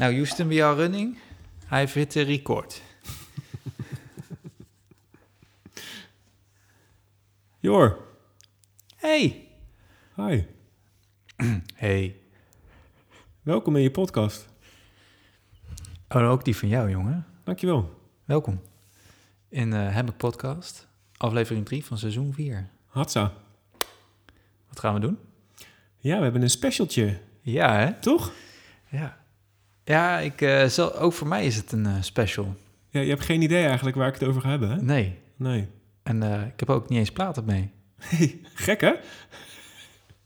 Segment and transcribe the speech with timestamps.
[0.00, 1.16] Nou, Houston, we are running.
[1.70, 2.80] I've hit the record.
[7.60, 7.98] Jor,
[8.96, 9.48] Hey.
[10.16, 10.44] hi.
[11.74, 12.16] Hey.
[13.42, 14.48] Welkom in je podcast.
[16.08, 17.26] Oh, ook die van jou, jongen.
[17.44, 18.00] Dankjewel.
[18.24, 18.60] Welkom.
[19.48, 22.68] In uh, Hammock Podcast, aflevering 3 van seizoen 4.
[22.86, 23.32] Hatsa.
[24.68, 25.18] Wat gaan we doen?
[25.98, 27.92] Ja, we hebben een specialtje, Ja, hè?
[28.00, 28.32] toch?
[28.88, 29.19] Ja.
[29.90, 32.56] Ja, ik, eh, zal, ook voor mij is het een eh, special.
[32.88, 34.82] Ja, je hebt geen idee eigenlijk waar ik het over ga hebben, hè?
[34.82, 35.18] Nee.
[35.36, 35.68] Nee.
[36.02, 37.70] En eh, ik heb ook niet eens platen mee.
[37.98, 38.92] Hey, gek, hè?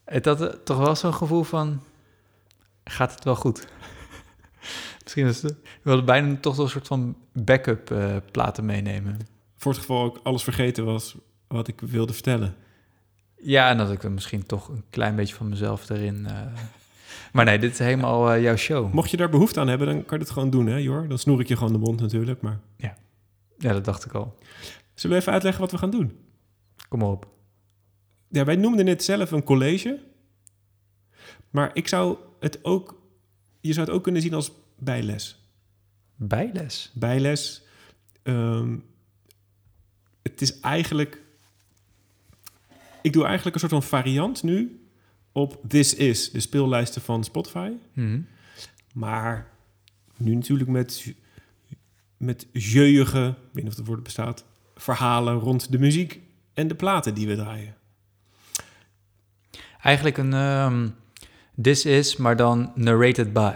[0.04, 1.82] Het had toch wel zo'n gevoel van...
[2.84, 3.66] Gaat het wel goed?
[5.02, 5.54] Misschien is het...
[5.82, 7.94] We bijna toch wel een soort van backup
[8.30, 9.18] platen meenemen.
[9.56, 12.54] Voor het geval ik alles vergeten was wat ik wilde vertellen.
[13.36, 16.26] Ja, en dat ik er misschien toch een klein beetje van mezelf erin...
[17.32, 18.92] Maar nee, dit is helemaal eh, jouw show.
[18.92, 21.08] Mocht je daar behoefte aan hebben, dan kan je het gewoon doen, hè, Jor?
[21.08, 22.60] Dan snoer ik je gewoon de mond natuurlijk, maar...
[23.58, 24.38] Ja, dat dacht ik al.
[24.94, 26.18] Zullen we even uitleggen wat we gaan doen?
[26.88, 27.28] Kom maar op.
[28.28, 30.00] Ja, wij noemden het zelf een college.
[31.50, 33.02] Maar ik zou het ook...
[33.60, 35.44] Je zou het ook kunnen zien als bijles.
[36.16, 36.90] Bijles.
[36.94, 37.62] bijles.
[38.22, 38.76] Ehm,
[40.22, 41.22] het is eigenlijk.
[43.02, 44.83] Ik doe eigenlijk een soort van variant nu
[45.34, 47.70] op This Is, de speellijsten van Spotify.
[47.92, 48.20] Mhm.
[48.94, 49.50] Maar
[50.16, 51.14] nu natuurlijk met,
[52.16, 54.44] met jeugige, ik weet niet of het woord bestaat,
[54.76, 56.20] verhalen rond de muziek
[56.54, 57.74] en de platen die we draaien.
[59.82, 60.88] Eigenlijk een ehm,
[61.62, 63.54] This Is, maar dan narrated by.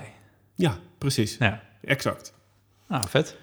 [0.54, 1.36] Ja, precies.
[1.36, 1.62] Ja.
[1.82, 2.32] Exact.
[2.88, 3.36] Nou, vet.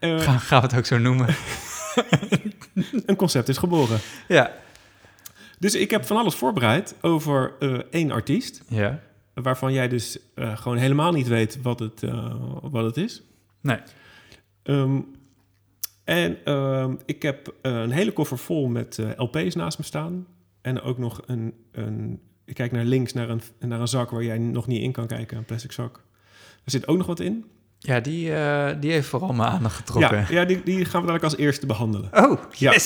[0.00, 1.26] Ga, gaan we het ook zo noemen?
[3.06, 4.00] een concept is geboren.
[4.28, 4.52] ja.
[5.58, 8.62] Dus ik heb van alles voorbereid over eh, één artiest.
[8.68, 9.00] Ja.
[9.34, 13.22] waarvan jij dus eh, gewoon helemaal niet weet wat het, eh, wat het is.
[13.60, 13.78] Nee.
[14.62, 15.00] Ehm,
[16.04, 20.26] en ehm, ik heb een hele koffer vol met LP's naast me staan.
[20.60, 22.20] En ook nog een, een...
[22.44, 25.06] Ik kijk naar links naar een, naar een zak waar jij nog niet in kan
[25.06, 26.04] kijken, een plastic zak.
[26.64, 27.44] Er zit ook nog wat in.
[27.78, 28.24] Ja, die,
[28.78, 30.18] die heeft vooral mijn aandacht getrokken.
[30.18, 32.10] Ja, ja die, die gaan we dadelijk als eerste behandelen.
[32.12, 32.72] Oh, Ja.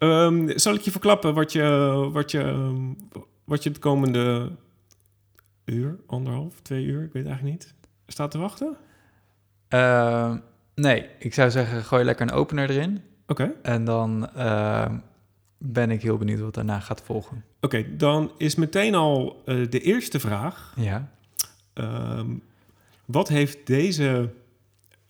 [0.00, 1.62] Ehm, zal ik je verklappen wat je,
[2.12, 2.92] wat, je, ehm,
[3.44, 4.50] wat je het komende
[5.64, 7.74] uur, anderhalf, twee uur, ik weet eigenlijk niet,
[8.06, 8.76] staat te wachten?
[9.68, 10.36] Ehm,
[10.74, 13.02] nee, ik zou zeggen, gooi lekker een opener erin.
[13.26, 13.52] Oké.
[13.62, 14.28] En dan
[15.58, 17.44] ben ik heel benieuwd wat daarna gaat volgen.
[17.60, 20.74] Oké, dan is meteen al eh, de eerste vraag.
[20.76, 21.10] Ja.
[23.04, 24.30] Wat heeft deze...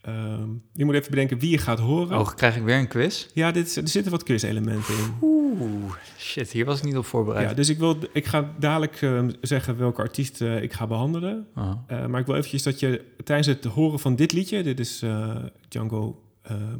[0.02, 2.18] ehm, je moet even bedenken wie je gaat horen.
[2.18, 3.26] Oh, krijg ik weer een quiz?
[3.34, 5.14] Ja, dit, er zitten wat quiz-elementen in.
[5.20, 7.48] Oeh, shit, hier was ik niet op voorbereid.
[7.48, 11.46] Ja, dus ik, wil, ik ga dadelijk ehm, zeggen welke artiest eh, ik ga behandelen.
[11.56, 11.72] Oh.
[11.86, 14.62] Eh, maar ik wil eventjes dat je tijdens het horen van dit liedje...
[14.62, 15.36] Dit is eh,
[15.68, 16.22] Django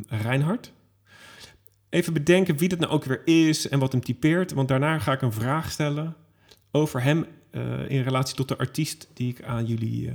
[0.06, 0.72] Reinhardt.
[1.88, 4.53] Even bedenken wie dat nou ook weer is en wat hem typeert.
[4.53, 6.16] Want daarna ga ik een vraag stellen
[6.70, 7.26] over hem...
[7.88, 10.10] in relatie tot de artiest die ik aan jullie,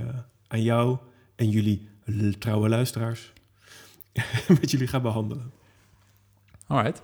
[0.48, 0.98] aan jou
[1.36, 1.88] en jullie
[2.38, 3.32] trouwe luisteraars...
[4.60, 5.52] met jullie ga behandelen.
[6.66, 7.02] Alright.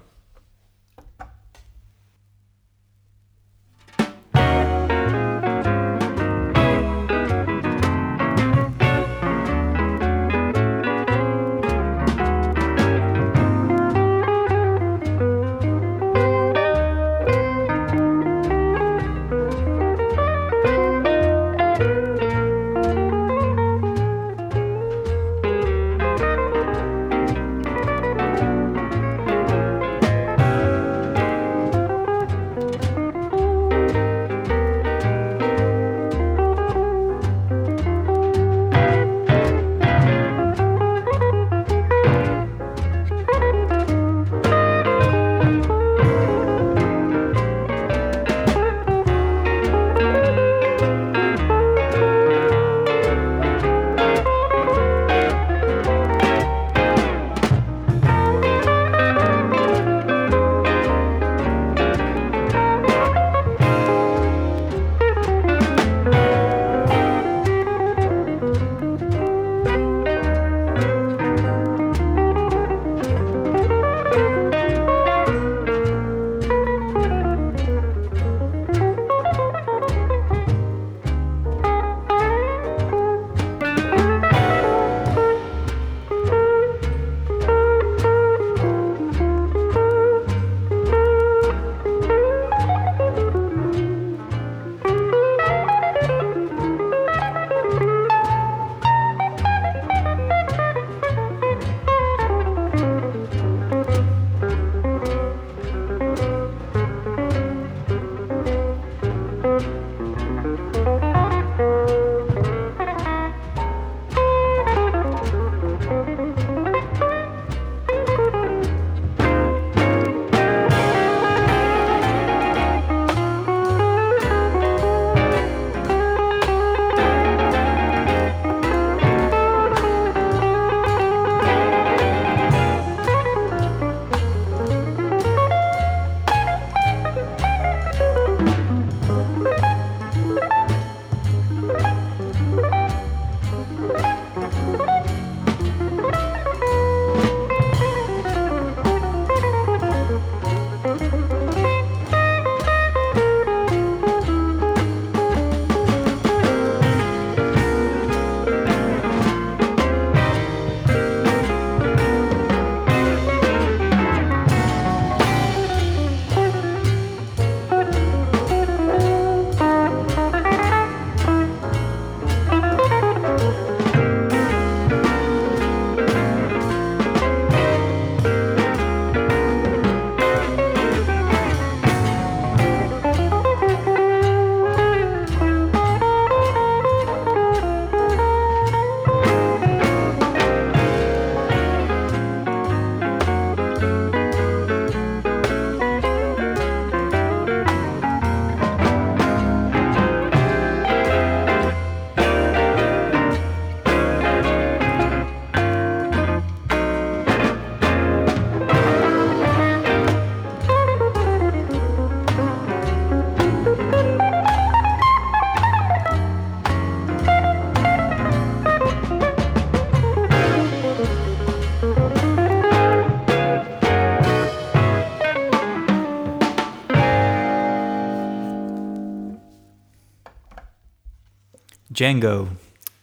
[232.03, 232.49] Django.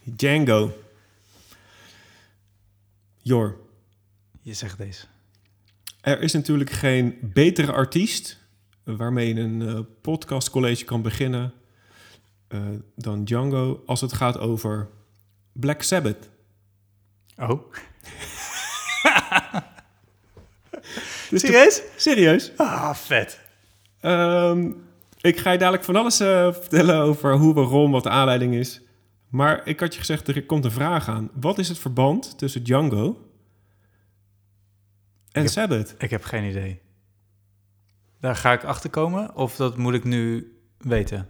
[0.04, 0.72] Django.
[3.22, 3.58] Jor,
[4.42, 5.06] Je zegt deze.
[6.02, 8.38] er is natuurlijk geen betere artiest
[8.84, 11.54] waarmee je een eh, podcastcollege kan beginnen
[12.48, 12.60] eh,
[12.96, 14.90] dan Django als het gaat over
[15.52, 16.30] Black Sabbath.
[17.38, 17.62] Oh.
[21.30, 21.82] Dus Serieus?
[21.96, 22.52] Serieus?
[22.56, 23.40] Ah, vet.
[24.00, 24.72] Ehm,
[25.22, 28.82] ik ga je dadelijk van alles eh, vertellen over hoe, waarom, wat de aanleiding is.
[29.30, 31.30] Maar ik had je gezegd, er komt een vraag aan.
[31.34, 33.30] Wat is het verband tussen Django
[35.32, 35.96] en heb- Sabbath?
[35.98, 36.80] Ik heb geen idee.
[38.20, 41.28] Daar ga ik achter komen of dat moet ik nu weten?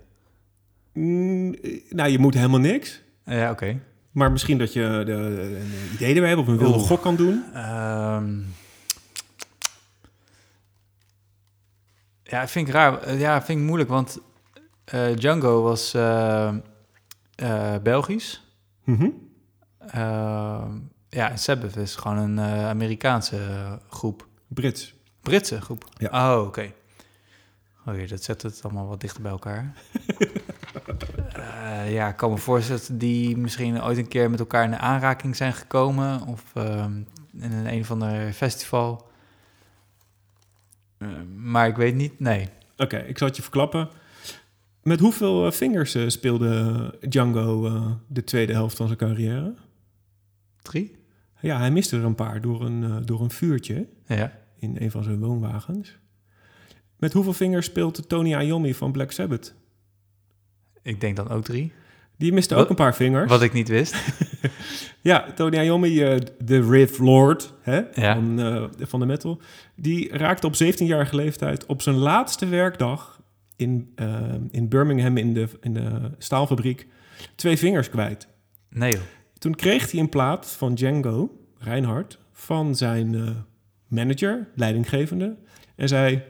[0.93, 3.01] Mm, eh, nou, je moet helemaal niks.
[3.25, 3.79] Ja, oké.
[4.11, 6.87] Maar misschien dat je de, de- een idee erbij hebt of een wilde Oeh.
[6.87, 7.43] gok kan doen.
[7.53, 8.39] Ehm,
[12.23, 13.01] ja, vind ik raar.
[13.01, 14.19] Eh, Ja, vind ik moeilijk, want
[14.85, 16.55] eh, Django was eh,
[17.39, 18.43] eh, Belgisch.
[18.83, 19.09] Mhm.
[19.79, 20.77] Ehm,
[21.09, 24.27] ja, en Sabbath is gewoon een eh, Amerikaanse eh, groep.
[24.47, 24.93] Brits.
[25.21, 25.85] Britse groep?
[25.97, 26.33] Ja.
[26.33, 26.71] Oh, oké.
[27.85, 29.73] Oké, dat zet het allemaal wat dichter bij elkaar.
[31.87, 35.35] Ja, ik kan me voorstellen dat die misschien ooit een keer met elkaar in aanraking
[35.35, 36.25] zijn gekomen.
[36.27, 36.93] Of ehm,
[37.33, 39.09] in een, een of ander festival.
[41.35, 42.49] Maar ik weet niet, nee.
[42.77, 43.89] Oké, ik zal het je verklappen.
[44.83, 49.53] Met hoeveel eh, vingers eh, speelde Django eh, de tweede helft van zijn carrière?
[50.61, 50.95] Drie?
[51.41, 54.31] Ja, hij miste er een paar door een, door een vuurtje Ja.
[54.59, 55.97] in een van zijn woonwagens.
[56.97, 59.53] Met hoeveel vingers speelt Tony Iommi van Black Sabbath?
[60.81, 61.71] Ik denk dan ook drie.
[62.17, 63.29] Die miste Wat- ook een paar vingers.
[63.29, 63.95] Wat ik niet wist.
[65.01, 68.13] Ja, Tony Iommi, eh, de riff lord hè, Ja.
[68.13, 69.41] van, eh, van de metal...
[69.75, 73.18] die raakte op 17-jarige leeftijd op zijn laatste werkdag...
[73.59, 76.87] in, eh, in Birmingham in de, in de staalfabriek
[77.35, 78.27] twee vingers kwijt.
[78.69, 79.01] Nee joh.
[79.37, 82.19] Toen kreeg hij een plaat van Django, Reinhardt...
[82.31, 83.29] van zijn eh,
[83.87, 85.37] manager, leidinggevende...
[85.75, 86.23] en zei...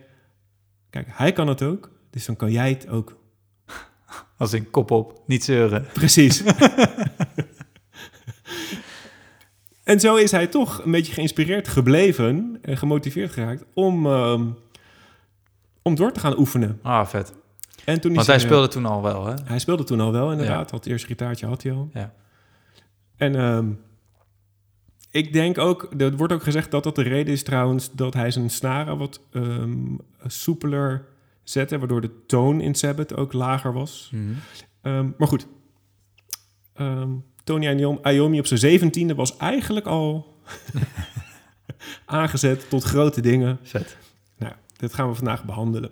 [0.90, 3.18] kijk, hij kan het ook, dus dan kan jij het ook.
[4.38, 5.86] Als in kop op, niet zeuren.
[5.94, 6.44] Precies.
[9.84, 14.48] en zo is hij toch een beetje geïnspireerd gebleven en gemotiveerd geraakt om, ehm,
[15.82, 16.80] om door te gaan oefenen.
[16.82, 17.34] Ah, vet.
[17.86, 19.34] En toen is Want hij eh, speelde toen al wel, hè?
[19.44, 20.72] hij speelde toen al wel, inderdaad.
[20.72, 21.90] Had het eerste gitaartje had hij al.
[21.94, 22.14] Ja.
[23.16, 23.68] En ehm,
[25.12, 28.32] ik denk ook, er wordt ook gezegd dat dat de reden is trouwens dat hij
[28.32, 29.96] zijn snaren wat ehm,
[30.26, 31.06] soepeler
[31.44, 34.10] zette, waardoor de toon in Sabbath ook lager was.
[34.14, 34.24] Mhm.
[34.82, 35.48] Ehm, maar goed,
[37.44, 40.38] Tony Iom- Iommi op zijn zeventiende was eigenlijk al
[42.06, 43.60] aangezet tot grote dingen.
[43.64, 43.98] Vet.
[44.80, 45.92] Dit gaan we vandaag behandelen.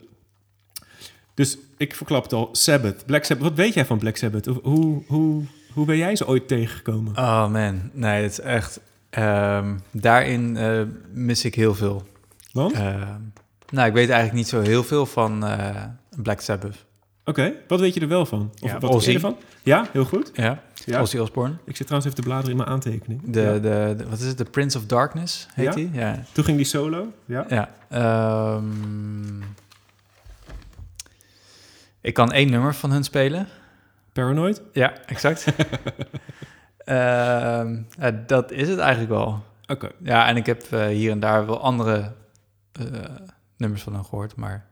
[1.33, 3.47] Dus ik verklap het al, Sabbath, Black Sabbath.
[3.47, 4.45] Wat weet jij van Black Sabbath?
[4.45, 7.17] Hoe, hoe, hoe ben jij ze ooit tegengekomen?
[7.17, 8.79] Oh man, nee, het is echt...
[9.09, 12.07] ehm, daarin eh, mis ik heel veel.
[12.51, 12.73] Want?
[12.73, 13.21] Ehm,
[13.69, 15.83] nou, ik weet eigenlijk niet zo heel veel van eh,
[16.21, 16.85] Black Sabbath.
[17.27, 18.51] Oké, wat weet je er wel van?
[18.61, 19.11] Of Ja, wat Ozzy.
[19.11, 19.37] weet je ervan?
[19.63, 20.31] Ja, heel goed.
[20.33, 21.01] Ja, Ja.
[21.01, 21.55] Ozzy Osbourne.
[21.65, 23.21] Ik zit trouwens even te bladeren in mijn aantekening.
[23.25, 23.53] De, Ja.
[23.53, 24.37] de, de- wat is het?
[24.37, 25.89] The Prince of Darkness heet hij?
[25.93, 26.19] Ja.
[26.31, 27.13] Toen ging die solo.
[27.25, 27.45] Ja.
[27.49, 27.69] ja.
[27.89, 29.41] ehm,
[32.01, 33.47] ik kan één nummer van hun spelen.
[34.13, 34.61] Paranoid?
[34.73, 35.45] Ja, exact.
[36.77, 37.81] Ehm,
[38.27, 39.43] dat is het eigenlijk wel.
[39.67, 39.89] Oké.
[40.03, 42.11] Ja, en ik heb eh, hier en daar wel andere
[42.71, 42.85] eh,
[43.57, 44.65] nummers van hen gehoord, maar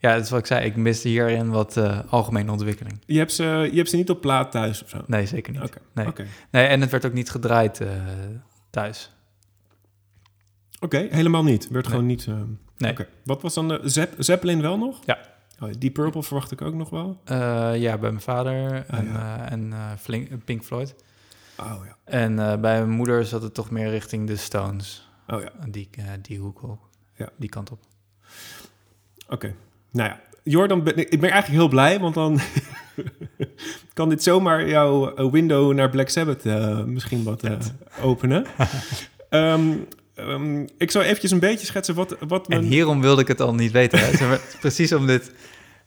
[0.00, 0.64] ja, dat is wat ik zei.
[0.64, 3.00] Ik miste hierin wat eh, algemene ontwikkeling.
[3.06, 5.02] Je, hebt ze, je hebt ze niet op plaat thuis of zo?
[5.06, 5.62] Nee, zeker niet.
[5.62, 5.78] Oké.
[5.94, 6.06] Nee.
[6.50, 7.88] Nee, en het werd ook niet gedraaid eh,
[8.70, 9.10] thuis.
[10.80, 11.68] Oké, helemaal niet.
[11.68, 11.92] Werd Nee.
[11.94, 12.26] gewoon niet...
[12.26, 12.34] eh,
[12.76, 12.96] Nee.
[13.24, 14.98] Wat was dan de Zepp- Zeppelin wel nog?
[15.04, 15.18] Ja.
[15.60, 17.20] Oh, Deep Purple verwacht ik ook nog wel.
[17.74, 19.50] Ja, bij mijn vader Ah, en, ja.
[19.50, 20.94] en Flink- Pink Floyd.
[21.58, 21.96] Oh ja.
[22.04, 25.08] En bij mijn moeder zat het toch meer richting de Stones.
[25.26, 25.50] Oh ja.
[25.68, 25.90] Die,
[26.22, 26.80] die hoek op.
[27.14, 27.28] Ja.
[27.36, 27.78] Die kant op.
[29.28, 29.54] Oké.
[29.92, 30.20] Nou ja.
[30.42, 32.40] Jordan, ben, ik ben eigenlijk heel blij, want dan
[33.92, 37.56] kan dit zomaar jouw eh, window naar Black Sabbath eh, misschien wat eh,
[38.02, 38.46] openen.
[39.30, 39.76] Ehm,
[40.14, 43.54] ehm, ik zou eventjes een beetje schetsen wat, wat En hierom wilde ik het al
[43.54, 43.98] niet weten.
[43.98, 44.36] Hè?
[44.60, 45.32] Precies om dit...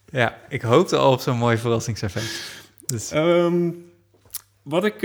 [0.09, 2.61] Ja, ik hoopte al op zo'n mooi verrassingseffect.
[2.85, 3.69] Dus, Ehm,
[4.61, 5.01] wat, ik,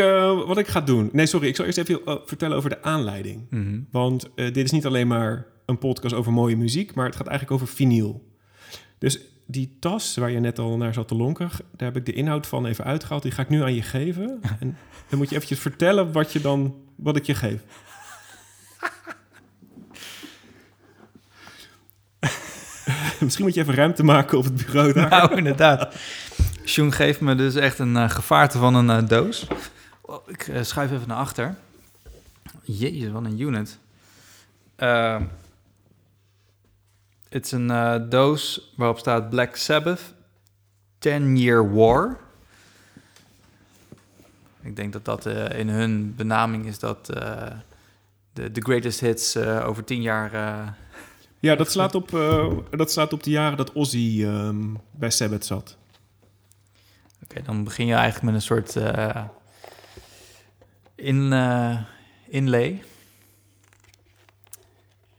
[0.47, 1.09] wat ik ga doen...
[1.13, 1.49] Nee, sorry.
[1.49, 3.47] Ik zal eerst even vertellen over de aanleiding.
[3.51, 3.81] mhm.
[3.91, 7.61] Want dit is niet alleen maar een podcast over mooie muziek, maar het gaat eigenlijk
[7.61, 8.28] over vinyl.
[8.99, 12.13] Dus die tas waar je net al naar zat te lonken, daar heb ik de
[12.13, 13.23] inhoud van even uitgehaald.
[13.23, 14.41] Die ga ik nu aan je geven.
[14.61, 14.77] En
[15.09, 17.61] dan moet je eventjes vertellen wat, je dan, wat ik je geef.
[23.21, 25.09] Misschien moet je even ruimte maken op het bureau daar.
[25.09, 25.95] Nou, inderdaad.
[26.65, 29.47] Sjoen geeft me dus echt een eh, gevaarte van een eh, doos.
[30.01, 31.55] Oh, ik eh, schuif even naar achter.
[32.63, 33.79] Jezus, wat een unit.
[37.29, 40.15] Het is een eh, doos waarop staat Black Sabbath
[40.99, 42.19] 10 Year War.
[44.63, 47.47] Ik denk dat dat eh, in hun benaming is dat eh,
[48.33, 50.77] de, de greatest hits over 10 jaar...
[51.41, 52.11] Ja, dat slaat op,
[52.71, 55.77] dat slaat op de jaren dat Ozzy ehm, bij Sabbath zat.
[57.23, 58.77] Oké, dan begin je eigenlijk met een soort
[60.95, 61.33] in,
[62.29, 62.83] inlay.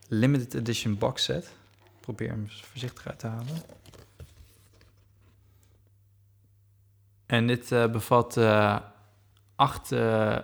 [0.07, 1.57] Limited edition box set.
[2.09, 3.47] Probeer hem voorzichtig uit te halen.
[7.25, 8.77] En dit eh, bevat eh,
[9.55, 10.37] acht, eh,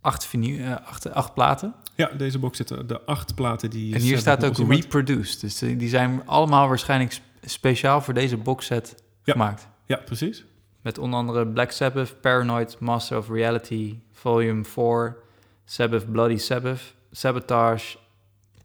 [0.00, 1.74] acht, vinyl, eh, acht, acht platen.
[1.94, 3.94] Ja, deze box zit er- de acht platen die...
[3.94, 5.40] En hier staat ook reproduced.
[5.40, 9.32] Dus die zijn allemaal waarschijnlijk sp- speciaal voor deze box set Ja.
[9.32, 9.68] gemaakt.
[9.86, 10.44] Ja, precies.
[10.80, 15.16] Met onder andere Black Sabbath, Paranoid, Master of Reality, Volume 4,
[15.64, 17.96] Sabbath, Bloody Sabbath, Sabotage,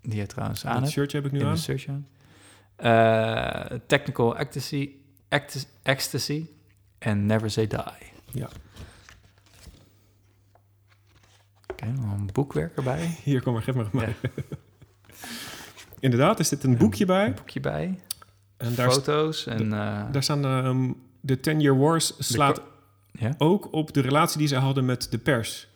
[0.10, 1.54] die je trouwens aan hebt, shirtje heb ik nu in aan.
[1.54, 2.08] de search aan.
[2.76, 4.90] Eh, Technical Ecstasy,
[5.84, 6.46] Ecstasy
[6.98, 7.80] en Never Say Die.
[8.32, 8.50] Ja.
[11.72, 13.18] Oké, een boekwerk erbij.
[13.24, 14.16] Hier, kom maar, geef maar mij.
[16.00, 17.26] Inderdaad, er zit een boekje bij.
[17.26, 18.00] Een boekje bij,
[18.58, 19.74] En daar, foto's en...
[19.74, 22.62] eh, daar staan ehm, de 10 Year Wars slaat
[23.12, 23.36] ja?
[23.38, 25.68] ook op de relatie die ze hadden met de pers.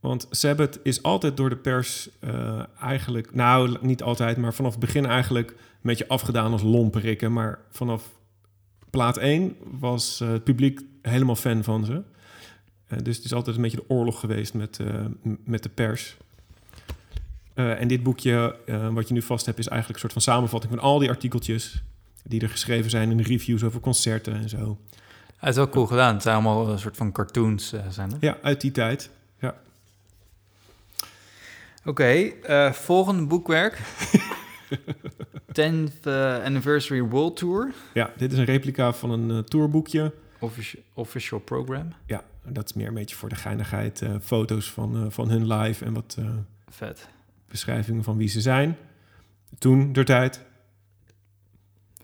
[0.00, 3.34] Want Sabbath is altijd door de pers eh, eigenlijk...
[3.34, 5.50] Nou, niet altijd, maar vanaf het begin eigenlijk...
[5.50, 7.32] een beetje afgedaan als lomperikken.
[7.32, 8.10] Maar vanaf
[8.90, 12.02] plaat 1 was eh, het publiek helemaal fan van ze.
[12.86, 14.78] Eh, dus het is altijd een beetje de oorlog geweest met,
[15.44, 16.16] met de pers.
[17.54, 18.56] En dit boekje,
[18.92, 19.58] wat je nu vast hebt...
[19.58, 21.82] is eigenlijk een soort van samenvatting van al die artikeltjes...
[22.24, 24.78] die er geschreven zijn in reviews over concerten en zo.
[25.36, 26.14] Het is wel cool gedaan.
[26.14, 27.74] Het zijn allemaal een soort van cartoons.
[27.88, 28.20] zijn het.
[28.20, 29.10] Ja, uit die tijd.
[31.84, 32.04] Oké,
[32.42, 33.78] eh, volgende boekwerk.
[35.60, 37.72] 10th eh, Anniversary World Tour.
[37.94, 40.14] Ja, dit is een replica van een eh, tourboekje.
[40.38, 41.92] Offici- official program.
[42.06, 44.02] Ja, dat is meer een beetje voor de geinigheid.
[44.22, 46.16] foto's van, van hun live en wat
[46.68, 47.08] Vet.
[47.48, 48.76] beschrijvingen van wie ze zijn.
[49.58, 50.40] Toen, der tijd.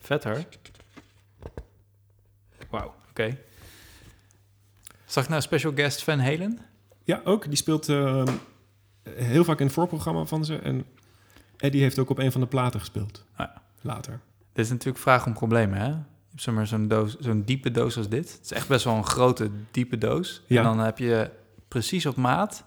[0.01, 0.45] Vet hoor.
[2.71, 3.39] Wauw, oké.
[5.05, 6.59] Zag ik nou special guest Van Halen?
[7.05, 7.45] Ja, ook.
[7.49, 8.23] Die speelt eh,
[9.15, 10.57] heel vaak in het voorprogramma van ze.
[10.57, 10.85] En
[11.57, 13.25] Eddie heeft ook op een van de platen gespeeld.
[13.37, 13.63] Ah ja.
[13.81, 14.21] Later.
[14.53, 15.87] Dit is natuurlijk vraag om problemen, hè?
[15.87, 15.93] Je
[16.31, 18.33] hebt zeg maar, zo'n, doos, zo'n diepe doos als dit.
[18.33, 20.43] Het is echt best wel een grote, diepe doos.
[20.47, 20.59] Ja.
[20.59, 21.31] En dan heb je
[21.69, 22.65] precies op maat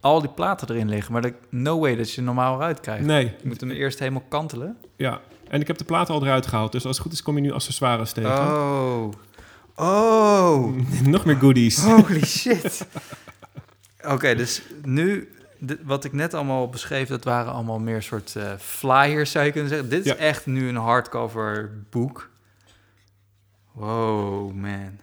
[0.00, 1.12] al die platen erin liggen.
[1.12, 3.04] Maar er, no way dat je normaal eruit krijgt.
[3.04, 4.76] Nee, Je moet hem eerst helemaal kantelen.
[4.96, 5.20] ja.
[5.48, 6.72] En ik heb de platen al eruit gehaald.
[6.72, 8.30] Dus als het goed is, kom je nu accessoires tegen.
[8.30, 9.08] Oh.
[9.76, 10.76] Oh.
[11.04, 11.82] Nog meer goodies.
[11.84, 12.86] Holy shit.
[14.14, 15.31] Oké, dus nu,
[15.82, 19.70] wat ik net allemaal beschreef, dat waren allemaal meer soort eh, flyers, zou je kunnen
[19.70, 19.88] zeggen.
[19.88, 20.16] Dit is Ja.
[20.18, 22.30] echt nu een hardcover boek.
[23.72, 25.00] Wow, man.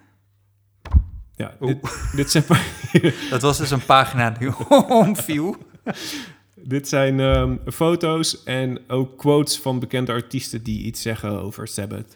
[1.35, 1.77] Ja, dit,
[2.15, 2.43] dit zijn,
[3.29, 5.55] Dat was dus een pagina die omviel.
[6.55, 12.15] dit zijn ehm, foto's en ook quotes van bekende artiesten die iets zeggen over Sabbath.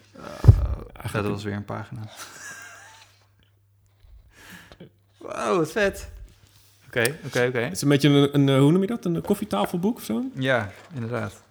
[1.02, 2.00] Ja, dat was weer een pagina.
[5.18, 6.10] Wow, wat vet.
[6.96, 7.58] Oké, oké, oké.
[7.58, 9.04] Het is een beetje een, een, eh, hoe noem je dat?
[9.04, 10.24] Een koffietafelboek of zo?
[10.34, 11.42] Ja, inderdaad.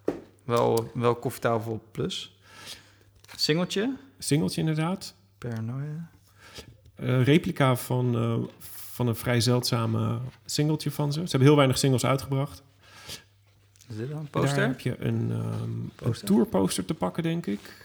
[0.43, 2.37] Wel, wel koffietafel plus.
[3.35, 3.95] Singeltje.
[4.17, 5.15] Singeltje inderdaad.
[5.37, 6.09] Paranoia.
[6.95, 11.19] Eh, replica van, eh, van een vrij zeldzame singeltje van ze.
[11.19, 12.63] Ze hebben heel weinig singles uitgebracht.
[13.89, 14.67] Is dit dan een Daar poster?
[14.67, 16.27] heb je een, ehm een Poster?
[16.27, 17.81] tourposter te pakken, denk ik.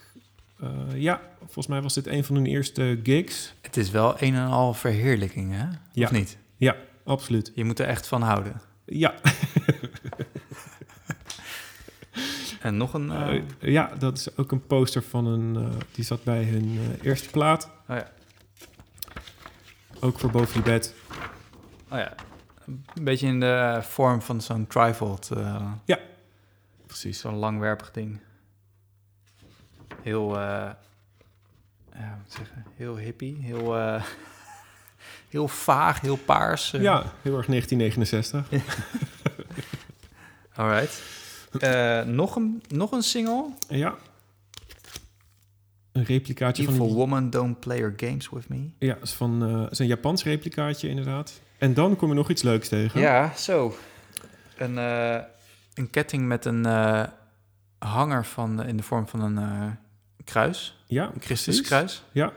[0.94, 3.54] Ja, volgens mij was dit een van hun eerste gigs.
[3.60, 5.64] Het is wel een en al verheerlijking, hè?
[5.92, 6.04] Ja.
[6.04, 6.38] Of niet?
[6.56, 6.76] Ja,
[7.08, 7.52] absoluut.
[7.54, 8.60] Je moet er echt van houden.
[8.84, 9.14] Ja,
[12.60, 13.10] En nog een...
[13.10, 15.56] eh, eh, ja, dat is ook een poster van een...
[15.56, 17.70] eh, die zat bij hun eerste plaat.
[17.88, 18.10] oh ja.
[20.00, 20.94] Ook voor boven je bed.
[21.90, 22.14] Oh ja.
[22.66, 25.30] Een beetje in de vorm van zo'n trifold.
[25.30, 25.72] eh,
[26.86, 27.20] Precies.
[27.20, 28.20] zo'n langwerpig ding.
[30.02, 30.38] Heel...
[30.40, 30.70] eh
[31.94, 32.64] ja, moet zeggen?
[32.74, 33.36] Heel hippie.
[33.40, 33.74] Heel...
[35.28, 36.72] heel vaag, heel paars.
[36.72, 36.82] eh.
[36.82, 38.48] Ja, heel erg 1969.
[40.54, 41.02] Alright.
[41.58, 43.44] Eh, nog, een, nog een single.
[43.68, 43.94] Ja.
[45.92, 46.74] Een replicaatje van...
[46.74, 48.70] Evil Woman Don't Play Your Games With Me.
[48.78, 51.40] Ja, is van eh is een Japans replicaatje inderdaad.
[51.58, 53.00] En dan kom je nog iets leuks tegen.
[53.00, 53.76] Ja, zo.
[54.56, 55.18] Een, eh,
[55.74, 57.04] een ketting met een eh,
[57.78, 59.70] hanger van, in de vorm van een eh,
[60.24, 60.82] kruis.
[60.86, 62.02] ja Een Christuskruis.
[62.12, 62.32] Ja.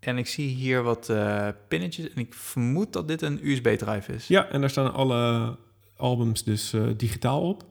[0.00, 2.08] En ik zie hier wat eh, pinnetjes.
[2.12, 4.26] En ik vermoed dat dit een USB-drive is.
[4.26, 5.56] Ja, en daar staan alle
[5.96, 7.64] albums dus eh, digitaal op.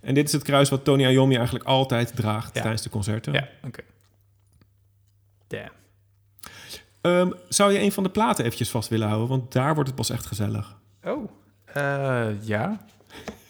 [0.00, 2.60] En dit is het kruis wat Tony Iommi eigenlijk altijd draagt Ja.
[2.60, 3.32] tijdens de concerten.
[3.32, 3.80] Ja, oké.
[5.46, 5.70] Damn.
[7.00, 9.28] Ehm, zou je een van de platen eventjes vast willen houden?
[9.28, 10.76] Want daar wordt het pas echt gezellig.
[11.04, 11.30] Oh,
[11.64, 12.84] eh, ja.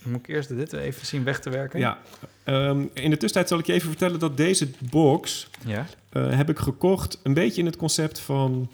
[0.03, 1.81] Moet ik eerst dit even zien weg te werken.
[1.81, 1.99] Ja.
[2.45, 5.87] Ehm, in de tussentijd zal ik je even vertellen dat deze box ja.
[6.13, 8.71] eh, heb ik gekocht een beetje in het concept van...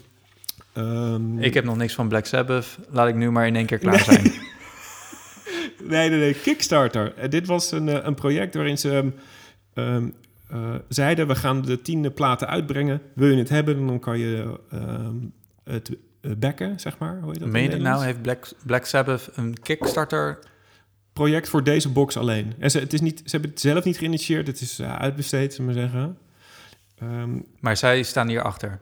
[0.73, 2.77] ehm, Ik heb nog niks van Black Sabbath.
[2.89, 4.31] Laat ik nu maar in één keer klaar zijn.
[5.83, 7.13] Nee, nee, nee, Kickstarter.
[7.15, 9.09] Eh, dit was een, eh, een project waarin ze ehm,
[9.73, 10.09] ehm,
[10.49, 11.27] eh, zeiden...
[11.27, 13.01] we gaan de tiende platen uitbrengen.
[13.13, 14.59] Wil je het hebben, dan kan je
[15.63, 15.91] het
[16.39, 17.19] backen, zeg maar.
[17.21, 18.03] Hoe heet dat Meen nou?
[18.03, 20.39] Heeft Black, Black Sabbath een Kickstarter?
[21.19, 22.53] Project voor deze box alleen.
[22.59, 24.47] En ze, het is niet, ze hebben het zelf niet geïnitieerd.
[24.47, 26.17] Het is eh, uitbesteed, zullen we maar zeggen.
[26.97, 28.79] Ehm, Maar zij staan hierachter.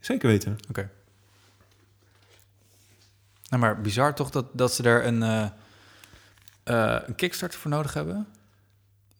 [0.00, 0.58] zeker weten.
[3.48, 8.26] Nou, maar bizar toch dat, dat ze daar een, eh, een Kickstarter voor nodig hebben?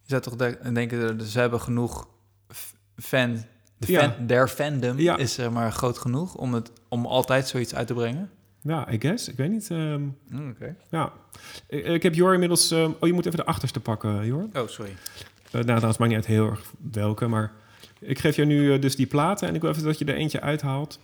[0.03, 2.09] Je zou toch de- denken, dat ze hebben genoeg
[2.97, 3.45] fan...
[3.79, 4.01] De Ja.
[4.01, 5.17] fan, their fandom Ja.
[5.17, 8.31] is zeg maar groot genoeg om, het, om altijd zoiets uit te brengen.
[8.67, 9.29] Ja, I guess.
[9.29, 9.69] Ik weet niet.
[9.71, 10.17] Mm,
[10.51, 10.77] Oké.
[10.91, 11.13] ja.
[11.69, 12.71] Ik, ik heb Jor inmiddels...
[12.71, 14.49] ehm, oh, je moet even de achterste pakken, Jor.
[14.53, 14.91] Oh, sorry.
[14.91, 17.53] Uh, nou, trouwens, maakt niet uit heel erg welke, maar
[18.01, 20.15] ik geef jou nu eh, dus die platen en ik wil even dat je er
[20.15, 20.99] eentje uithaalt.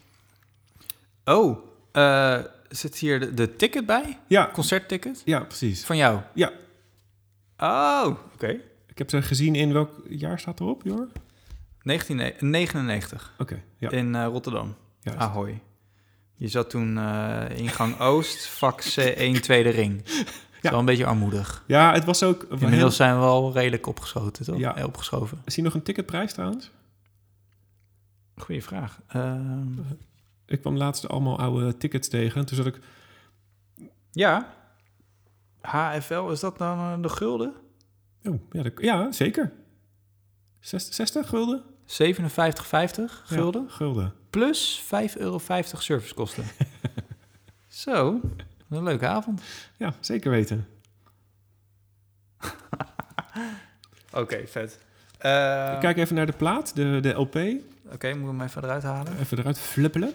[1.24, 1.58] Oh,
[1.92, 4.18] eh, zit hier de, de ticket bij?
[4.26, 5.22] Ja, Concertticket?
[5.24, 5.84] ja, precies.
[5.84, 6.20] Van jou?
[6.34, 6.52] Ja.
[7.58, 8.60] Oh, oké.
[8.86, 11.08] Ik heb ze gezien in welk jaar staat erop, Jor?
[11.82, 13.90] 1999 Oké, ja.
[13.90, 14.74] in eh, Rotterdam.
[15.00, 15.20] juist.
[15.20, 15.60] Ahoy.
[16.40, 20.02] Je zat toen eh, ingang Oost, vak C1, tweede ring.
[20.06, 20.24] Is
[20.60, 20.70] Ja.
[20.70, 21.64] wel een beetje armoedig.
[21.66, 22.42] Ja, het was ook...
[22.58, 24.58] Inmiddels zijn we al redelijk opgeschoten, toch?
[24.58, 24.76] Ja.
[24.76, 25.38] Eh, opgeschoven.
[25.44, 26.70] Is hier nog een ticketprijs trouwens?
[28.36, 29.00] Goeie vraag.
[29.08, 29.68] Ehm,
[30.46, 32.78] Ik kwam laatst allemaal oude tickets tegen en toen zat ik...
[34.12, 34.54] ja.
[35.60, 37.52] HFL, is dat dan eh, de gulden?
[38.24, 39.52] Oh, ja, ja zeker.
[40.60, 41.62] 60, 60 gulden?
[41.90, 41.96] 57,50
[43.24, 43.64] gulden.
[43.68, 44.14] Ja, gulden.
[44.30, 46.44] Plus 5,50 euro servicekosten.
[47.68, 48.20] Zo,
[48.70, 49.42] een leuke avond.
[49.76, 50.68] Ja, zeker weten.
[54.12, 54.78] Oké, vet.
[55.18, 57.34] Eh, Ik kijk even naar de plaat, de, de LP.
[57.34, 59.18] Oké, moeten we hem even eruit halen?
[59.18, 60.12] Even eruit flippelen.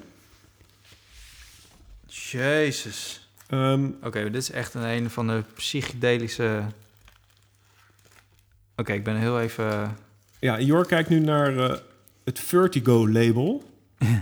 [2.08, 3.30] Jezus.
[3.48, 6.64] Ehm, Oké, dit is echt een, een van de psychedelische...
[8.76, 9.98] Oké, ik ben heel even...
[10.40, 11.78] Ja, Jor kijkt nu naar eh,
[12.24, 13.64] het Vertigo-label.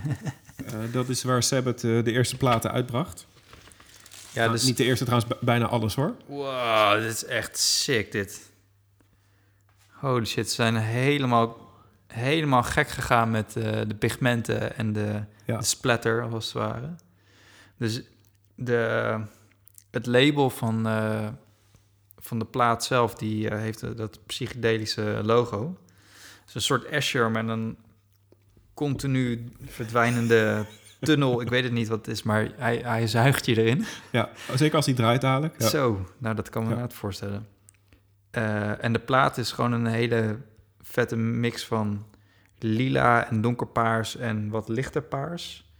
[0.66, 3.28] Eh, dat is waar Sabbath eh, de eerste platen uitbracht.
[4.34, 4.64] Ja, Nou, dus...
[4.64, 6.16] Niet de eerste trouwens, bijna alles hoor.
[6.26, 8.50] Wow, dit is echt sick, dit.
[9.90, 11.72] Holy shit, ze zijn helemaal,
[12.08, 15.58] helemaal gek gegaan met de pigmenten en de, Ja.
[15.58, 16.90] de splatter, als het ware.
[17.78, 18.02] Dus
[18.56, 19.20] de,
[19.92, 20.88] het label van,
[22.18, 25.78] van de plaat zelf, die heeft dat psychedelische logo.
[26.54, 27.78] Het is een soort Escher met een
[28.74, 30.66] continu verdwijnende
[31.00, 31.42] tunnel.
[31.42, 33.86] Ik weet het niet wat het is, maar hij, hij zuigt je erin.
[34.12, 35.62] Ja, zeker als hij draait dadelijk.
[35.62, 35.68] Ja.
[35.68, 36.74] Zo, nou dat kan me Ja.
[36.74, 37.48] inderdaad voorstellen.
[38.32, 40.38] Eh, en de plaat is gewoon een hele
[40.82, 42.06] vette mix van
[42.58, 45.72] lila en donkerpaars en wat lichter paars.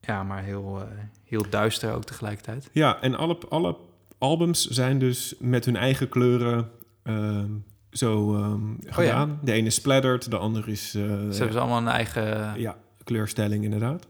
[0.00, 0.86] Ja, maar heel, eh,
[1.24, 2.68] heel duister ook tegelijkertijd.
[2.72, 3.76] Ja, en alle, alle
[4.18, 6.70] albums zijn dus met hun eigen kleuren
[7.02, 7.50] ehm,
[7.96, 9.38] zo ehm, gedaan.
[9.42, 12.60] De ene is splattered, de andere is eh, Ze hebben ze allemaal een eigen...
[12.60, 14.06] ja, kleurstelling inderdaad.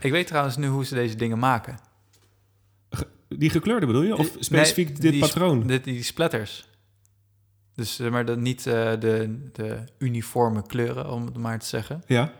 [0.00, 1.78] Ik weet trouwens nu hoe ze deze dingen maken.
[3.28, 4.16] Die gekleurde bedoel je?
[4.16, 5.66] Of Nee, specifiek dit die patroon?
[5.66, 6.68] dit- die splatters.
[7.74, 12.02] Dus eh, maar dat niet eh, de, de uniforme kleuren, om het maar te zeggen.
[12.06, 12.32] Ja,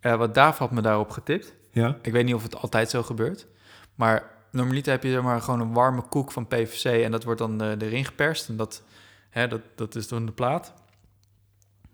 [0.00, 1.54] Eh, wat Daaf had me daarop getipt.
[1.72, 3.46] ja, Ik weet niet of het altijd zo gebeurt.
[3.94, 7.40] Maar normaliter heb je zeg maar gewoon een warme koek van PVC en dat wordt
[7.40, 8.48] dan eh, erin geperst.
[8.48, 8.82] En dat,
[9.38, 10.72] hè, dat, dat is dan de plaat.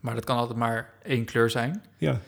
[0.01, 1.85] Maar dat kan altijd maar één kleur zijn.
[1.99, 2.21] ja.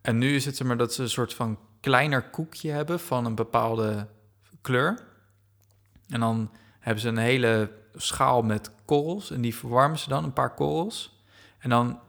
[0.00, 3.24] En nu is het zeg maar dat ze een soort van kleiner koekje hebben van
[3.24, 4.06] een bepaalde
[4.60, 4.98] kleur.
[6.08, 10.32] En dan hebben ze een hele schaal met korrels en die verwarmen ze dan, een
[10.32, 11.22] paar korrels.
[11.58, 12.00] En dan,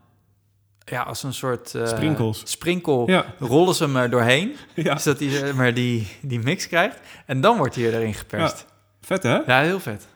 [0.86, 1.76] ja, als een soort...
[1.76, 2.42] eh, Sprinkels.
[2.52, 4.56] Sprinkel Ja, rollen ze hem er doorheen.
[4.76, 4.98] ja.
[5.00, 7.00] Zodat hij zeg maar die, die mix krijgt.
[7.26, 8.66] En dan wordt hij erin geperst.
[9.02, 9.36] Vet hè?
[9.38, 10.08] Ja, heel vet.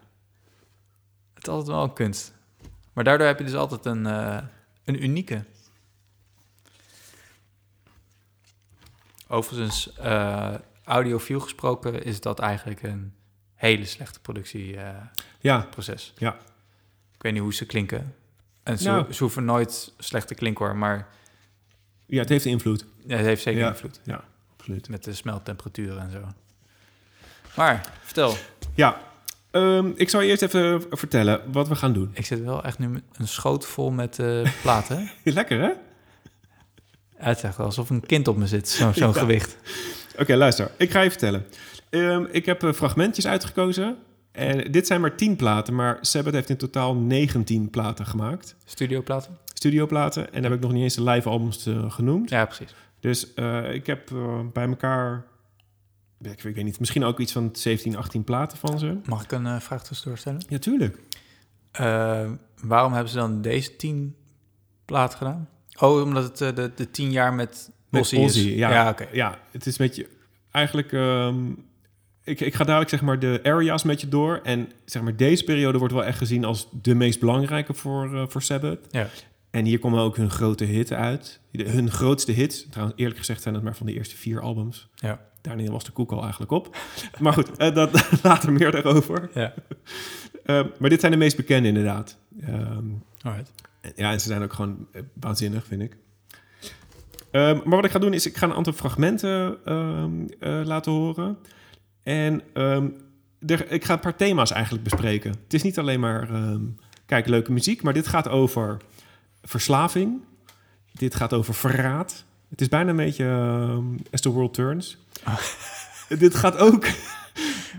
[1.34, 2.34] Het is altijd wel een kunst.
[2.95, 4.38] Maar daardoor heb je dus altijd een, eh,
[4.84, 5.43] een unieke.
[9.27, 10.53] Overigens, eh
[10.84, 13.13] audiofiel gesproken is dat eigenlijk een
[13.55, 16.13] hele slechte productieproces.
[16.17, 16.38] Ja, ja.
[17.15, 18.15] Ik weet niet hoe ze klinken.
[18.63, 19.13] En ze, Nou.
[19.13, 21.08] ze hoeven nooit slecht te klinken hoor, maar
[22.08, 22.86] Ja, het heeft invloed.
[23.08, 23.67] Ja, het heeft zeker Ja.
[23.69, 23.99] invloed.
[24.03, 24.23] Ja,
[24.58, 24.89] absoluut.
[24.89, 26.23] Met de smeltemperaturen en zo.
[27.55, 28.36] Maar, vertel.
[28.73, 29.01] Ja,
[29.56, 32.10] ehm, ik zal je eerst even vertellen wat we gaan doen.
[32.13, 35.10] Ik zit wel echt nu een schoot vol met eh, platen.
[35.24, 35.70] Lekker, hè?
[37.15, 39.20] Het is echt alsof een kind op me zit, zo- zo'n Ja.
[39.20, 39.58] gewicht.
[40.20, 40.72] Oké, luister.
[40.78, 41.46] Ik ga je vertellen.
[41.89, 43.98] Ehm, ik heb eh, fragmentjes uitgekozen.
[44.32, 48.56] En dit zijn maar 10 platen, maar Sabbath heeft in totaal 19 platen gemaakt.
[48.65, 49.38] Studioplaten?
[49.54, 50.34] Studioplaten.
[50.34, 52.30] En daar heb ik nog niet eens de live albums eh, genoemd.
[52.30, 52.76] Ja, precies.
[53.00, 53.34] Dus
[53.72, 54.10] ik heb
[54.54, 55.26] bij elkaar,
[56.26, 58.98] ik weet niet, misschien ook iets van 17, 18 platen van ze.
[59.06, 60.42] Mag ik een eh, vraag tussendoor stellen?
[60.50, 60.98] Ja, tuurlijk.
[61.72, 62.30] Eh,
[62.62, 64.16] waarom hebben ze dan deze tien
[64.86, 65.50] platen gedaan?
[65.80, 68.44] Oh, omdat het eh, de, de tien jaar met Met Ozzy, is.
[68.44, 68.72] ja.
[68.72, 69.08] ja oké.
[69.12, 70.10] Ja, het is met je
[70.52, 70.92] eigenlijk.
[70.92, 71.52] ehm,
[72.24, 74.40] ik, ik ga dadelijk zeg maar de areas met je door.
[74.44, 78.42] En zeg maar deze periode wordt wel echt gezien als de meest belangrijke voor, voor
[78.42, 78.80] Sabbath.
[78.90, 79.08] Ja.
[79.52, 81.40] En hier komen ook hun grote hits uit.
[81.52, 84.90] De- hun grootste hits, trouwens eerlijk gezegd zijn het maar van de eerste vier albums.
[84.96, 85.20] Ja.
[85.45, 86.77] Daarna was de koek al eigenlijk op.
[87.19, 89.29] Maar goed, eh, dat, later meer daarover.
[89.34, 89.53] Ja.
[90.45, 92.17] Eh, maar dit zijn de meest bekende inderdaad.
[92.41, 92.86] Ehm,
[93.21, 93.51] Alright.
[93.95, 95.97] ja, en ze zijn ook gewoon eh, waanzinnig, vind ik.
[97.31, 100.91] Ehm, maar wat ik ga doen is, ik ga een aantal fragmenten ehm, eh, laten
[100.91, 101.38] horen.
[102.03, 102.88] En ehm,
[103.45, 105.31] er, ik ga een paar thema's eigenlijk bespreken.
[105.43, 106.62] Het is niet alleen maar, ehm,
[107.05, 108.77] kijk, leuke muziek, maar dit gaat over
[109.41, 110.21] verslaving.
[110.91, 112.25] Dit gaat over verraad.
[112.56, 114.98] Het is bijna een beetje ehm, As the World Turns.
[116.20, 116.88] dit gaat ook...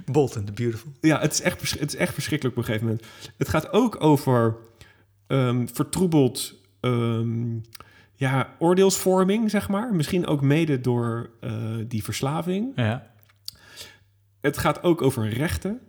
[0.05, 0.93] Bold and the Beautiful.
[1.01, 3.07] Ja, het is, echt, het is echt verschrikkelijk op een gegeven moment.
[3.37, 4.57] Het gaat ook over
[5.27, 7.55] ehm, vertroebeld ehm,
[8.15, 9.95] ja, oordeelsvorming, zeg maar.
[9.95, 11.53] Misschien ook mede door eh,
[11.89, 12.73] die verslaving.
[12.75, 13.11] Ja.
[14.41, 15.81] Het gaat ook over rechten.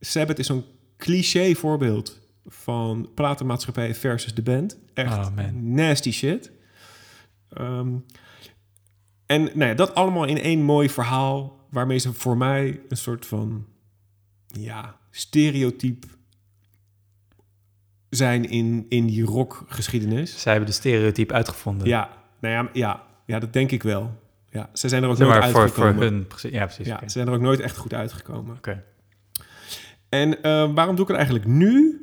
[0.00, 0.64] Sabbath is zo'n
[0.96, 4.78] cliché voorbeeld van platenmaatschappij versus de band.
[4.94, 6.50] Echt Oh, nasty shit.
[9.26, 11.66] En nou ja, dat allemaal in één mooi verhaal...
[11.70, 13.66] waarmee ze voor mij een soort van...
[14.46, 16.06] ja, stereotype
[18.08, 20.40] zijn in, in die rockgeschiedenis.
[20.40, 21.88] Zij hebben de stereotype uitgevonden.
[21.88, 22.10] Ja,
[22.40, 24.24] nou ja, ja, ja, dat denk ik wel.
[24.50, 26.26] Ja, ze zijn er ook nooit maar voor, voor hun.
[26.26, 26.50] precies.
[26.50, 26.86] Ja, precies.
[26.86, 27.04] Ja, oké.
[27.04, 28.56] ze zijn er ook nooit echt goed uitgekomen.
[28.56, 28.84] Oké.
[30.08, 31.95] En eh, waarom doe ik het eigenlijk nu?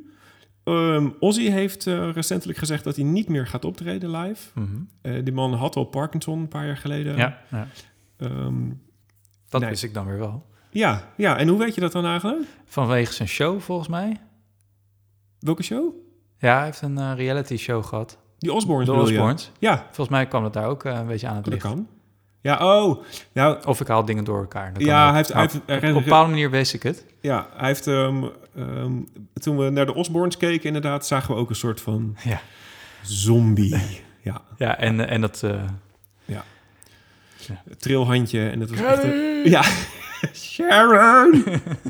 [0.63, 4.59] Ehm Ozzy heeft eh, recentelijk gezegd dat hij niet meer gaat optreden live.
[4.59, 4.67] Mhm.
[5.01, 7.17] Eh, die man had al Parkinson een paar jaar geleden.
[7.17, 7.67] Ja, ja,
[8.17, 8.53] Ehm,
[9.49, 9.69] dat Nee.
[9.69, 10.45] wist ik dan weer wel.
[10.69, 12.41] ja, ja, en hoe weet je dat dan eigenlijk?
[12.65, 14.17] Vanwege zijn show, volgens mij.
[15.39, 15.93] Welke show?
[16.37, 18.17] Ja, hij heeft een eh, reality show gehad.
[18.37, 19.51] Die Osbournes De.
[19.59, 21.65] Ja, Volgens mij kwam het daar ook een beetje aan het dat licht.
[21.65, 21.87] kan.
[22.41, 23.03] Ja, oh.
[23.33, 24.73] Nou, Of ik haal dingen door elkaar.
[24.73, 25.33] Dat ja, hij heeft...
[25.33, 27.05] Hij heeft op een bepaalde manier wist ik het.
[27.21, 27.87] ja, hij heeft...
[27.87, 28.23] ehm,
[28.55, 28.91] ehm,
[29.33, 32.41] toen we naar de Osbournes keken, inderdaad, zagen we ook een soort van Ja,
[33.01, 33.75] zombie.
[34.21, 35.43] ja, ja en, eh, en dat...
[35.43, 35.63] eh,
[37.77, 38.49] trilhandje.
[38.49, 39.63] En dat was echt een- Ja,
[40.33, 41.43] Sharon!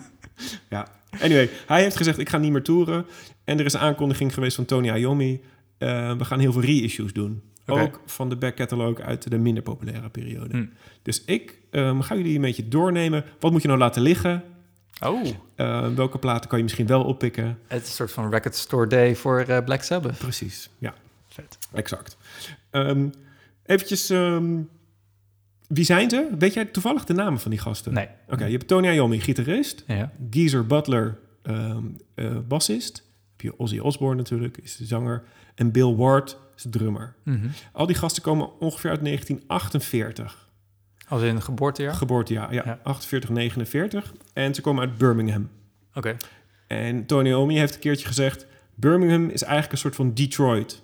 [0.70, 0.88] ja,
[1.20, 1.50] anyway.
[1.68, 3.06] Hij heeft gezegd, ik ga niet meer toeren.
[3.44, 5.42] En er is een aankondiging geweest van Tony Iommi.
[5.78, 7.42] Eh, we gaan heel veel reissues doen.
[7.66, 10.58] Ook van de back catalog uit de minder populaire periode.
[10.58, 10.66] Hm.
[11.02, 13.24] Dus ik ehm, ga jullie een beetje doornemen.
[13.40, 14.44] Wat moet je nou laten liggen?
[15.02, 17.58] Oh, Eh, welke platen kan je misschien wel oppikken?
[17.68, 20.18] het is een soort van record store day voor eh, Black Sabbath.
[20.18, 20.94] Precies, ja,
[21.28, 21.58] Vet.
[21.74, 22.18] exact.
[22.70, 23.10] Ehm
[23.66, 24.62] eventjes, ehm,
[25.68, 26.28] wie zijn ze?
[26.40, 27.94] Weet jij toevallig de namen van die gasten?
[27.94, 28.08] Nee.
[28.30, 29.84] Oké, je hebt Tony Iommi, gitarist.
[29.88, 30.12] Ja.
[30.30, 31.84] Geezer Butler, ehm,
[32.16, 33.04] eh, bassist.
[33.32, 35.24] Heb je Ozzy Osbourne natuurlijk, is de zanger.
[35.56, 37.16] En Bill Ward is de drummer.
[37.24, 37.48] Mhm.
[37.72, 40.43] Al die gasten komen ongeveer uit 1948.
[41.14, 41.94] Als in geboortejaar?
[41.94, 42.80] Geboortejaar, ja, Ja.
[42.84, 44.14] 48, 49.
[44.34, 45.50] En ze komen uit Birmingham.
[45.94, 46.18] Oké.
[46.68, 48.46] En Tony Iommi heeft een keertje gezegd...
[48.76, 50.82] Birmingham is eigenlijk een soort van Detroit.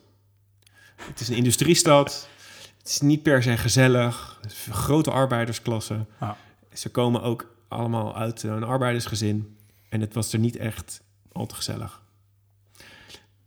[0.95, 2.29] Het is een industriestad.
[2.77, 4.39] Het is niet per se gezellig.
[4.69, 6.05] Grote arbeidersklasse.
[6.17, 6.31] Ah.
[6.73, 9.57] Ze komen ook allemaal uit een arbeidersgezin.
[9.89, 12.01] En het was er niet echt al te gezellig.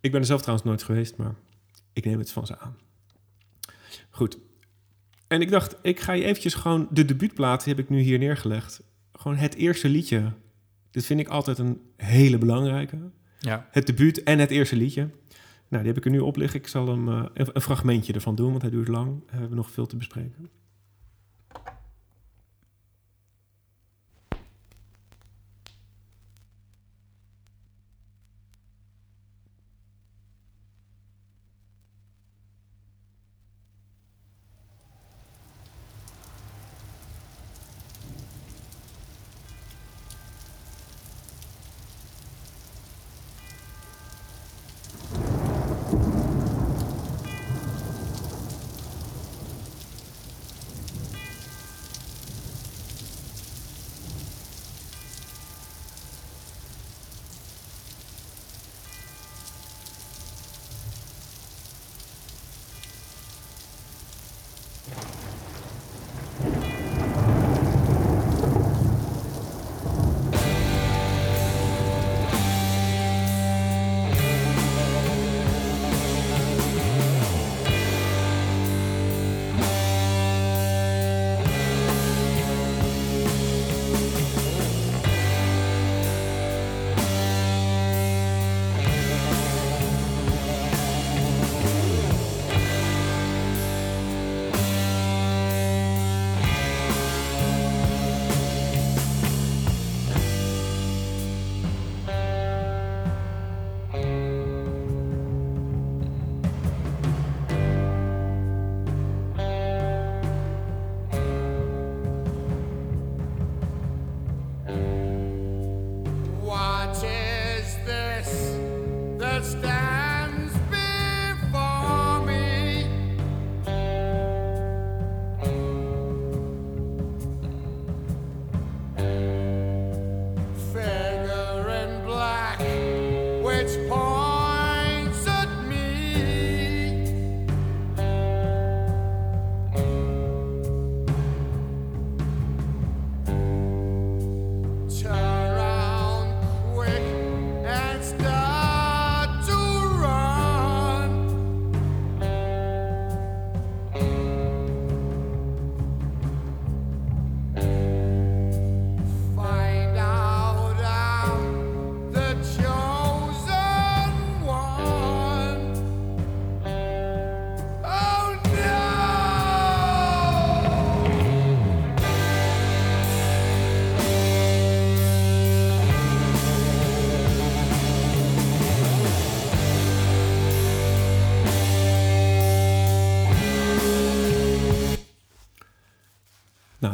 [0.01, 1.35] Ik ben er zelf trouwens nooit geweest, maar
[1.93, 2.77] ik neem het van ze aan.
[4.11, 4.39] Goed.
[5.33, 6.89] En ik dacht, ik ga je eventjes gewoon...
[6.91, 8.83] De debuutplaat die heb ik nu hier neergelegd.
[9.13, 10.33] Gewoon het eerste liedje.
[10.91, 12.99] Dit vind ik altijd een hele belangrijke.
[13.39, 13.69] Ja.
[13.71, 15.01] Het debuut en het eerste liedje.
[15.69, 16.61] Nou, die heb ik er nu op liggen.
[16.61, 19.23] Ik zal hem eh, een, een fragmentje ervan doen, want hij duurt lang.
[19.31, 20.49] We hebben nog veel te bespreken.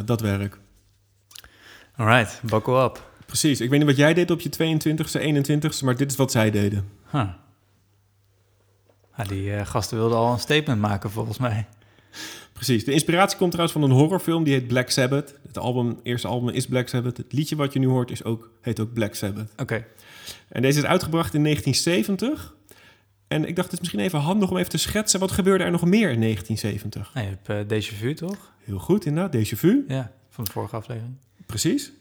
[0.05, 0.59] Dat werk.
[1.97, 3.11] Alright, buckle up.
[3.27, 3.61] Precies.
[3.61, 6.51] Ik weet niet wat jij deed op je 22e, 21e, maar dit is wat zij
[6.51, 6.89] deden.
[7.11, 7.29] Huh.
[9.17, 11.67] Ja, die eh, gasten wilden al een statement maken, volgens mij.
[12.53, 12.85] Precies.
[12.85, 15.35] De inspiratie komt trouwens van een horrorfilm die heet Black Sabbath.
[15.47, 17.17] Het album, eerste album is Black Sabbath.
[17.17, 19.53] Het liedje wat je nu hoort is ook, heet ook Black Sabbath.
[19.57, 19.85] Oké.
[20.49, 22.55] En deze is uitgebracht in 1970.
[23.29, 25.21] En ik dacht, het is misschien even handig om even te schetsen...
[25.21, 27.15] wat gebeurde er nog meer in 1970?
[27.15, 28.53] Nou, je hebt uh, Déjà Vu, toch?
[28.69, 29.33] Heel goed, inderdaad.
[29.37, 29.85] Déjà vu.
[29.89, 31.17] Ja, van de vorige aflevering.
[31.47, 31.93] Precies.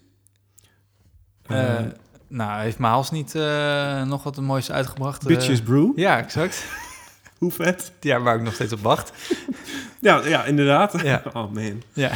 [1.45, 1.80] Eh,
[2.27, 5.21] nou, heeft Maals niet eh, nog wat moois uitgebracht?
[5.21, 5.27] eh?
[5.27, 5.99] Bitches Brew.
[5.99, 6.65] Ja, exact.
[7.39, 7.91] Hoe vet.
[7.99, 9.12] Ja, waar ik nog steeds op wacht.
[10.01, 11.01] Ja, ja inderdaad.
[11.01, 11.21] Ja.
[11.34, 11.82] Oh man.
[11.93, 12.12] Ja.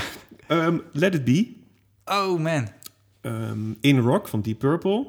[0.47, 1.53] Ehm, Let It Be.
[2.05, 2.67] Oh man.
[3.21, 5.07] Ehm, In Rock van Deep Purple.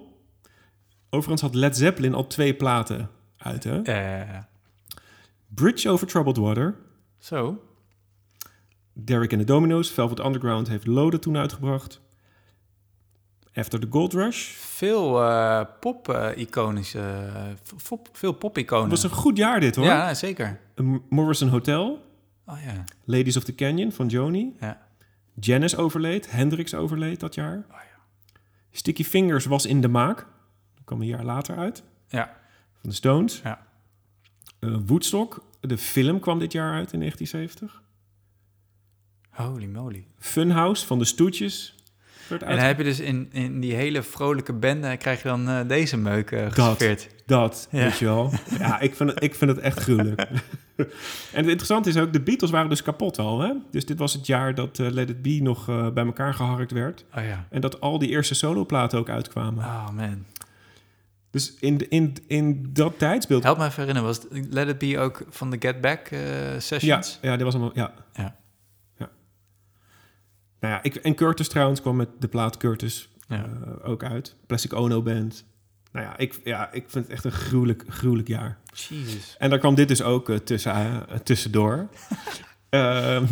[1.11, 3.81] Overigens had Led Zeppelin al twee platen uit, hè?
[5.49, 6.75] Bridge Over Troubled Water.
[7.19, 7.63] zo.
[8.93, 9.91] Derek and the Dominoes.
[9.91, 12.01] Velvet Underground heeft Loden toen uitgebracht.
[13.55, 14.51] After the Gold Rush.
[14.55, 17.25] Veel eh, pop-iconische...
[17.89, 18.89] pop, veel Het pop-iconen.
[18.89, 19.85] was een goed jaar dit, hoor.
[19.85, 20.61] Ja, zeker.
[21.09, 22.11] Morrison Hotel.
[22.47, 22.85] Oh ja.
[23.05, 24.57] Ladies of the Canyon van Joni.
[24.61, 24.81] Ja.
[25.41, 26.31] Janis overleed.
[26.31, 27.57] Hendrix overleed dat jaar.
[27.71, 28.01] Oh ja.
[28.71, 30.17] Sticky Fingers was in de maak.
[30.75, 31.83] Dat kwam een jaar later uit.
[32.09, 32.37] Ja.
[32.81, 33.41] Van de Stones.
[33.45, 33.67] Ja.
[34.59, 35.45] Eh, Woodstock.
[35.61, 37.83] De film kwam dit jaar uit in 1970.
[39.33, 40.05] Holy moly.
[40.19, 41.75] Funhouse van de Stoetjes.
[42.29, 44.97] En dan heb je dus in, in die hele vrolijke bende...
[44.97, 47.09] krijg je dan eh, deze meuk uh, geserveerd.
[47.27, 47.79] Dat, Ja.
[47.79, 48.33] weet je wel.
[48.59, 50.21] Ja, ik vind het, ik vind het echt gruwelijk.
[50.27, 50.87] en
[51.33, 53.41] het interessante is ook, de Beatles waren dus kapot al.
[53.41, 53.53] Hè?
[53.71, 55.65] Dus dit was het jaar dat eh, Let It Be nog
[55.95, 57.05] bij elkaar geharkt werd.
[57.17, 57.47] Oh ja.
[57.51, 59.65] En dat al die eerste soloplaten ook uitkwamen.
[59.65, 60.25] Oh man.
[61.31, 63.43] Dus in, in, in dat tijdsbeeld...
[63.43, 66.61] Help me even herinneren, was Let It Be ook van de Get Back eh, Ja,
[66.61, 67.19] sessions?
[67.23, 67.73] ja, dit was allemaal...
[67.75, 67.93] Ja.
[70.63, 73.45] Nou ja, ik, en Curtis trouwens kwam met de plaat Curtis Ja.
[73.45, 74.37] eh, ook uit.
[74.47, 75.45] Plastic Ono Band.
[75.93, 78.59] Nou ja ik, ja, ik vind het echt een gruwelijk, gruwelijk jaar.
[78.75, 79.35] Jesus.
[79.39, 81.89] En daar kwam dit dus ook eh, tussen, eh, tussendoor.
[82.69, 83.25] Ehm,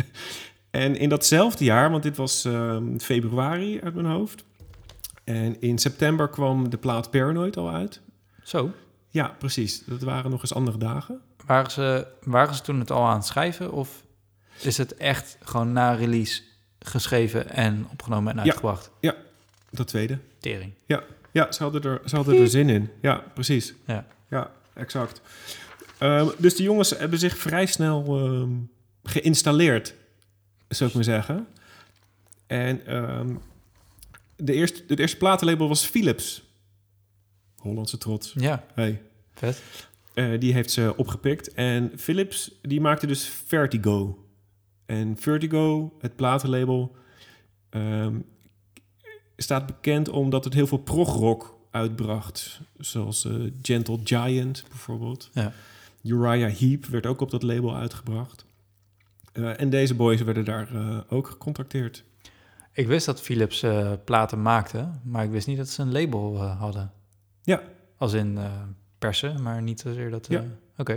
[0.70, 4.44] en in datzelfde jaar, want dit was ehm, februari uit mijn hoofd.
[5.24, 8.00] En in september kwam de plaat Paranoid al uit.
[8.42, 8.70] Zo,
[9.08, 9.84] Ja, precies.
[9.84, 11.20] Dat waren nog eens andere dagen.
[11.46, 13.72] waren ze, waren ze toen het al aan het schrijven?
[13.72, 14.04] Of
[14.62, 16.42] is het echt gewoon na release
[16.86, 18.42] geschreven en opgenomen en Ja.
[18.44, 18.90] uitgebracht?
[19.70, 20.18] Dat tweede.
[20.40, 20.72] Tering.
[21.32, 22.90] Ja, ze hadden er, ze hadden er zin in.
[23.02, 23.74] Ja, precies.
[23.86, 24.06] Ja.
[24.30, 25.20] Ja, exact.
[25.98, 28.50] Ehm, dus de jongens hebben zich vrij snel ehm,
[29.02, 29.94] geïnstalleerd,
[30.68, 31.46] zou ik maar zeggen.
[32.46, 33.34] En ehm,
[34.36, 36.42] de, eerste, het eerste platenlabel was Philips.
[37.56, 38.32] Hollandse trots.
[38.36, 39.02] Ja, Hey.
[39.34, 39.62] vet.
[40.14, 41.54] Eh, die heeft ze opgepikt.
[41.54, 44.25] En Philips, die maakte dus Vertigo.
[44.86, 46.96] En Vertigo, het platenlabel,
[47.70, 48.18] ehm,
[49.36, 52.60] staat bekend omdat het heel veel progrock uitbracht.
[52.78, 55.30] Zoals eh, Gentle Giant bijvoorbeeld.
[55.32, 55.52] Ja.
[56.02, 58.46] Uriah Heep werd ook op dat label uitgebracht.
[59.32, 62.04] Eh, en deze boys werden daar eh, ook gecontracteerd.
[62.72, 63.64] Ik wist dat Philips
[64.04, 66.92] platen maakte, maar ik wist niet dat ze een label hadden.
[67.42, 67.62] Ja.
[67.96, 68.38] Als in
[68.98, 70.26] persen, maar niet zozeer dat...
[70.28, 70.44] Ja.
[70.76, 70.92] Oké.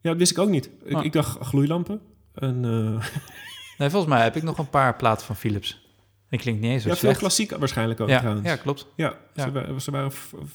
[0.00, 0.70] Ja, dat wist ik ook niet.
[0.84, 1.04] Ik, Ah.
[1.04, 2.00] ik dacht gloeilampen.
[2.38, 3.06] En, eh,
[3.78, 5.86] Nee, volgens mij heb ik nog een paar platen van Philips.
[6.28, 8.48] Die klinkt niet eens zo ja, veel klassiek waarschijnlijk ook ja, trouwens.
[8.48, 8.86] ja, klopt.
[8.96, 9.42] Ja, Ja.
[9.44, 10.12] Ze, wa- ze waren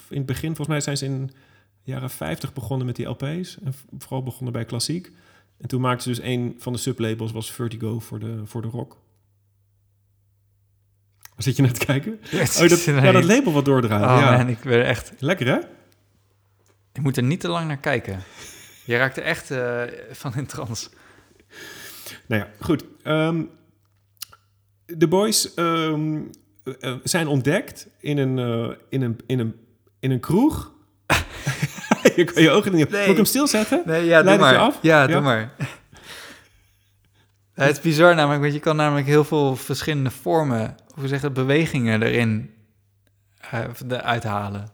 [0.09, 1.25] in het begin, volgens mij zijn ze in
[1.83, 3.57] de jaren 50 begonnen met die LP's.
[3.63, 5.11] En vooral begonnen bij klassiek.
[5.57, 8.67] En toen maakten ze dus een van de sublabels was Vertigo voor de, voor de
[8.67, 8.97] rock.
[11.21, 12.19] Waar zit je naar te kijken?
[12.61, 14.03] Oh, dat, ja, dat label wat doordraait.
[14.21, 14.37] Oh ja.
[14.37, 15.13] man, ik ben echt...
[15.19, 15.57] Lekker hè?
[16.93, 18.19] Ik moet er niet te lang naar kijken.
[18.85, 20.89] Je raakt er echt eh, van in trance.
[22.27, 22.83] Nou ja, goed.
[23.03, 23.41] Ehm,
[24.85, 26.21] de boys ehm,
[26.79, 29.55] eh, zijn ontdekt in een, eh, in een, in een,
[29.99, 30.71] in een kroeg.
[32.15, 32.89] je kan je ogen niet op.
[32.91, 32.99] Nee.
[33.01, 33.81] Moet ik hem stilzetten?
[33.85, 34.65] Nee, ja, doe Leid het je maar.
[34.65, 34.79] af?
[34.81, 35.07] Ja, Ja?
[35.07, 35.51] doe maar.
[37.53, 41.25] Het is bizar namelijk, want je kan namelijk heel veel verschillende vormen, hoe zeg je
[41.25, 42.53] dat, bewegingen erin
[43.85, 44.67] de- uithalen.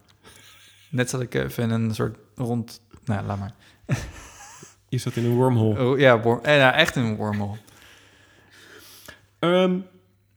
[0.90, 2.82] Net zat ik even in een soort rond...
[3.06, 3.54] Nou, laat maar.
[4.90, 5.80] Je zat in een wormhole.
[5.92, 7.58] Oh, ja, eh, ja, echt een wormhole.
[9.40, 9.78] Ehm,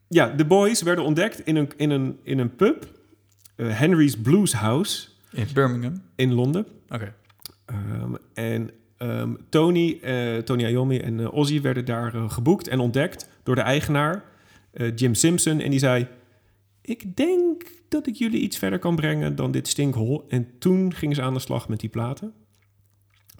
[0.09, 2.87] ja, de boys werden ontdekt in een, in een, in een pub.
[3.57, 6.03] eh, Henry's Blues House In Birmingham.
[6.17, 6.67] in Londen.
[6.89, 7.15] Oké.
[7.67, 13.55] Ehm, en ehm, Tony, eh, Tony Iommi en Ozzy werden daar geboekt en ontdekt door
[13.55, 14.25] de eigenaar,
[14.95, 15.61] Jim Simpson.
[15.61, 16.07] En die zei,
[16.83, 20.25] ik denk dat ik jullie iets verder kan brengen dan dit stinkhol.
[20.29, 22.33] En toen gingen ze aan de slag met die platen.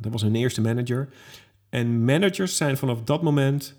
[0.03, 1.09] Dat was hun eerste manager.
[1.69, 3.75] En managers zijn vanaf dat moment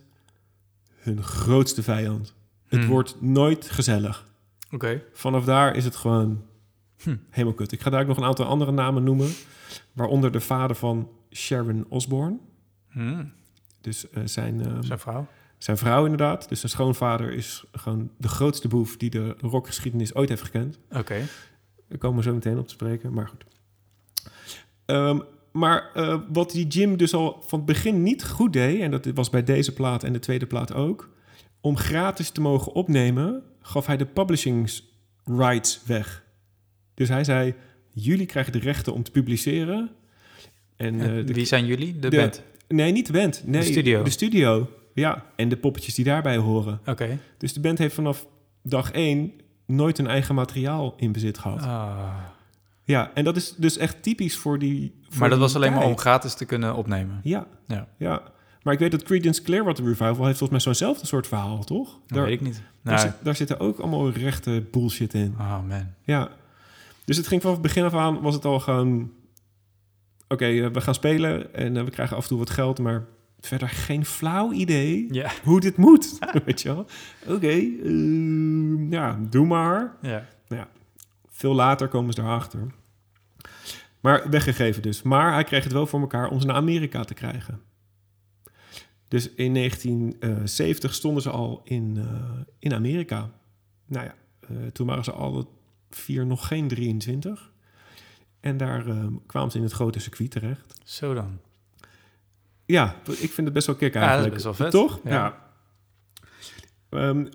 [0.95, 2.33] hun grootste vijand.
[2.67, 2.89] Het Hmm.
[2.89, 4.25] wordt nooit gezellig.
[4.71, 5.01] Oké.
[5.13, 6.43] Vanaf daar is het gewoon
[7.03, 7.15] Hm.
[7.29, 7.71] helemaal kut.
[7.71, 9.29] Ik ga daar ook nog een aantal andere namen noemen.
[9.93, 12.37] Waaronder de vader van Sharon Osbourne.
[12.89, 13.31] Hmm.
[13.81, 15.27] Dus eh, zijn, ehm, Zijn vrouw.
[15.57, 16.49] zijn vrouw inderdaad.
[16.49, 20.79] Dus zijn schoonvader is gewoon de grootste boef die de rockgeschiedenis ooit heeft gekend.
[20.91, 21.21] Oké.
[21.87, 23.43] Daar komen we zo meteen op te spreken, maar goed.
[24.85, 25.19] Ehm,
[25.53, 28.81] maar eh, wat die Jim dus al van het begin niet goed deed...
[28.81, 31.09] en dat was bij deze plaat en de tweede plaat ook...
[31.61, 33.43] om gratis te mogen opnemen...
[33.61, 34.69] gaf hij de publishing
[35.25, 36.23] rights weg.
[36.93, 37.53] Dus hij zei...
[37.89, 39.89] jullie krijgen de rechten om te publiceren...
[40.75, 41.99] En, eh, de- Wie zijn jullie?
[41.99, 42.43] De, de- band.
[42.67, 43.43] Nee, niet de band.
[43.45, 44.03] Nee, studio.
[44.03, 45.25] De studio, ja.
[45.35, 46.79] En de poppetjes die daarbij horen.
[46.85, 47.19] Oké.
[47.37, 48.27] Dus de band heeft vanaf
[48.63, 49.31] dag één
[49.65, 51.61] nooit een eigen materiaal in bezit gehad.
[51.61, 52.13] Ah.
[52.85, 54.99] Ja, en dat is dus echt typisch voor die.
[55.09, 57.19] voor Maar dat was alleen maar om gratis te kunnen opnemen.
[57.23, 57.87] Ja, Ja.
[57.97, 58.21] ja.
[58.63, 61.89] Maar ik weet dat Creedence Clearwater Revival heeft volgens mij zo'nzelfde soort verhaal, toch?
[61.91, 62.61] Dat Daar, weet ik niet.
[62.81, 65.35] daar, Nou, zit, daar zitten ook allemaal rechte bullshit in.
[65.39, 65.87] oh man.
[66.03, 66.29] Ja.
[67.05, 69.11] Dus het ging vanaf het begin af aan, was het al gewoon...
[70.27, 73.05] Oké, eh, we gaan spelen en eh, we krijgen af en toe wat geld, maar
[73.39, 75.31] verder geen flauw idee Ja.
[75.43, 76.17] hoe dit moet.
[76.45, 76.85] weet je wel?
[77.27, 79.95] Oké, eh, ja, doe maar.
[80.01, 80.25] Ja.
[81.43, 82.67] Veel later komen ze erachter.
[83.99, 85.01] Maar weggegeven dus.
[85.01, 87.61] Maar hij kreeg het wel voor elkaar om ze naar Amerika te krijgen.
[89.07, 93.31] Dus in 1970 stonden ze al in, eh, in Amerika.
[93.85, 95.47] Nou ja, eh, toen waren ze alle
[95.89, 97.51] vier nog geen 23.
[98.39, 100.79] En daar eh, kwamen ze in het grote circuit terecht.
[100.83, 101.39] Zo dan.
[102.65, 104.33] Ja, ik vind het best wel kick Ja, dat is eigenlijk.
[104.33, 104.71] best wel vet.
[104.71, 104.99] Toch?
[105.03, 105.11] Ja.
[105.11, 105.49] Ja.
[106.89, 107.25] Ehm,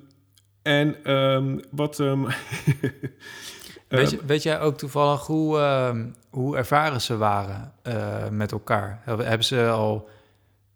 [0.62, 2.00] en ehm, wat...
[2.00, 2.24] ehm,
[3.88, 8.52] Weet, eh, je, weet jij ook toevallig hoe, ehm, hoe ervaren ze waren eh, met
[8.52, 9.02] elkaar?
[9.04, 10.08] Hebben ze al...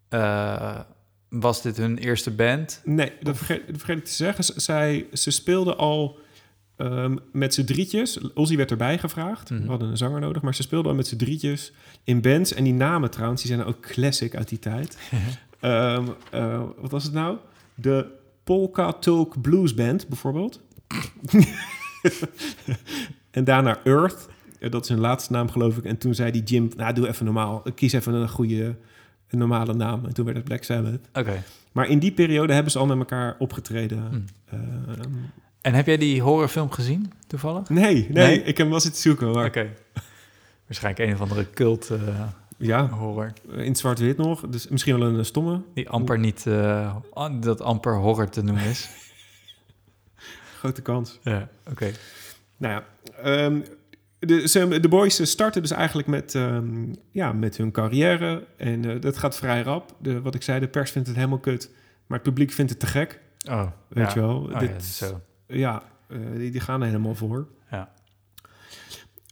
[0.08, 0.78] eh,
[1.28, 2.80] was dit hun eerste band?
[2.84, 4.44] Nee, dat vergeet, dat vergeet ik te zeggen.
[4.44, 6.18] Z- Zij, ze speelden al
[6.76, 8.32] ehm, met z'n drietjes.
[8.34, 9.50] Ozzy werd erbij gevraagd.
[9.50, 9.62] Mhm.
[9.62, 10.42] We hadden een zanger nodig.
[10.42, 11.72] Maar ze speelden al met z'n drietjes
[12.04, 12.52] in bands.
[12.54, 14.98] En die namen trouwens, die zijn ook classic uit die tijd.
[15.60, 17.36] Ehm, eh, wat was het nou?
[17.74, 18.06] De
[18.44, 20.60] Polka Tulk Blues Band, bijvoorbeeld.
[23.30, 24.28] en daarna Earth.
[24.70, 25.84] Dat is hun laatste naam, geloof ik.
[25.84, 27.62] En toen zei die Jim, nou, doe even normaal.
[27.74, 28.76] Kies even een goede,
[29.28, 30.04] een normale naam.
[30.04, 31.08] En toen werd het Black Sabbath.
[31.12, 31.42] Oké.
[31.72, 33.98] Maar in die periode hebben ze al met elkaar opgetreden.
[34.10, 34.20] Hm.
[34.56, 35.08] Ehm,
[35.60, 37.68] En heb jij die horrorfilm gezien, toevallig?
[37.68, 38.38] nee, nee, Nee?
[38.38, 39.30] ik heb hem wel zitten zoeken.
[39.30, 39.68] Maar, Oké.
[40.66, 41.98] Waarschijnlijk een of andere cult eh,
[42.56, 43.32] Ja, horror.
[43.56, 44.40] in zwart-wit nog.
[44.48, 45.60] Dus misschien wel een eh, stomme.
[45.74, 46.46] Die amper niet...
[47.12, 48.88] an- dat amper horror te noemen is.
[50.62, 51.18] Grote kans.
[51.22, 51.90] ja, oké.
[52.56, 52.84] Nou ja,
[53.22, 53.60] ehm,
[54.18, 58.44] de, de boys starten dus eigenlijk met, ehm, ja, met hun carrière.
[58.56, 59.94] En eh, dat gaat vrij rap.
[59.98, 61.70] De, wat ik zei, de pers vindt het helemaal kut.
[62.06, 63.20] Maar het publiek vindt het te gek.
[63.48, 64.14] Oh, Weet ja.
[64.14, 64.36] je wel?
[64.36, 65.20] Oh, Dit- ja, zo.
[65.46, 67.48] Ja, eh, die, die gaan er helemaal voor.
[67.70, 67.92] Ja.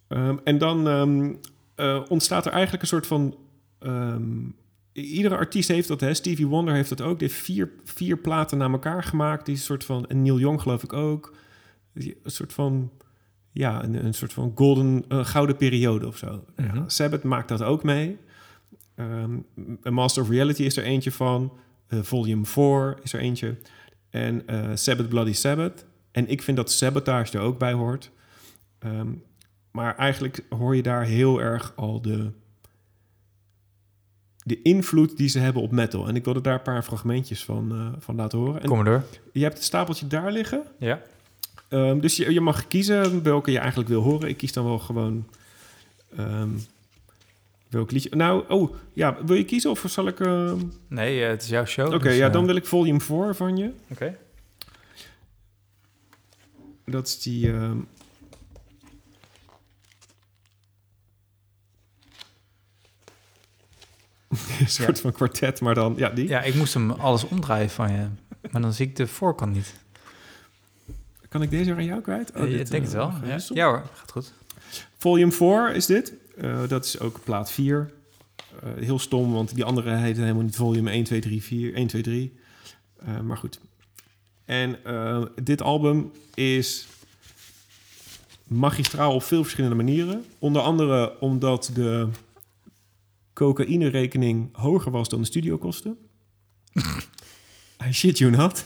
[0.08, 0.88] Ehm, en dan
[1.74, 3.36] eh, ontstaat er eigenlijk een soort van...
[4.92, 6.14] iedere artiest heeft dat, hè?
[6.14, 7.18] Stevie Wonder heeft dat ook.
[7.18, 9.44] Die heeft vier, vier platen na elkaar gemaakt.
[9.44, 10.06] Die is een soort van...
[10.06, 11.34] En Neil Young geloof ik ook.
[11.94, 12.90] Die- Een soort van...
[13.52, 16.44] Ja, een, een soort van golden, een gouden periode of zo.
[16.56, 16.76] Mhm.
[16.76, 18.16] ja, Sabbath maakt dat ook mee.
[18.94, 19.38] Ehm,
[19.86, 21.52] A Master of Reality is er eentje van.
[21.86, 23.56] Eh, volume 4 is er eentje.
[24.10, 25.86] En eh, Sabbath Bloody Sabbath.
[26.10, 28.10] En ik vind dat Sabotage er ook bij hoort.
[28.78, 29.08] Ehm,
[29.70, 32.30] maar eigenlijk hoor je daar heel erg al de,
[34.44, 36.08] de invloed die ze hebben op metal.
[36.08, 38.60] En ik wilde daar een paar fragmentjes van, eh, van laten horen.
[38.60, 39.04] En Kom maar door.
[39.32, 40.62] je hebt het stapeltje daar liggen.
[40.78, 41.02] Ja.
[41.68, 44.28] Ehm, dus je, je mag kiezen welke je eigenlijk wil horen.
[44.28, 45.26] Ik kies dan wel gewoon
[46.16, 46.48] ehm,
[47.68, 48.16] welk liedje.
[48.16, 50.20] Nou, oh, ja, wil je kiezen of zal ik...
[50.20, 51.94] ehm, Nee, eh, het is jouw show.
[51.94, 53.70] Oké, dus, ja, eh, dan wil ik volume 4 van je.
[53.90, 54.16] Oké.
[56.84, 57.52] Dat is die...
[64.60, 65.94] een soort van kwartet, maar dan...
[65.96, 66.28] Ja, die.
[66.28, 68.06] Ja, ik moest hem alles omdraaien van je.
[68.50, 69.74] Maar dan zie ik de voorkant niet.
[71.28, 72.32] Kan ik deze weer aan jou kwijt?
[72.36, 73.12] Oh, ik dit, denk eh, het wel.
[73.24, 73.38] Ja.
[73.54, 74.32] ja hoor, gaat goed.
[74.98, 76.12] Volume 4 is dit.
[76.36, 77.90] Eh, dat is ook plaat 4.
[78.62, 81.86] Eh, heel stom, want die andere heette helemaal niet volume 1, 2, 3, 4, 1,
[81.86, 82.38] 2, 3.
[82.96, 83.60] Eh, maar goed.
[84.44, 86.86] En eh, dit album is
[88.46, 90.24] magistraal op veel verschillende manieren.
[90.38, 92.08] Onder andere omdat de
[93.40, 95.98] cocaïne-rekening hoger was dan de studiokosten.
[97.86, 98.64] I shit you not.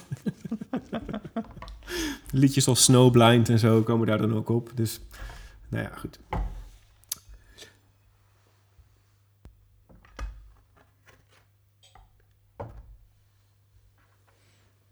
[2.30, 4.70] Liedjes als Snowblind en zo komen daar dan ook op.
[4.74, 5.00] Dus,
[5.68, 6.18] nou ja, goed.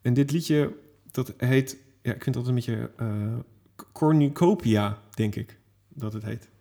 [0.03, 0.77] En dit liedje,
[1.11, 1.77] dat heet...
[2.03, 2.91] Ja, ik vind dat een beetje...
[2.97, 3.39] eh
[3.93, 5.59] cornucopia, denk ik,
[5.89, 6.52] dat het heet.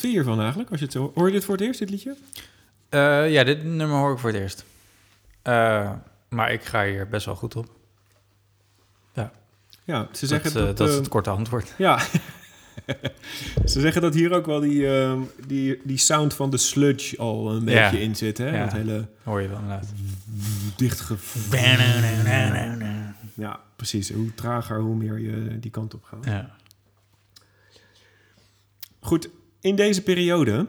[0.00, 0.70] Wat vind je hiervan eigenlijk?
[0.70, 1.12] Als je het zo...
[1.14, 2.16] Hoor je dit voor het eerst, dit liedje?
[2.88, 4.64] Eh, ja, dit nummer hoor ik voor het eerst.
[5.42, 5.92] Eh,
[6.28, 7.78] maar ik ga hier best wel goed op.
[9.84, 10.76] Ja, ze Dat, zeggen eh, dat...
[10.76, 11.74] dat is het korte antwoord.
[11.78, 11.98] Ja.
[13.64, 17.50] ze zeggen dat hier ook wel die, ehm, die, die sound van de sludge al
[17.52, 17.90] een Ja.
[17.90, 18.38] beetje in zit.
[18.38, 18.56] Hè?
[18.56, 18.64] Ja.
[18.64, 19.92] Dat hele Hoor je wel inderdaad.
[20.76, 21.16] dichtge...
[23.34, 24.12] Ja, precies.
[24.12, 26.24] Hoe trager, hoe meer je die kant op gaat.
[26.24, 26.50] Ja.
[29.00, 29.28] Goed,
[29.60, 30.66] in deze periode,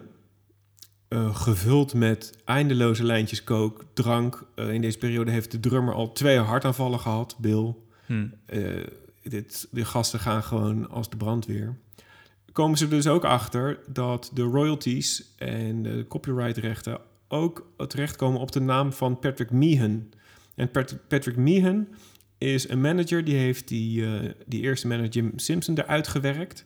[1.07, 4.47] eh, gevuld met eindeloze lijntjes kook, drank.
[4.55, 7.75] eh, in deze periode heeft de drummer al twee hartaanvallen gehad, Bill.
[8.05, 8.27] Hm.
[8.45, 8.85] Eh,
[9.23, 11.77] dit, de gasten gaan gewoon als de brandweer.
[12.51, 18.59] Komen ze dus ook achter dat de royalties en de copyrightrechten ook terechtkomen op de
[18.59, 20.09] naam van Patrick Meehan.
[20.55, 21.87] En Pat- Patrick Meehan
[22.37, 24.05] is een manager die heeft die,
[24.45, 26.65] die eerste manager Jim Simpson eruit gewerkt.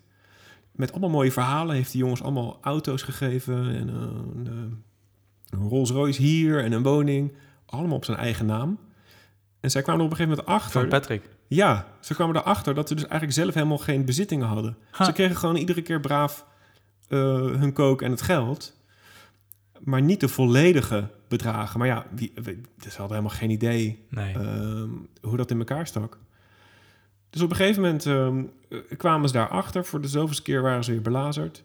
[0.76, 3.96] Met allemaal mooie verhalen heeft die jongens allemaal auto's gegeven en eh,
[4.36, 4.48] een,
[5.50, 7.34] eh, Rolls Royce hier en een woning.
[7.66, 8.80] Allemaal op zijn eigen naam.
[9.60, 10.80] En zij kwamen er op een gegeven moment achter.
[10.82, 11.30] Van Patrick.
[11.48, 14.78] Ja, ze kwamen erachter dat ze dus eigenlijk zelf helemaal geen bezittingen hadden.
[14.92, 15.06] Ha.
[15.06, 16.46] Ze kregen gewoon iedere keer braaf
[17.08, 18.74] eh, hun kook en het geld.
[19.80, 21.80] Maar niet de volledige bedragen.
[21.80, 24.34] Maar ja, wie, wie- ze hadden helemaal geen idee Nee.
[24.34, 24.90] ehm,
[25.22, 26.18] hoe dat in elkaar stak.
[27.36, 29.86] Dus op een gegeven moment ehm, eh, kwamen ze daarachter.
[29.86, 31.64] Voor de zoveelste keer waren ze weer belazerd.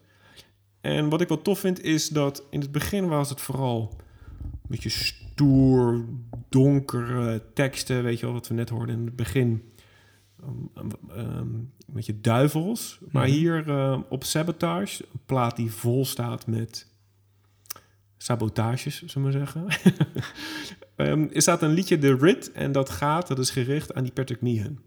[0.81, 3.93] En wat ik wel tof vind is dat in het begin was het vooral
[4.41, 6.05] een beetje stoer,
[6.49, 9.71] donkere teksten, weet je wel, wat we net hoorden in het begin.
[10.43, 12.99] Um, um, um, een beetje duivels.
[13.11, 13.31] Maar Mhm.
[13.35, 16.87] hier uh, op Sabotage, een plaat die vol staat met
[18.17, 19.67] sabotages, zullen we maar zeggen.
[20.95, 24.11] um, er staat een liedje, The Rit, en dat gaat, dat is gericht aan die
[24.11, 24.79] Patrick Meehan.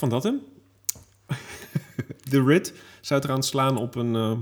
[0.00, 0.40] Van dat hem.
[2.30, 4.14] The Rit zou eraan slaan op een...
[4.14, 4.38] uh,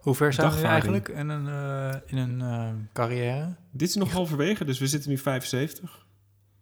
[0.00, 3.54] Hoe ver zijn we eigenlijk in een, eh, in een eh, carrière?
[3.70, 6.06] dit is nog halverwege, dus we zitten nu 75.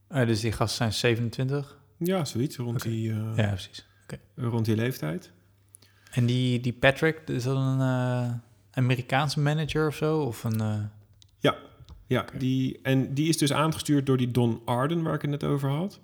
[0.08, 1.78] Eh, dus die gasten zijn 27?
[1.98, 3.86] Ja, zoiets, rond, die, uh, Ja, precies.
[4.36, 5.30] rond die leeftijd.
[6.10, 8.40] En die, die Patrick, is dat een
[8.70, 10.20] Amerikaanse manager of zo?
[10.20, 10.60] Of een...
[10.60, 10.78] eh,
[12.06, 15.44] Ja, die, en die is dus aangestuurd door die Don Arden, waar ik het net
[15.44, 16.00] over had.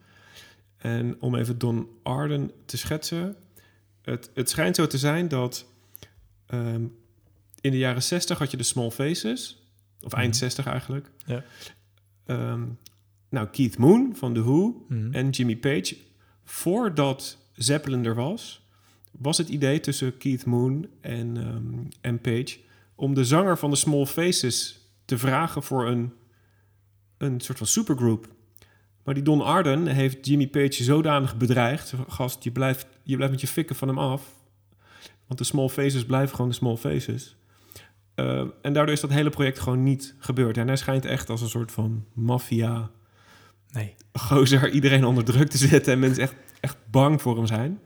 [0.81, 3.37] En om even Don Arden te schetsen.
[4.03, 5.67] Het, het schijnt zo te zijn dat
[6.47, 6.85] ehm,
[7.61, 9.65] in de jaren 60 had je de Small Faces.
[10.01, 10.39] Of eind Mhm.
[10.39, 11.11] 60 eigenlijk.
[11.27, 11.45] Ja.
[12.27, 12.63] Ehm,
[13.29, 15.13] nou, Keith Moon van The Who mhm.
[15.13, 15.97] en Jimmy Page.
[16.45, 18.69] Voordat Zeppelin er was,
[19.11, 22.59] was het idee tussen Keith Moon en, ehm, en Page...
[22.95, 26.13] om de zanger van de Small Faces te vragen voor een,
[27.19, 28.29] een soort van supergroup.
[29.11, 31.95] Maar die Don Arden heeft Jimmy Page zodanig bedreigd...
[32.09, 34.23] gast, je blijft, je blijft met je fikken van hem af...
[35.27, 37.37] want de Small Faces blijven gewoon de Small Faces...
[38.17, 40.57] Uh, en daardoor is dat hele project gewoon niet gebeurd.
[40.57, 42.91] En hij schijnt echt als een soort van maffia
[43.73, 43.95] Nee.
[44.13, 47.81] gozer iedereen onder druk te zetten en mensen echt, echt bang voor hem zijn.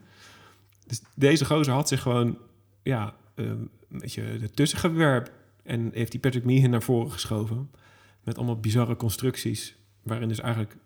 [0.87, 2.37] Dus deze gozer had zich gewoon,
[2.83, 5.31] ja, uh, een beetje ertussen gewerpt
[5.63, 7.71] en heeft die Patrick Meehan naar voren geschoven
[8.23, 10.77] met allemaal bizarre constructies, waarin dus eigenlijk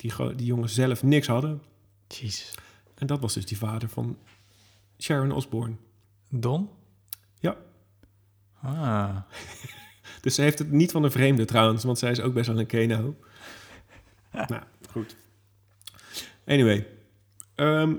[0.00, 1.62] die, die jongens zelf niks hadden.
[2.08, 2.54] Jezus.
[2.94, 4.18] En dat was dus die vader van
[4.98, 5.74] Sharon Osbourne.
[6.28, 6.68] Don?
[7.38, 7.56] Ja.
[8.62, 9.16] Ah.
[10.20, 12.58] Dus ze heeft het niet van een vreemde trouwens, want zij is ook best wel
[12.58, 13.16] een keno.
[14.32, 15.16] nou, goed.
[16.46, 16.86] Anyway.
[17.54, 17.94] Ehm,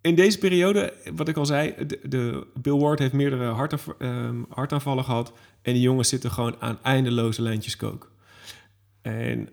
[0.00, 4.42] in deze periode, wat ik al zei, de, de Bill Ward heeft meerdere hartaanv ehm,
[4.48, 5.32] hartaanvallen gehad.
[5.62, 8.12] En die jongens zitten gewoon aan eindeloze lijntjes kook.
[9.02, 9.48] En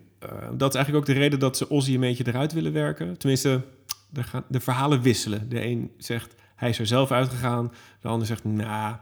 [0.52, 3.18] dat is eigenlijk ook de reden dat ze Ozzy een beetje eruit willen werken.
[3.18, 3.62] Tenminste,
[4.10, 5.48] de, gaan, de verhalen wisselen.
[5.48, 7.72] De een zegt, hij is er zelf uitgegaan.
[8.00, 8.96] De ander zegt, nou,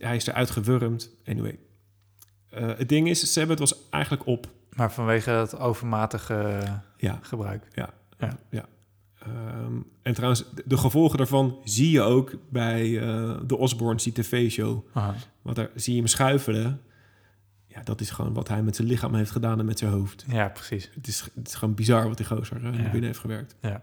[0.00, 1.10] hij is eruit gewurmd.
[1.24, 1.58] Anyway.
[2.48, 4.46] Eh, het ding is, Sabbath was eigenlijk op.
[4.76, 6.62] Maar vanwege het overmatige
[6.96, 7.66] Ja, gebruik.
[9.18, 14.86] Ehm, en trouwens, de, gevolgen daarvan zie je ook bij eh, de Osborne die tv-show.
[15.42, 16.80] Want daar zie je hem schuifelen.
[17.74, 20.24] Ja, dat is gewoon wat hij met zijn lichaam heeft gedaan en met zijn hoofd.
[20.28, 20.90] Ja, precies.
[20.94, 22.82] Het is, het is gewoon bizar wat die gozer naar Ja.
[22.82, 23.56] binnen heeft gewerkt.
[23.60, 23.82] Ja.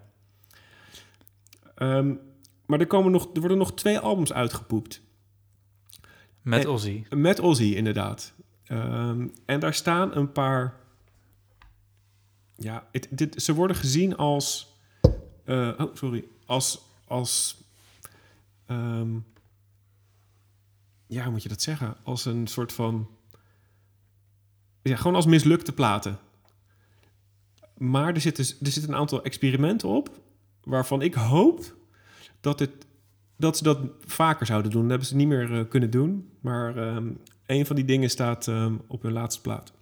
[1.75, 2.13] Ehm,
[2.65, 5.01] maar er, komen nog, er worden nog twee albums uitgepoept.
[6.41, 7.03] Met En- Ozzy.
[7.09, 8.33] Met Ozzy, inderdaad.
[8.63, 10.79] Ehm, en daar staan een paar...
[12.55, 14.75] Ja, het, dit, ze worden gezien als...
[15.43, 16.23] eh, oh, sorry.
[16.45, 16.81] Als...
[17.07, 17.63] als
[18.65, 19.17] ehm,
[21.07, 21.95] ja, hoe moet je dat zeggen?
[22.03, 23.09] Als een soort van...
[24.81, 26.19] Ja, gewoon als mislukte platen.
[27.77, 30.09] Maar er zitten, er zitten een aantal experimenten op...
[30.63, 31.75] waarvan ik hoop
[32.39, 32.71] dat, het,
[33.37, 34.81] dat ze dat vaker zouden doen.
[34.81, 36.29] Dat hebben ze niet meer eh, kunnen doen.
[36.39, 37.07] Maar ehm,
[37.45, 39.73] een van die dingen staat ehm, op hun laatste plaat.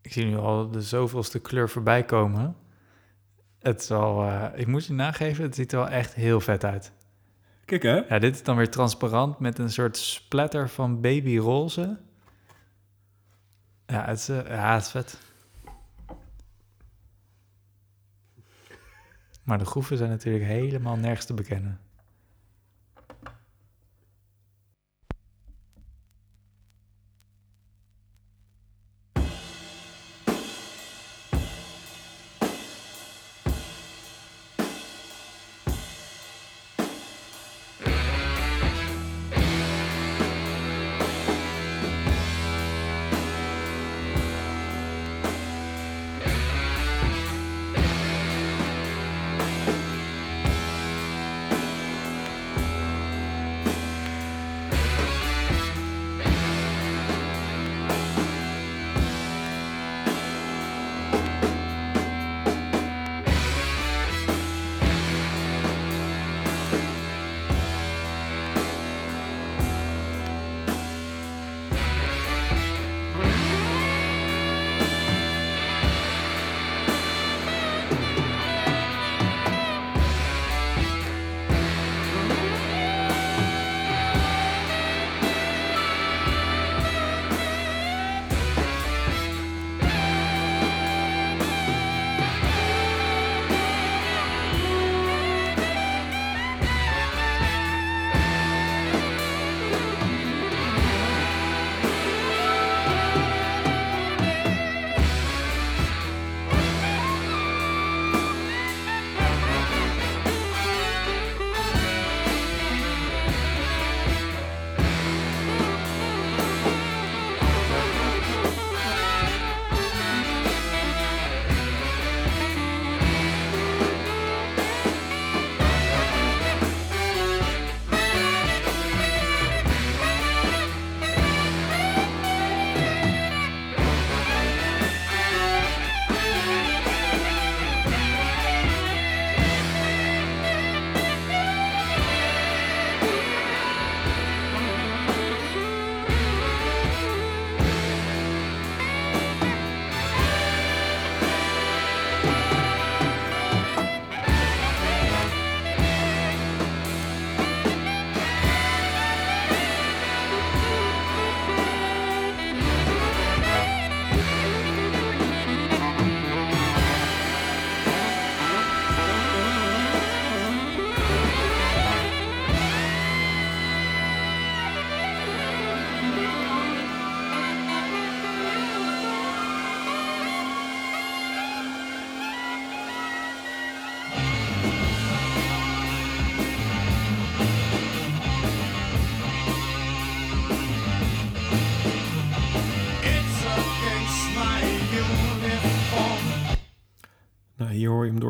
[0.00, 2.56] Ik zie nu al de zoveelste kleur voorbij komen.
[3.58, 6.64] Het is al, eh, ik moet je nageven, het ziet er wel echt heel vet
[6.64, 6.92] uit.
[7.70, 8.14] Kijk hè?
[8.14, 11.98] Ja, dit is dan weer transparant met een soort splatter van babyroze.
[13.86, 15.18] Ja, het is, eh, ja, het is vet.
[19.42, 21.80] Maar de groeven zijn natuurlijk helemaal nergens te bekennen.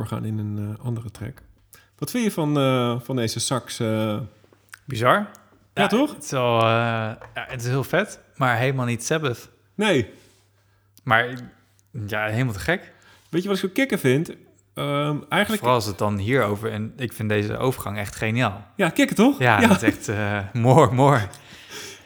[0.00, 1.42] Doorgaan in een eh, andere track.
[1.98, 3.80] Wat vind je van, eh, van deze sax?
[3.80, 4.18] eh?
[4.84, 5.30] Bizar.
[5.74, 6.14] Ja, toch?
[6.14, 9.50] Het is, wel, ja, het is heel vet, maar helemaal niet Sabbath.
[9.74, 10.10] Nee.
[11.02, 11.26] Maar
[12.06, 12.92] ja, helemaal te gek.
[13.30, 14.30] Weet je wat ik zo kicken vind?
[14.74, 15.62] Ehm, eigenlijk...
[15.62, 16.72] Vooral als het dan hierover...
[16.72, 18.66] En ik vind deze overgang echt geniaal.
[18.76, 19.38] Ja, kicken toch?
[19.38, 21.20] Ja, dat is echt eh mooi, mooi.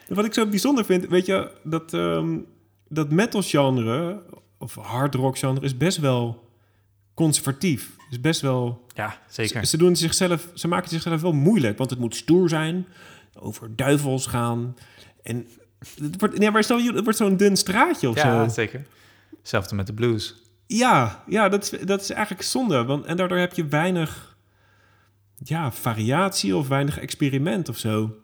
[0.08, 2.38] Wat ik zo bijzonder vind, weet je, dat, ehm
[2.88, 4.22] dat metal genre
[4.58, 6.43] of hard rock genre is best wel
[7.14, 7.96] conservatief.
[8.10, 8.86] Is best wel.
[8.94, 9.60] Ja, zeker.
[9.60, 12.86] Ze, ze doen zichzelf, ze maken het zichzelf wel moeilijk, want het moet stoer zijn,
[13.38, 14.76] over duivels gaan
[15.22, 15.46] en
[16.00, 18.52] het wordt, ja, maar het wordt zo'n dun straatje of Ja, zo.
[18.54, 18.86] zeker.
[19.38, 20.34] Hetzelfde met de blues.
[20.66, 24.36] Ja, ja, dat is, dat is eigenlijk zonde, want en daardoor heb je weinig,
[25.36, 28.14] ja, variatie of weinig experiment of zo.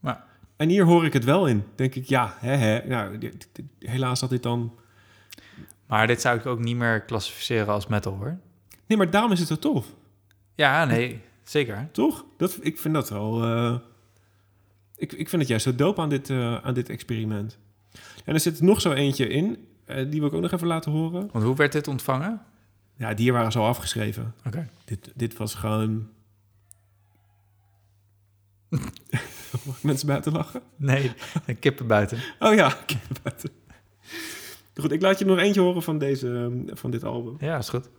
[0.00, 0.24] Maar-
[0.56, 1.64] En hier hoor ik het wel in.
[1.76, 2.86] Denk ik, ja, hè, hè.
[2.88, 3.30] Nou,
[3.78, 4.74] helaas had dit dan...
[5.90, 8.38] Maar dit zou ik ook niet meer klassificeren als metal, hoor.
[8.86, 9.86] Nee, maar daarom is het zo tof.
[10.54, 11.88] Ja, nee, zeker.
[11.92, 12.24] Toch?
[12.36, 13.42] Dat, ik vind dat wel...
[13.44, 13.74] eh,
[14.96, 17.58] ik, ik vind het juist zo dope aan dit, eh, aan dit experiment.
[18.24, 19.66] En er zit nog zo eentje in.
[19.84, 21.28] eh, die wil ik ook nog even laten horen.
[21.32, 22.42] Want hoe werd dit ontvangen?
[22.96, 24.34] Ja, die waren zo afgeschreven.
[24.46, 24.68] Oké.
[24.84, 26.08] Dit, dit was gewoon...
[29.66, 30.62] Mag ik mensen buiten lachen?
[30.76, 31.12] Nee,
[31.60, 32.18] kippen buiten.
[32.38, 33.50] Oh ja, kippen buiten.
[34.74, 37.36] Goed, ik laat je nog eentje horen van, deze, ehm, van dit album.
[37.38, 37.90] Ja, is goed.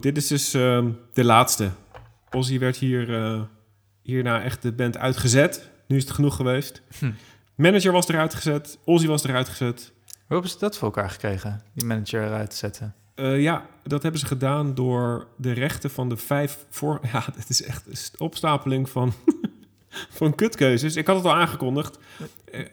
[0.00, 1.70] Goed, dit is dus ehm, de laatste.
[2.30, 3.40] Ozzy werd hier, eh,
[4.02, 5.70] hierna echt de band uitgezet.
[5.86, 6.82] Nu is het genoeg geweest.
[6.98, 7.10] Hm.
[7.54, 8.78] Manager was eruit gezet.
[8.84, 9.92] Ozzy was eruit gezet.
[10.04, 11.62] Hoe hebben ze dat voor elkaar gekregen?
[11.72, 12.94] Die manager eruit te zetten.
[13.14, 17.00] Eh, ja, dat hebben ze gedaan door de rechten van de vijf voor...
[17.12, 19.12] Ja, het is echt een opstapeling van,
[20.18, 20.96] van kutkeuzes.
[20.96, 21.98] Ik had het al aangekondigd.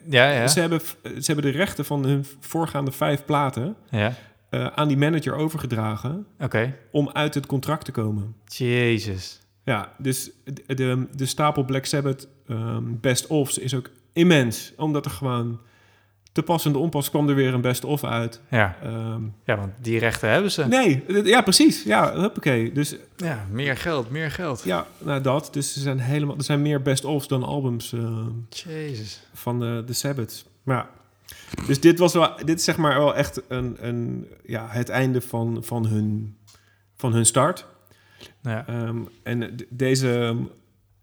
[0.10, 0.48] Ja, ja.
[0.48, 3.76] Ze, hebben, ze hebben de rechten van hun voorgaande vijf platen...
[3.90, 4.14] Ja,
[4.50, 6.26] eh, aan die manager overgedragen...
[6.40, 6.76] oké.
[6.92, 8.36] om uit het contract te komen.
[8.46, 9.40] Jezus.
[9.64, 14.74] Ja, dus de, de, de stapel Black Sabbath ehm, best-ofs is ook immens.
[14.78, 15.60] Omdat er gewoon
[16.32, 18.42] te pas en de onpas kwam er weer een best-of uit.
[18.50, 18.78] Ja.
[18.84, 20.66] Ehm, ja, want die rechten hebben ze.
[20.68, 21.84] nee, ja, precies.
[21.84, 22.72] Ja, huppakee.
[22.72, 24.64] Dus Ja, meer geld, meer geld.
[24.64, 25.50] ja, nou dat.
[25.52, 29.22] Dus er zijn, helemaal, er zijn meer best-ofs dan albums eh, Jezus.
[29.34, 30.46] van de, de Sabbath.
[30.64, 30.90] Maar ja.
[31.66, 35.22] Dus dit was wel, dit is zeg maar wel echt een, een, ja, het einde
[35.22, 36.38] van, van, hun,
[36.96, 37.66] van hun start.
[38.42, 38.68] Ja.
[38.68, 40.38] Ehm, en deze,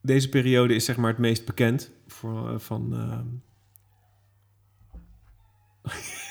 [0.00, 2.94] deze periode is zeg maar het meest bekend voor, eh, van...
[2.94, 3.26] ehm,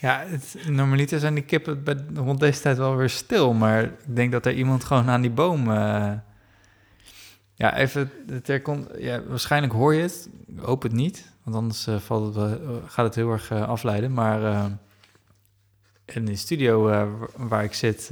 [0.00, 3.52] Ja, het, normaliter zijn die kippen bij, rond deze tijd wel weer stil.
[3.52, 5.70] Maar ik denk dat er iemand gewoon aan die boom...
[5.70, 6.12] eh,
[7.54, 8.10] ja, even
[8.42, 10.28] ter kon, ja, waarschijnlijk hoor je het.
[10.46, 11.32] Ik hoop het niet.
[11.44, 14.12] Want anders eh, valt het, eh, gaat het heel erg eh, afleiden.
[14.12, 14.70] Maar
[16.04, 18.10] in de studio wa- waar ik zit...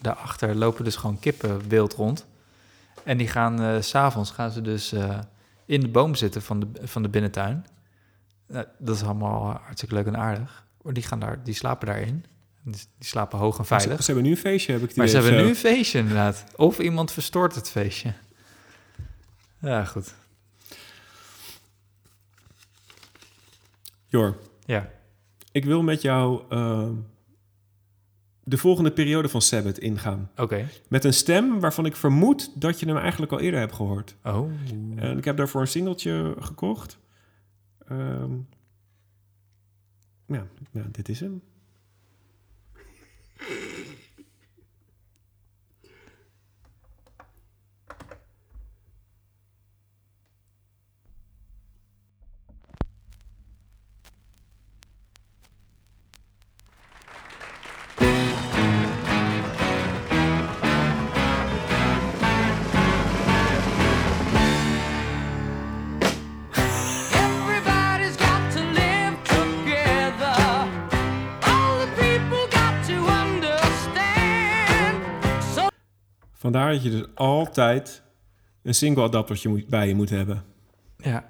[0.00, 2.26] daarachter lopen dus gewoon kippen wild rond.
[3.04, 3.82] En die gaan...
[3.82, 4.94] s s'avonds gaan ze dus
[5.64, 7.66] in de boom zitten van de, van de binnentuin.
[8.46, 10.66] Nou, dat is allemaal hartstikke leuk en aardig.
[10.82, 12.24] Die, gaan daar, die slapen daarin.
[12.62, 13.98] Dus die slapen hoog en ze, veilig.
[14.02, 16.44] ze hebben nu een feestje, heb ik die Maar ze hebben nu een feestje inderdaad.
[16.56, 18.12] Of iemand verstoort het feestje.
[19.60, 20.14] Ja, goed.
[24.10, 24.90] Jor, Ja,
[25.52, 26.94] ik wil met jou ehm,
[28.44, 30.30] de volgende periode van Sabbath ingaan.
[30.36, 30.68] oké.
[30.88, 34.16] Met een stem waarvan ik vermoed dat je hem eigenlijk al eerder hebt gehoord.
[34.24, 34.50] Oh.
[34.96, 36.98] En ik heb daarvoor een singeltje gekocht.
[37.88, 38.32] Ehm,
[40.26, 41.42] ja, ja, dit is hem.
[76.52, 78.02] Vandaar dat je dus altijd
[78.62, 80.44] een single adaptertje bij je moet hebben.
[80.96, 81.28] Ja.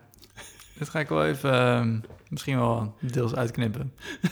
[0.79, 3.95] Dit ga ik wel even, ehm, misschien wel deels uitknippen.
[4.21, 4.29] Hé,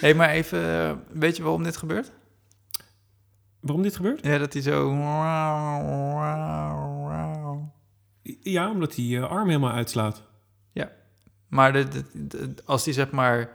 [0.00, 2.12] hey, maar even, eh, weet je waarom dit gebeurt?
[3.60, 4.24] Waarom dit gebeurt?
[4.24, 4.90] Ja, dat hij zo...
[8.40, 10.28] Ja, omdat die eh, arm helemaal uitslaat.
[11.48, 13.50] Maar de, de- de- als hij zeg maar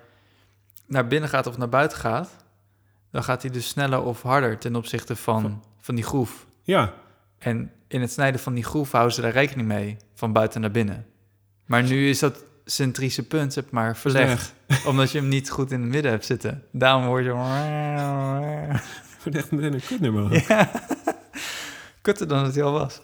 [0.88, 2.36] naar binnen gaat of naar buiten gaat...
[3.12, 6.46] dan gaat hij dus sneller of harder ten opzichte van, Van- van die groef.
[6.62, 6.94] Ja,
[7.38, 10.72] En in het snijden van die groef houden ze daar rekening mee, van buiten naar
[10.72, 11.06] binnen.
[11.66, 14.54] Maar nu is dat centrische punt, zeg maar, verlegd.
[14.90, 16.64] omdat je hem niet goed in het midden hebt zitten.
[16.72, 17.34] Daarom hoor je...
[19.52, 20.46] meteen een kutnummer.
[20.48, 20.72] Ja.
[22.02, 23.02] Kutter dan het al was.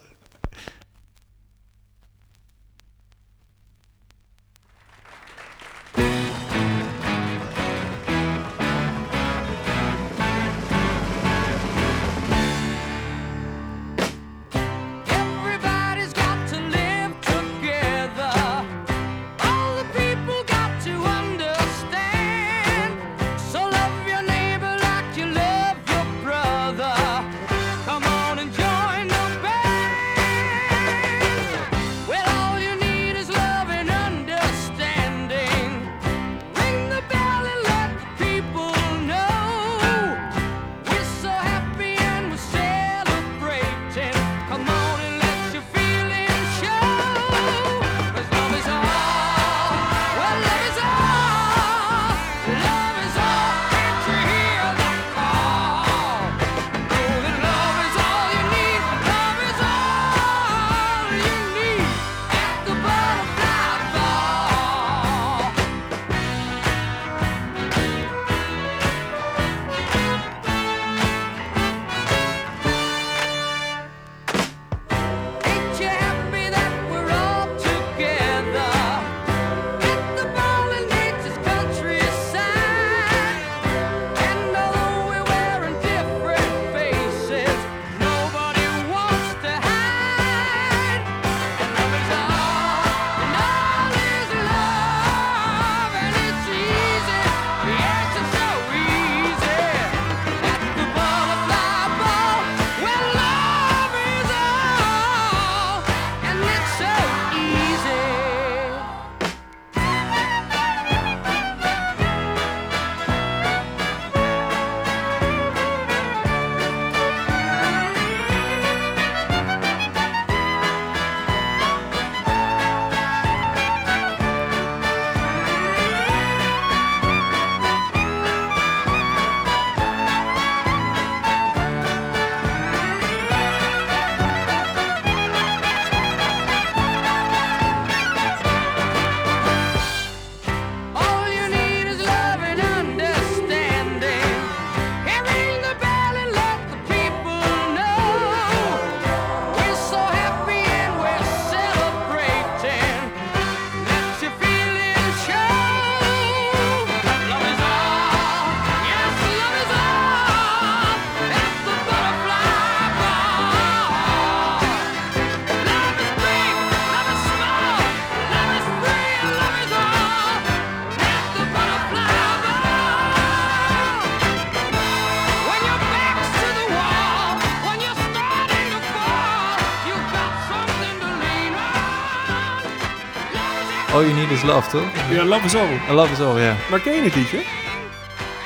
[184.32, 185.10] Is love, toch?
[185.10, 185.74] Ja, Love is All.
[185.90, 186.56] I love is all, ja.
[186.70, 187.42] Maar ken je het liedje?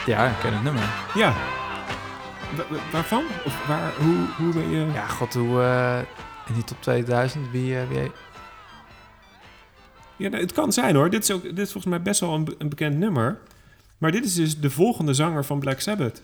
[0.07, 0.83] Ja, ik ken het nummer.
[1.15, 1.35] Ja.
[2.57, 3.25] Wa- wa- waarvan?
[3.45, 4.87] Of waar, hoe, hoe ben je...
[4.93, 5.63] Ja, god, hoe...
[5.63, 5.99] eh,
[6.49, 7.79] in die top 2000, wie...
[7.81, 8.11] eh, wie
[10.17, 11.11] Ja, nou, het kan zijn hoor.
[11.11, 13.39] Dit is, ook, dit is volgens mij best wel een, een bekend nummer.
[13.99, 16.23] Maar dit is dus de volgende zanger van Black Sabbath.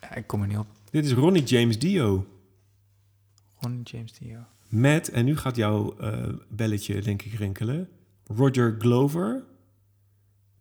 [0.00, 0.66] ja, ik kom er niet op.
[0.90, 2.26] Dit is Ronnie James Dio.
[3.60, 4.36] Ronnie James Dio.
[4.68, 6.12] Met, en nu gaat jouw eh,
[6.48, 7.88] belletje denk ik rinkelen,
[8.28, 9.44] Roger Glover.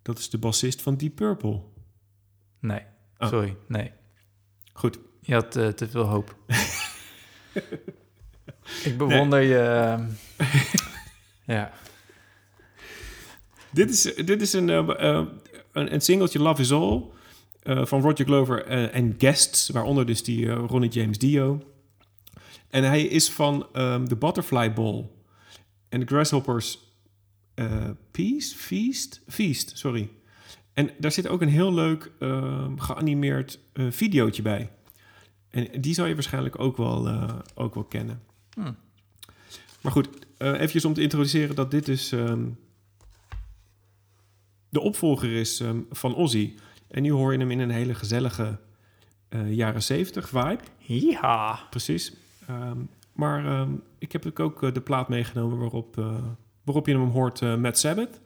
[0.01, 1.61] Dat is de bassist van Deep Purple.
[2.59, 2.81] Nee,
[3.17, 3.27] Oh.
[3.27, 3.91] sorry, nee.
[4.73, 4.99] Goed.
[5.21, 6.35] Je had eh, te veel hoop.
[8.83, 9.97] ik bewonder je...
[11.55, 11.71] ja.
[13.71, 15.25] Dit is, dit is een, eh,
[15.71, 17.03] een, een singeltje Love is All
[17.63, 21.61] van Roger Glover en guests, waaronder dus die Ronnie James Dio.
[22.69, 25.09] En hij is van ehm, de Butterfly Ball
[25.89, 26.79] en de Grasshoppers
[27.57, 30.09] eh Peace, Feast, Feast, sorry.
[30.73, 34.71] En daar zit ook een heel leuk ehm, geanimeerd eh videootje bij.
[35.49, 38.21] En die zou je waarschijnlijk ook wel, eh, ook wel kennen.
[38.53, 38.71] Hm.
[39.81, 42.49] Maar goed, eventjes om te introduceren dat dit dus ehm,
[44.69, 46.53] de opvolger is ehm, van Ozzy.
[46.87, 48.59] En nu hoor je hem in een hele gezellige
[49.49, 50.59] jaren 70 vibe.
[50.77, 51.59] Ja.
[51.69, 52.13] Precies.
[53.13, 55.95] Maar ik heb ook de plaat meegenomen waarop,
[56.67, 58.19] waarop je hem hoort eh, met Sabbath.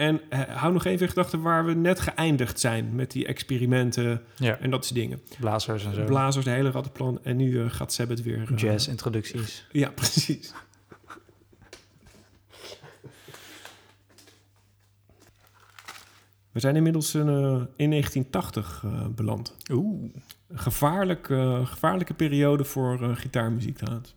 [0.00, 4.22] En eh, hou nog even in gedachten waar we net geëindigd zijn met die experimenten
[4.36, 5.22] Ja, en dat soort dingen.
[5.38, 6.04] blazers en zo.
[6.04, 7.18] Blazers, de hele rattenplan.
[7.22, 8.54] En nu eh, gaat Sabbath weer...
[8.54, 9.66] Jazz-introducties.
[9.72, 10.52] Ja, precies.
[16.52, 17.28] We zijn inmiddels in,
[17.76, 19.56] in 1980 eh, beland.
[19.72, 20.12] Oeh.
[20.48, 21.26] Een gevaarlijk,
[21.64, 24.14] gevaarlijke periode voor gitaarmuziek trouwens.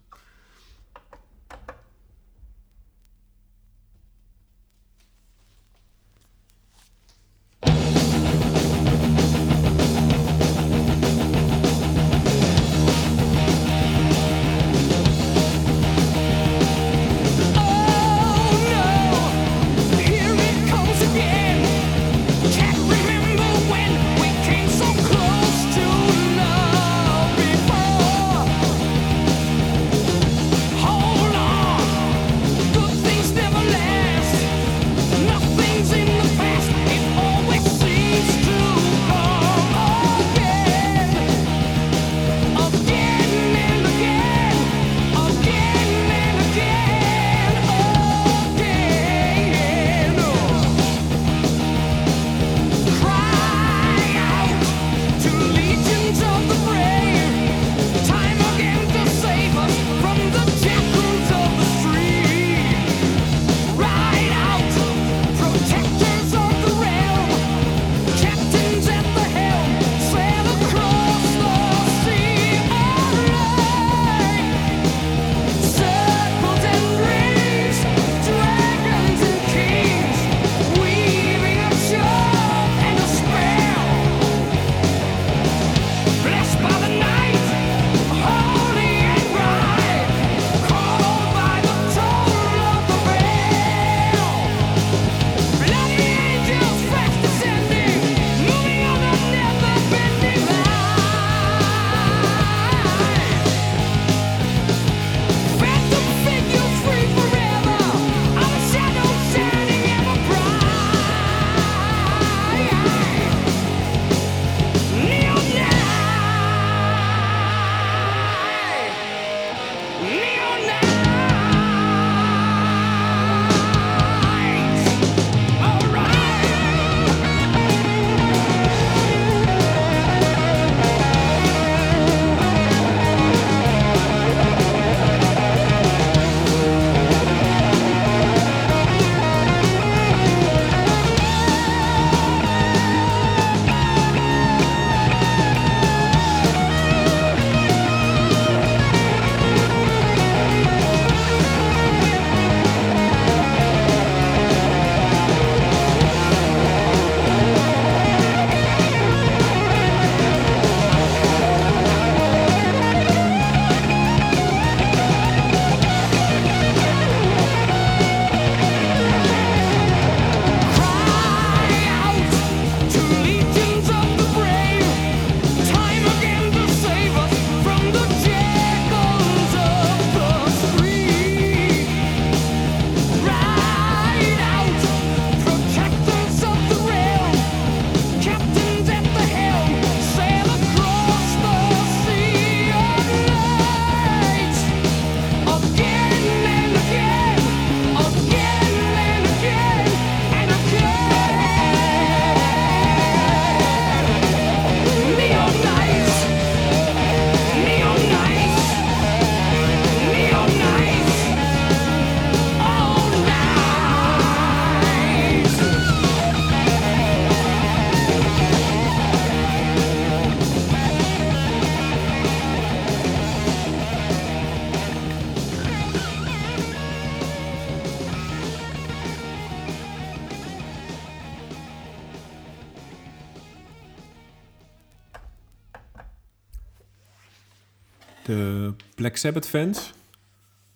[239.24, 239.92] Sabbath fans?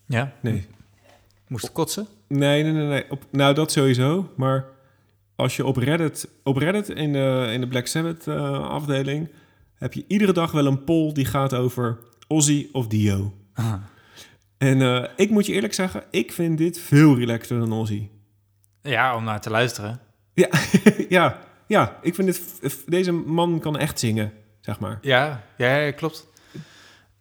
[0.05, 0.67] Ja, Nee.
[1.47, 2.07] moest kotsen.
[2.27, 2.87] Nee, nee, nee.
[2.87, 3.05] nee.
[3.11, 4.31] Op, nou, dat sowieso.
[4.35, 4.65] Maar
[5.35, 9.29] als je op Reddit, op Reddit in, de, in de Black Sabbath eh, afdeling
[9.75, 11.97] heb je iedere dag wel een poll die gaat over
[12.27, 13.33] Ozzy of Dio.
[14.57, 18.07] En eh, ik moet je eerlijk zeggen, ik vind dit veel relaxter dan Ozzy.
[18.81, 19.99] Ja, om naar te luisteren.
[20.33, 20.49] Ja,
[21.09, 22.37] ja, ja, ik vind dit,
[22.73, 24.97] f- deze man kan echt zingen, zeg maar.
[25.01, 26.27] Ja, ja, ja, klopt.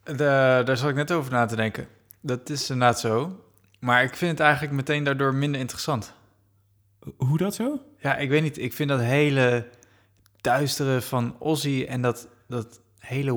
[0.06, 1.86] De, daar zat ik net over na te denken.
[2.20, 3.40] Dat is inderdaad zo.
[3.80, 6.12] Maar ik vind het eigenlijk meteen daardoor minder interessant.
[7.16, 7.80] Hoe dat zo?
[7.98, 8.58] Ja, ik weet niet.
[8.58, 9.66] Ik vind dat hele
[10.40, 13.34] duistere van Ozzy en dat, dat hele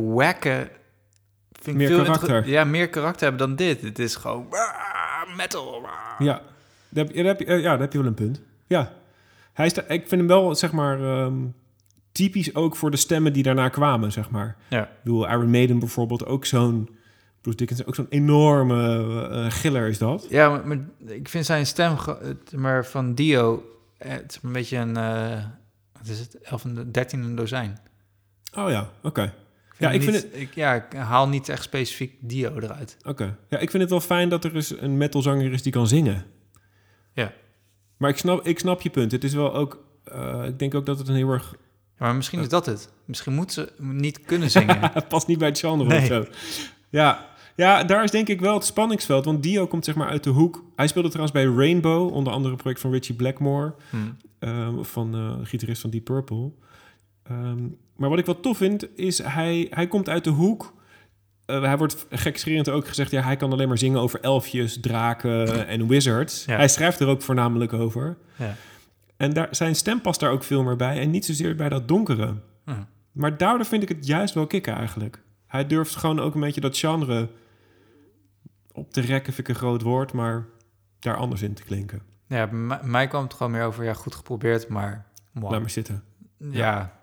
[1.64, 2.48] ik Meer veel karakter.
[2.48, 3.82] Ja, meer karakter hebben dan dit.
[3.82, 5.86] Het is gewoon ah, metal.
[5.86, 5.92] ah.
[6.20, 6.42] Ja,
[6.90, 8.42] daar heb, je- daar heb je, eh, ja, daar heb je wel een punt.
[8.68, 8.92] Ja,
[9.54, 11.34] hij is, de- ik vind hem wel, zeg maar, ehm,
[12.26, 14.58] typisch ook voor de stemmen die daarna kwamen, zeg maar.
[14.70, 14.84] Ja.
[14.84, 16.90] Ik bedoel, Iron Maiden bijvoorbeeld, ook zo'n...
[17.42, 20.26] Bruce Dickinson, ook zo'n enorme eh, giller is dat.
[20.30, 23.64] Ja, maar, maar ik vind zijn stem, het- maar van Dio,
[23.98, 25.44] het is een beetje een, eh,
[25.98, 27.80] wat is het, elf en dertiende dozijn.
[28.58, 29.34] Oh ja, oké.
[29.78, 32.98] Ja, ik vind niet- Ik, ja, ik haal niet echt specifiek Dio eruit.
[33.08, 33.38] Oké.
[33.50, 36.24] Ja, ik vind het wel fijn dat er eens een metalzanger is die kan zingen.
[37.14, 37.34] Ja.
[37.98, 39.12] Maar ik snap, ik snap je punt.
[39.12, 39.84] Het is wel ook...
[40.04, 41.56] eh, ik denk ook dat het een heel erg...
[42.00, 42.90] Maar misschien is dat het.
[43.06, 44.80] Misschien moet ze niet kunnen zingen.
[44.94, 46.00] Het past niet bij het genre Nee.
[46.00, 46.26] of zo.
[46.90, 47.26] Ja.
[47.56, 49.26] ja, daar is denk ik wel het spanningsveld.
[49.26, 50.64] Want Dio komt zeg maar uit de hoek.
[50.76, 52.14] Hij speelde trouwens bij Rainbow.
[52.14, 53.74] Onder andere een project van Richie Blackmore.
[53.90, 53.98] Hm.
[54.40, 56.52] ehm, van de gitarist van Deep Purple.
[57.24, 60.74] Ehm, maar wat ik wel tof vind, is hij, hij komt uit de hoek.
[61.46, 65.68] Eh, hij wordt gekscherend ook gezegd, ja, hij kan alleen maar zingen over elfjes, draken
[65.68, 66.46] en wizards.
[66.46, 66.56] Ja.
[66.56, 68.18] Hij schrijft er ook voornamelijk over.
[68.36, 68.56] Ja.
[69.20, 71.88] En daar, zijn stem past daar ook veel meer bij en niet zozeer bij dat
[71.88, 72.36] donkere.
[72.66, 72.72] Hm.
[73.12, 75.22] Maar daardoor vind ik het juist wel kicken eigenlijk.
[75.48, 77.30] Hij durft gewoon ook een beetje dat genre
[78.72, 80.46] op te rekken, vind ik een groot woord, maar
[81.00, 82.02] daar anders in te klinken.
[82.28, 82.46] Ja,
[82.84, 85.06] mij- kwam het gewoon meer over, ja, goed geprobeerd, maar...
[85.32, 85.52] moi.
[85.52, 86.04] Laat maar zitten.
[86.38, 87.00] ja,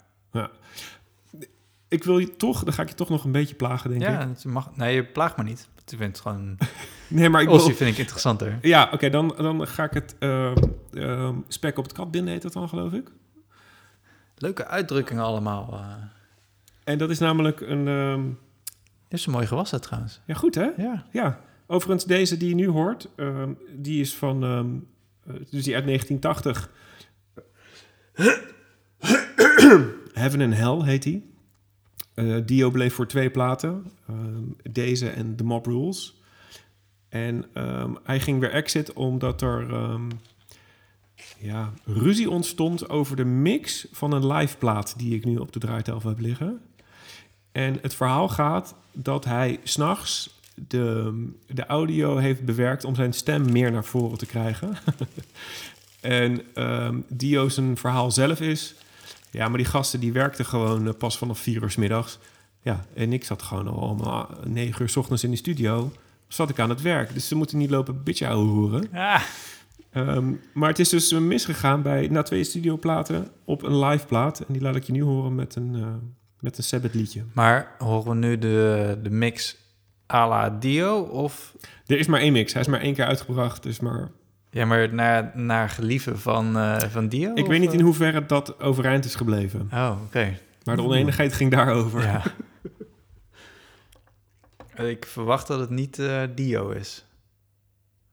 [1.88, 4.08] Ik wil je toch, dan ga ik je toch nog een beetje plagen, denk ik.
[4.08, 5.68] ja mag, nee, je plaagt me niet.
[5.92, 6.58] Ik vind het gewoon...
[7.08, 7.58] Nee, maar ik wil...
[7.60, 8.58] vind ik interessanter.
[8.62, 10.16] Ja, oké, dan, dan ga ik het...
[10.18, 13.10] ehm, spek op het kat binden heet dat dan, geloof ik.
[14.36, 15.72] Leuke uitdrukkingen allemaal.
[15.72, 15.94] eh.
[16.84, 17.84] En dat is namelijk een...
[19.08, 20.20] Dit is een mooi gewassen trouwens.
[20.26, 20.68] ja, goed hè?
[20.76, 21.04] Ja.
[21.12, 21.40] Ja.
[21.66, 23.08] Overigens, deze die je nu hoort,
[23.76, 24.42] die is van...
[24.44, 26.70] eh, dus die uit 1980.
[30.12, 31.34] Heaven and Hell heet die.
[32.16, 33.84] Eh, Dio bleef voor twee platen.
[34.08, 36.20] ehm, deze en The Mob Rules.
[37.08, 40.10] En ehm, hij ging weer exit omdat er ehm,
[41.38, 45.58] ja, ruzie ontstond over de mix van een live plaat die ik nu op de
[45.58, 46.60] draaitafel heb liggen.
[47.52, 51.12] En het verhaal gaat dat hij s'nachts de,
[51.46, 54.76] de audio heeft bewerkt om zijn stem meer naar voren te krijgen.
[56.00, 58.74] en ehm Dio verhaal zelf is...
[59.36, 62.18] Ja, maar die gasten die werkten gewoon eh, pas vanaf vier uur 's middags.
[62.62, 65.92] Ja, en ik zat gewoon al om ah, negen uur 's ochtends in de studio.
[66.28, 67.14] Zat ik aan het werk.
[67.14, 68.88] Dus ze moeten niet lopen bitje ouwe hoeren.
[68.92, 69.20] Ja.
[69.90, 74.40] Ehm, maar het is dus misgegaan bij na twee studioplaten op een live plaat.
[74.40, 75.86] En die laat ik je nu horen met een, eh,
[76.40, 77.22] met een Sabbath liedje.
[77.32, 79.56] Maar horen we nu de, de mix
[80.12, 81.54] à la Dio of...
[81.86, 82.52] Er is maar één mix.
[82.52, 83.62] Hij is maar één keer uitgebracht.
[83.62, 84.10] Dus maar
[84.56, 87.34] Ja, maar naar, naar gelieven van, eh, van Dio?
[87.34, 87.84] ik weet niet in eh?
[87.84, 89.68] hoeverre dat overeind is gebleven.
[89.72, 90.38] Oh, oké.
[90.64, 92.02] Maar de oneenigheid ging daarover.
[92.02, 92.22] Ja.
[94.84, 97.04] ik verwacht dat het niet eh, Dio is.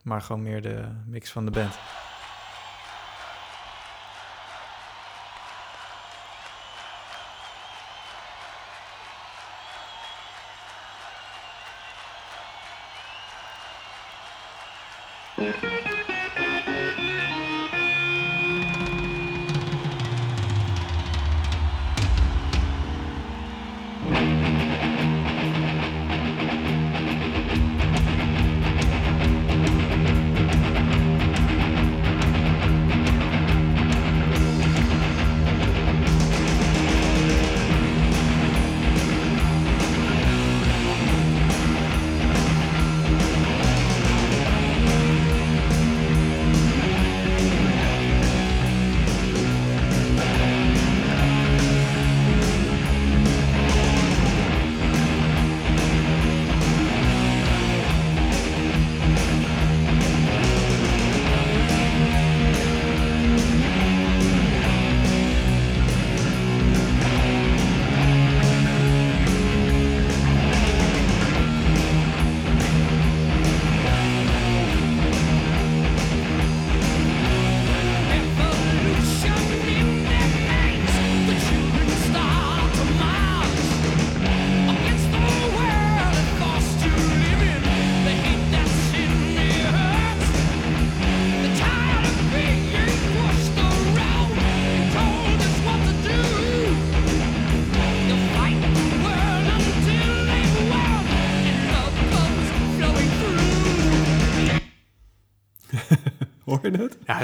[0.01, 1.73] Maar gewoon meer de mix van de band.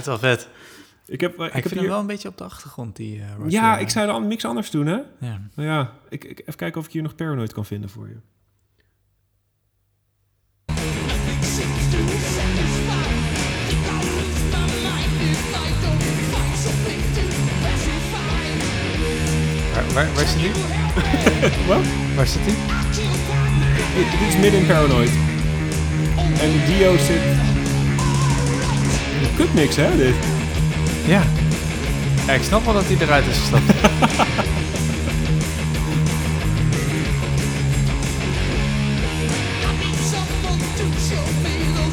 [0.10, 0.48] Wel vet.
[1.06, 1.82] Ik heb, eh, ik Ik, heb vind hier...
[1.82, 3.52] hem wel een beetje op de achtergrond, die eh, Roger.
[3.52, 5.00] Ja, ik zou dan niks anders doen, hè?
[5.20, 5.42] Ja.
[5.56, 8.18] Nou ja, ik, ik, even kijken of ik hier nog Paranoid kan vinden voor je.
[19.74, 20.52] Waar, waar, waar zit hij?
[21.68, 21.86] Wat?
[22.16, 22.56] Waar zit hij?
[23.96, 25.12] Dit, dit is midden in Paranoid.
[26.42, 27.59] En Dio zit...
[29.36, 30.16] Kut niks, hè, dit?
[31.08, 31.24] Ja.
[32.28, 32.34] ja.
[32.34, 33.64] Ik snap wel dat hij eruit is gestapt.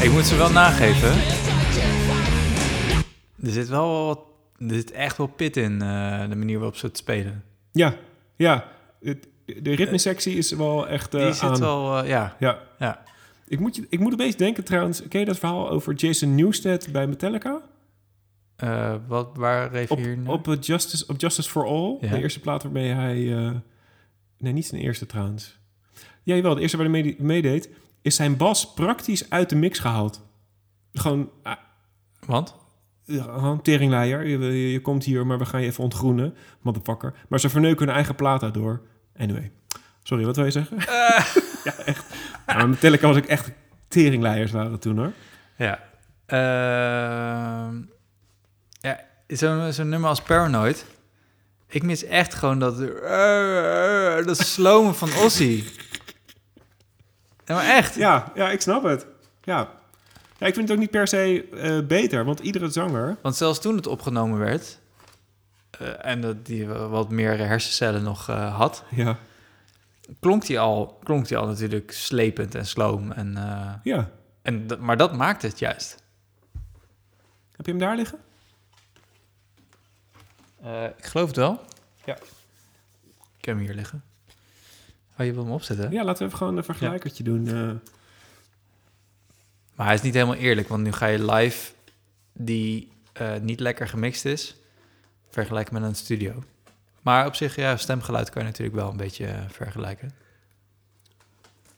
[0.02, 1.12] ik moet ze wel nageven.
[3.42, 4.20] Er zit wel wat...
[4.58, 7.44] Er zit echt wel pit in, eh, de manier waarop ze het spelen.
[7.72, 7.94] Ja,
[8.36, 8.64] ja.
[9.02, 9.28] Het-
[9.62, 11.58] de ritmesectie is wel echt eh, Die zit aan.
[11.60, 11.98] wel...
[12.02, 12.58] eh, ja, Ja.
[12.78, 13.02] ja.
[13.48, 15.08] Ik moet, je- ik moet opeens denken trouwens...
[15.08, 17.60] Ken je dat verhaal over Jason Newsted bij Metallica?
[18.56, 20.32] Eh, wat, waar Op, refereer je naar?
[20.32, 21.96] op, eh, Justice, op Justice for All.
[22.00, 22.10] Ja.
[22.10, 23.36] De eerste plaat waarmee hij...
[23.36, 23.50] eh,
[24.38, 25.58] nee, niet zijn eerste trouwens.
[26.22, 26.54] Ja, jawel.
[26.54, 27.68] De eerste waar hij mee- meedeed...
[28.02, 30.24] is zijn bas praktisch uit de mix gehaald.
[30.92, 31.30] Gewoon...
[31.42, 31.56] ah,
[32.26, 32.54] Want?
[33.62, 34.26] Teringleier.
[34.26, 36.34] Je, je, je komt hier, maar we gaan je even ontgroenen.
[36.60, 37.14] Motherfucker.
[37.28, 38.82] Maar ze verneuken hun eigen plaat daardoor.
[39.16, 39.50] Anyway.
[40.02, 40.76] Sorry, wat wil je zeggen?
[41.64, 42.14] ja, echt.
[42.56, 43.50] Maar Metallica was ik echt
[43.88, 45.12] teringleiers waren toen, hoor.
[45.56, 45.80] Ja.
[46.26, 47.76] Ehm,
[48.80, 49.00] ja,
[49.70, 50.86] zo'n nummer als Paranoid.
[51.68, 52.80] Ik mis echt gewoon dat...
[52.80, 55.64] eh, dat slomen van Ozzy.
[57.44, 57.94] Ja, maar echt.
[57.94, 59.06] Ja, ja, ik snap het.
[59.42, 59.68] Ja.
[60.38, 63.16] ja ik vind het ook niet per se eh, beter, want iedere zanger...
[63.22, 64.78] Want zelfs toen het opgenomen werd...
[65.70, 68.84] eh, en dat die wat meer hersencellen nog had...
[68.90, 69.18] Ja,
[70.20, 73.12] klonk die al, klonk die al natuurlijk slepend en sloom.
[73.12, 74.10] En, eh, ja.
[74.42, 76.02] en, maar dat maakt het juist.
[77.56, 78.18] Heb je hem daar liggen?
[80.62, 81.60] Eh, ik geloof het wel.
[82.04, 82.14] Ja.
[83.38, 84.02] Ik heb hem hier liggen.
[85.18, 85.90] Oh, je wil hem opzetten?
[85.90, 87.46] Ja, laten we even gewoon een vergelijkertje doen.
[87.46, 87.70] eh.
[89.74, 91.72] Maar hij is niet helemaal eerlijk, want nu ga je live
[92.32, 92.92] die
[93.40, 94.56] niet lekker gemixt is,
[95.28, 96.42] vergelijken met een studio.
[97.06, 100.12] Maar op zich, ja, stemgeluid kan je natuurlijk wel een beetje eh, vergelijken.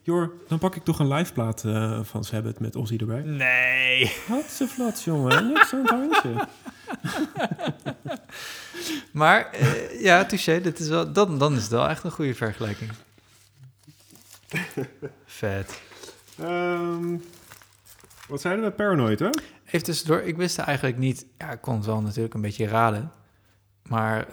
[0.03, 3.21] Jor, dan pak ik toch een liveplaat eh van Sabbath met Ozzy erbij.
[3.21, 4.17] Nee.
[4.29, 5.47] Wat ze flats, jongen.
[5.53, 6.49] Niks aan het handje.
[9.13, 12.35] Maar eh, ja, touché, dit is wel, dan, dan is het wel echt een goede
[12.35, 12.91] vergelijking.
[15.25, 15.81] Vet.
[16.39, 17.17] Ehm,
[18.29, 18.71] wat zeiden we?
[18.71, 19.29] Paranoid, hè?
[19.65, 21.27] Even tussendoor, ik wist eigenlijk niet...
[21.39, 23.13] Ja, ik kon het wel natuurlijk een beetje raden.
[23.83, 24.27] Maar,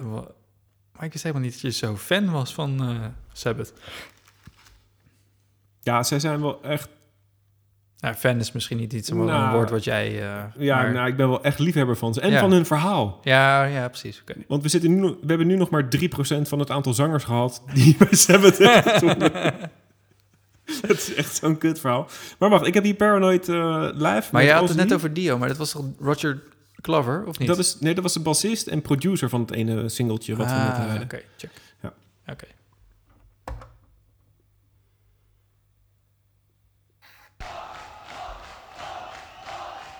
[0.95, 3.73] maar ik wist helemaal niet dat je zo fan was van eh Sabbath.
[5.81, 6.89] Ja, zij zijn wel echt...
[7.99, 10.07] Nou, fan is misschien niet iets, maar Nou, een woord wat jij...
[10.07, 12.21] eh, Ja, maar- nou, ik ben wel echt liefhebber van ze.
[12.21, 12.39] En Ja.
[12.39, 13.19] van hun verhaal.
[13.23, 14.21] ja, ja, precies.
[14.21, 14.33] Oké.
[14.47, 17.63] Want we, zitten nu, we hebben nu nog maar 3% van het aantal zangers gehad
[17.73, 19.53] die bij Sabbath hebben.
[20.65, 22.07] Het is echt zo'n kut verhaal.
[22.39, 24.29] Maar wacht, ik heb hier Paranoid eh, live.
[24.31, 26.43] Maar je had het net over Dio, maar dat was toch Roger
[26.85, 27.47] Clover, of niet?
[27.47, 30.53] Dat is, nee, dat was de bassist en producer van het ene singeltje wat we
[30.53, 31.01] net Ah, hadden.
[31.01, 31.51] Oké, check.
[31.81, 31.93] Ja.
[32.27, 32.45] Oké.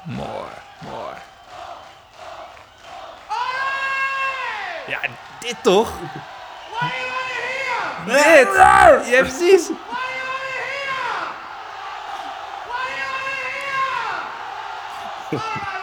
[0.06, 0.52] Mooi,
[0.84, 1.16] mooi.
[4.88, 5.00] Ja,
[5.40, 5.92] dit toch?
[8.06, 8.54] Dit!
[8.56, 9.70] Ja, precies.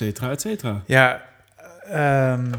[0.00, 0.82] cetera, et cetera.
[0.86, 1.22] Ja,
[1.82, 2.52] ehm,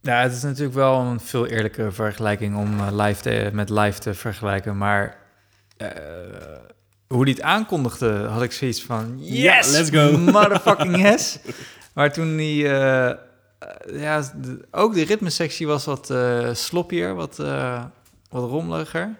[0.00, 3.98] ja, het is natuurlijk wel een veel eerlijke vergelijking om eh, live te, met live
[3.98, 4.76] te vergelijken.
[4.76, 5.16] Maar
[5.76, 5.88] eh,
[7.06, 9.14] hoe die het aankondigde, had ik zoiets van...
[9.18, 9.70] Yes!
[9.70, 10.18] let's go.
[10.32, 11.38] Motherfucking yes!
[11.92, 12.68] Maar toen die...
[12.68, 13.16] eh,
[13.92, 16.12] ja, de- ook de ritmesectie was wat
[16.52, 17.36] sloppier, wat,
[18.30, 19.16] wat rommeliger.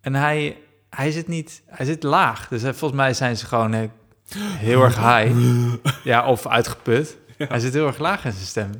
[0.00, 0.56] En hij,
[0.90, 1.62] hij zit niet...
[1.66, 2.48] Hij zit laag.
[2.48, 3.90] Dus volgens mij zijn ze gewoon
[4.38, 5.34] heel erg high.
[6.04, 7.16] Ja, of uitgeput.
[7.36, 7.46] Ja.
[7.48, 8.70] Hij zit heel erg laag in zijn stem.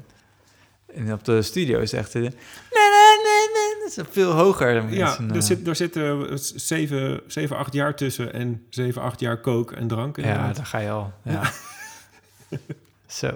[0.95, 2.15] En op de studio is echt...
[2.15, 2.31] eh, nee,
[2.71, 3.95] nee, nee, nee.
[3.97, 4.75] Dat is veel hoger.
[4.75, 9.03] dan Ja, mensen, er, eh, zit, er zitten zeven, zeven, acht jaar tussen en zeven,
[9.03, 10.17] acht jaar kook en drank.
[10.17, 10.57] Ja, inderdaad.
[10.57, 11.13] daar ga je al.
[11.25, 11.43] Ja.
[13.07, 13.31] Zo,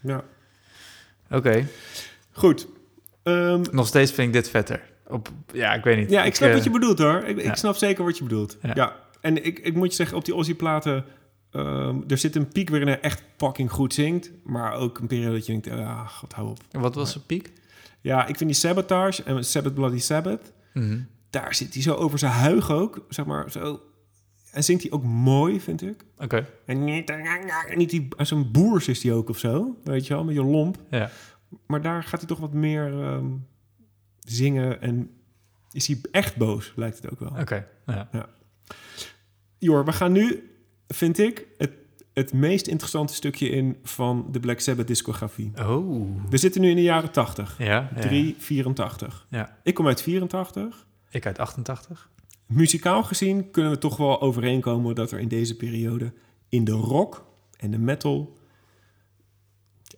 [0.00, 0.22] Ja.
[1.30, 1.66] oké.
[2.32, 2.66] Goed.
[3.22, 4.80] Ehm, Nog steeds vind ik dit vetter.
[5.06, 6.10] Op, ja, ik weet niet.
[6.10, 7.22] ja, ik snap eh, wat je bedoelt hoor.
[7.24, 7.50] Ik, ja.
[7.50, 8.56] ik snap zeker wat je bedoelt.
[8.62, 8.70] Ja.
[8.74, 8.96] Ja.
[9.20, 11.04] En ik, ik moet je zeggen, op die Ozzy-platen...
[11.56, 14.30] ehm, er zit een piek waarin hij echt fucking goed zingt.
[14.44, 16.58] Maar ook een periode dat je denkt, ah, god, hou op.
[16.70, 17.52] Wat was de piek?
[18.00, 20.52] Ja, ik vind die Sabotage en Sabbath Bloody Sabbath...
[20.72, 20.98] Mhm.
[21.30, 23.80] daar zit hij zo over zijn huig ook, zeg maar, zo...
[24.52, 26.04] En zingt hij ook mooi, vind ik.
[26.18, 27.12] Oké, En niet,
[27.74, 30.78] niet die, zo'n boers is hij ook of zo, weet je wel, met je lomp.
[30.90, 31.10] ja.
[31.66, 33.26] Maar daar gaat hij toch wat meer ehm,
[34.18, 35.10] zingen en
[35.72, 37.40] is hij echt boos, lijkt het ook wel.
[37.40, 38.08] Oké, ja.
[39.58, 40.50] Jor, we gaan nu,
[40.88, 41.70] vind ik, het,
[42.12, 45.52] het meest interessante stukje in van de Black Sabbath discografie.
[45.58, 46.10] Oh.
[46.30, 47.54] We zitten nu in de jaren 80.
[47.58, 48.00] Ja, ja.
[48.00, 49.26] 3, 84.
[49.30, 49.58] Ja.
[49.62, 50.86] Ik kom uit 84.
[51.10, 52.10] Ik uit 88.
[52.46, 56.12] Muzikaal gezien kunnen we toch wel overeenkomen dat er in deze periode
[56.48, 57.26] in de rock
[57.56, 58.36] en de metal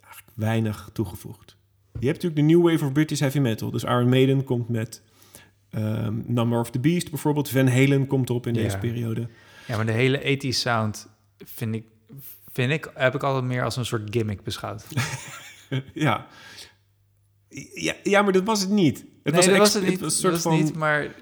[0.03, 1.57] eigenlijk weinig toegevoegd.
[1.99, 3.71] Je hebt natuurlijk de New Wave of British Heavy Metal.
[3.71, 5.01] Dus Iron Maiden komt met
[5.69, 7.49] ehm, Number of the Beast bijvoorbeeld.
[7.49, 8.61] Van Halen komt erop in Ja.
[8.61, 9.27] deze periode.
[9.69, 11.85] Ja, maar de hele 80s sound vind ik,
[12.51, 14.85] vind ik, heb ik altijd meer als een soort gimmick beschouwd.
[15.93, 16.27] ja.
[17.73, 17.93] ja.
[18.03, 18.97] Ja, maar dat was het niet.
[18.97, 19.91] Het nee, was, dat was het niet.
[19.91, 21.15] Het, was een dat soort was van, niet, maar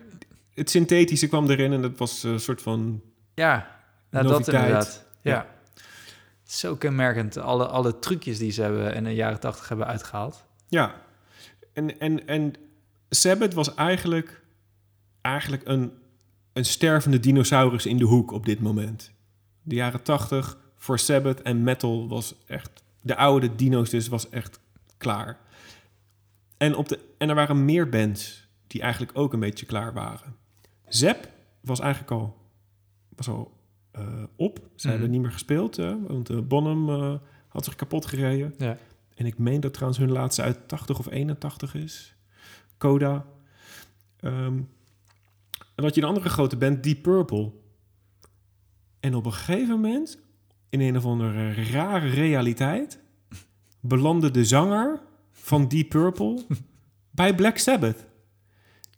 [0.54, 3.02] het synthetische kwam erin en dat was een soort van...
[3.34, 5.06] ja, nou, dat inderdaad.
[5.22, 5.34] Ja.
[5.34, 5.56] Ja.
[6.44, 10.46] Zo kenmerkend, alle, alle trucjes die ze hebben in de jaren 80 hebben uitgehaald.
[10.68, 11.02] Ja,
[11.74, 12.54] en, en, en
[13.10, 14.42] Sabbath was eigenlijk,
[15.22, 15.92] eigenlijk een,
[16.58, 19.12] een stervende dinosaurus in de hoek op dit moment.
[19.64, 22.84] De jaren tachtig voor Sabbath en metal was echt...
[23.02, 24.60] De oude dino's dus was echt
[24.98, 25.40] klaar.
[26.58, 30.36] En, op de, en er waren meer bands die eigenlijk ook een beetje klaar waren.
[30.88, 31.30] Zep
[31.62, 32.38] was eigenlijk al,
[33.16, 33.52] was al
[33.92, 34.60] eh, op.
[34.76, 34.90] Ze Mhm.
[34.90, 37.14] hebben niet meer gespeeld, eh, want eh, Bonham eh,
[37.48, 38.54] had zich kapot gereden.
[38.58, 38.78] Ja.
[39.16, 42.16] En ik meen dat trouwens hun laatste uit 80 of 81 is.
[42.78, 43.26] Coda.
[44.20, 44.60] Ehm,
[45.78, 47.52] en dat je een andere grote band, Deep Purple.
[49.00, 50.20] En op een gegeven moment,
[50.70, 53.00] in een of andere rare realiteit,
[53.82, 55.00] belandde de zanger
[55.32, 56.46] van Deep Purple
[57.12, 58.06] bij Black Sabbath.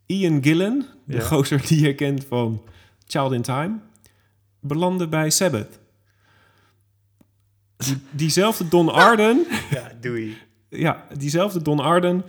[0.06, 1.22] Ian Gillan, de Ja.
[1.24, 2.64] gozer die je kent van
[3.06, 3.80] Child in Time,
[4.60, 5.80] belandde bij Sabbath.
[7.78, 10.38] Die, diezelfde Don Arden, Ja, doei.
[10.70, 12.24] ja, diezelfde Don Arden,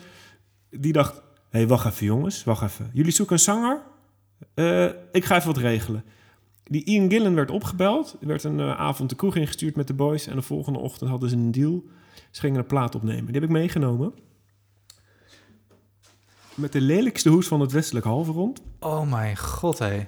[0.70, 1.14] die dacht...
[1.50, 2.90] Hé, hey, wacht even jongens, wacht even.
[2.92, 3.82] Jullie zoeken een zanger?
[4.54, 6.04] Eh, ik ga even wat regelen.
[6.64, 8.16] Die Ian Gillan werd opgebeld.
[8.20, 10.26] Er werd een eh, avond de kroeg ingestuurd met de boys.
[10.26, 11.84] En de volgende ochtend hadden ze een deal.
[12.30, 13.24] Ze gingen een plaat opnemen.
[13.24, 14.14] Die heb ik meegenomen.
[16.54, 18.62] Met de lelijkste hoes van het westelijk halfrond.
[18.80, 20.06] Oh mijn god, hé.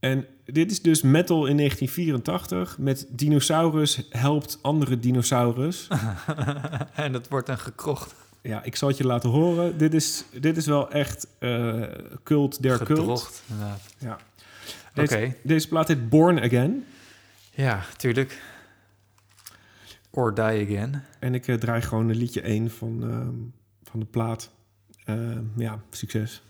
[0.00, 5.88] En dit is dus metal in 1984 met dinosaurus helpt andere dinosaurus.
[6.94, 8.14] en dat wordt een gekrocht.
[8.42, 9.78] Ja, ik zal het je laten horen.
[9.78, 11.82] Dit is, dit is wel echt eh,
[12.22, 12.98] cult der cult.
[12.98, 13.80] Gedrocht, inderdaad.
[13.98, 14.18] Ja.
[14.94, 15.16] Oké.
[15.16, 16.84] Deze, deze plaat heet Born Again.
[17.54, 18.42] Ja, tuurlijk.
[20.10, 21.02] Or Die Again.
[21.18, 23.34] En ik eh, draai gewoon een liedje 1 van, ehm,
[23.90, 24.50] van de plaat.
[25.04, 26.42] Ehm, ja, succes.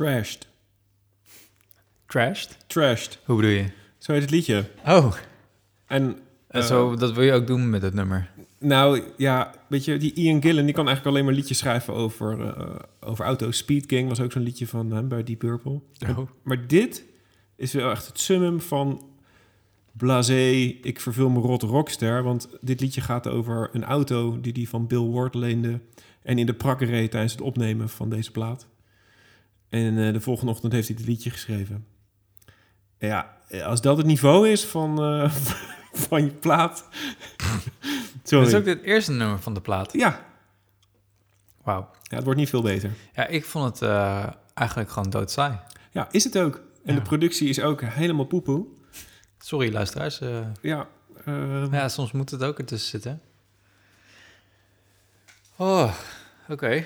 [0.00, 0.46] Trashed.
[2.06, 2.56] Trashed?
[2.66, 3.18] Trashed.
[3.24, 3.64] Hoe bedoel je?
[3.98, 4.64] Zo heet het liedje.
[4.86, 5.14] Oh,
[5.86, 6.02] En
[6.48, 8.30] en eh, zo, dat wil je ook doen met het nummer.
[8.58, 12.40] Nou ja, weet je, die Ian Gillan die kan eigenlijk alleen maar liedjes schrijven over,
[12.40, 13.56] eh, over auto's.
[13.56, 15.80] Speed King was ook zo'n liedje van hem bij Deep Purple.
[16.08, 16.18] Oh.
[16.42, 17.04] Maar dit
[17.56, 19.04] is wel echt het summum van
[19.92, 20.50] blasé,
[20.82, 22.22] ik vervul me rot rockster.
[22.22, 25.80] Want dit liedje gaat over een auto die hij van Bill Ward leende...
[26.22, 28.68] en in de prakken reed tijdens het opnemen van deze plaat.
[29.70, 31.86] En eh, de volgende ochtend heeft hij dit liedje geschreven.
[32.98, 35.30] Ja, als dat het niveau is van, eh,
[36.08, 36.84] van je plaat...
[38.22, 38.44] Sorry.
[38.44, 39.92] Dat is ook het eerste nummer van de plaat.
[39.92, 40.24] Ja,
[41.62, 41.90] Wauw.
[42.02, 42.90] ja, het wordt niet veel beter.
[43.14, 45.58] Ja, ik vond het eh, eigenlijk gewoon doodsaai.
[45.90, 46.54] Ja, is het ook.
[46.84, 47.00] En Ja.
[47.00, 48.66] de productie is ook helemaal poepoe.
[49.38, 50.18] Sorry, luisteraars.
[50.62, 50.88] Ja,
[51.24, 53.20] eh, ja, soms moet het ook ertussen zitten.
[55.56, 55.94] Oh,
[56.48, 56.84] oké.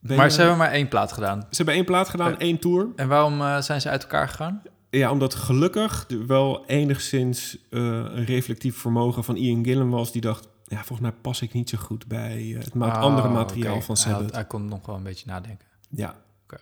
[0.00, 1.40] Ben Maar je- ze hebben maar één plaat gedaan.
[1.40, 2.38] ze hebben één plaat gedaan, Eh.
[2.38, 2.88] één tour.
[2.96, 4.62] En waarom eh, zijn ze uit elkaar gegaan?
[4.90, 10.12] Ja, omdat gelukkig wel enigszins eh, een reflectief vermogen van Ian Gillan was.
[10.12, 13.28] Die dacht, ja, volgens mij pas ik niet zo goed bij het ma- Oh, andere
[13.28, 14.34] materiaal van Hij, Sabbath.
[14.34, 15.66] hij kon nog wel een beetje nadenken.
[15.90, 16.14] Ja,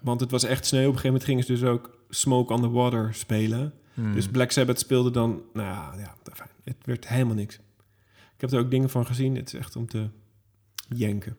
[0.02, 0.88] want het was echt sneeuw.
[0.88, 3.72] Op een gegeven moment gingen ze dus ook Smoke on the Water spelen.
[3.94, 4.12] Hmm.
[4.14, 6.48] Dus Black Sabbath speelde dan, nou ja, ja, fijn.
[6.64, 7.54] het werd helemaal niks.
[8.34, 9.36] Ik heb er ook dingen van gezien.
[9.36, 10.08] Het is echt om te
[10.88, 11.36] jenken.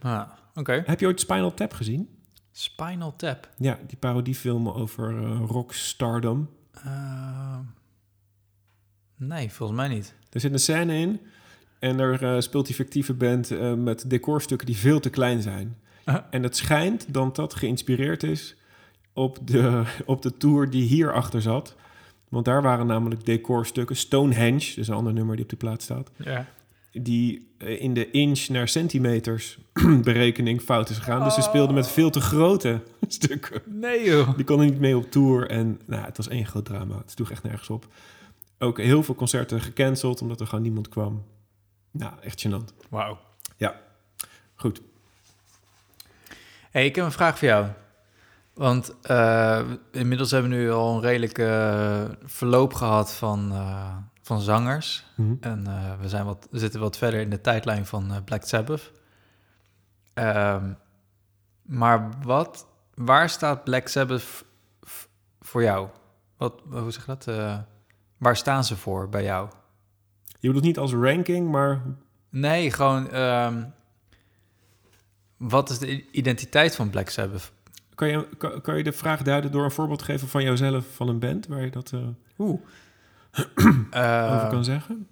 [0.00, 0.22] Ah,
[0.66, 2.08] Heb je ooit Spinal Tap gezien?
[2.52, 3.48] Spinal Tap.
[3.58, 6.48] Ja, die parodiefilm over eh rockstardom.
[6.72, 7.58] Eh,
[9.16, 10.14] nee, volgens mij niet.
[10.30, 11.20] Er zit een scène in
[11.78, 15.76] en daar eh, speelt die fictieve band eh, met decorstukken die veel te klein zijn.
[16.04, 16.16] Ah.
[16.30, 18.56] En het schijnt dat dat geïnspireerd is
[19.12, 21.76] op de, op de tour die hierachter zat.
[22.28, 26.10] Want daar waren namelijk decorstukken, Stonehenge, dus een ander nummer die op de plaat staat,
[26.16, 26.46] Ja.
[27.02, 29.58] Die eh, in de inch naar centimeters
[30.02, 31.24] berekening fout is gegaan.
[31.24, 33.62] Dus ze speelden met veel te grote stukken.
[33.64, 34.36] Nee joh.
[34.36, 35.50] Die konden niet mee op tour.
[35.50, 36.96] En nou, het was één groot drama.
[36.96, 37.86] Het sloeg echt nergens op.
[38.58, 41.24] Ook heel veel concerten gecanceld, omdat er gewoon niemand kwam.
[41.90, 42.88] Nou, echt gênant.
[42.88, 43.18] Wauw.
[44.58, 44.80] Goed.
[46.70, 47.66] Hey, ik heb een vraag voor jou.
[48.54, 49.60] Want eh,
[49.92, 53.52] inmiddels hebben we nu al een redelijke eh, verloop gehad van,
[54.28, 55.04] van zangers.
[55.14, 55.34] Mhm.
[55.40, 58.44] En eh, we, zijn wat, we zitten wat verder in de tijdlijn van eh, Black
[58.44, 58.90] Sabbath.
[60.14, 60.72] Ehm,
[61.62, 64.44] maar wat, waar staat Black Sabbath
[65.40, 65.88] voor jou?
[66.36, 67.26] Wat, hoe zeg je dat?
[67.26, 67.58] Eh,
[68.16, 69.48] waar staan ze voor bij jou?
[70.40, 71.82] Je bedoelt niet als ranking, maar
[72.30, 73.10] Nee, gewoon...
[73.10, 73.64] ehm,
[75.36, 77.52] wat is de identiteit van Black Sabbath?
[77.98, 80.84] kan je, kan, kan je de vraag duiden door een voorbeeld te geven van jouzelf,
[80.94, 82.00] van een band, waar je dat eh,
[82.38, 82.60] Oeh.
[83.90, 85.08] Over kan zeggen?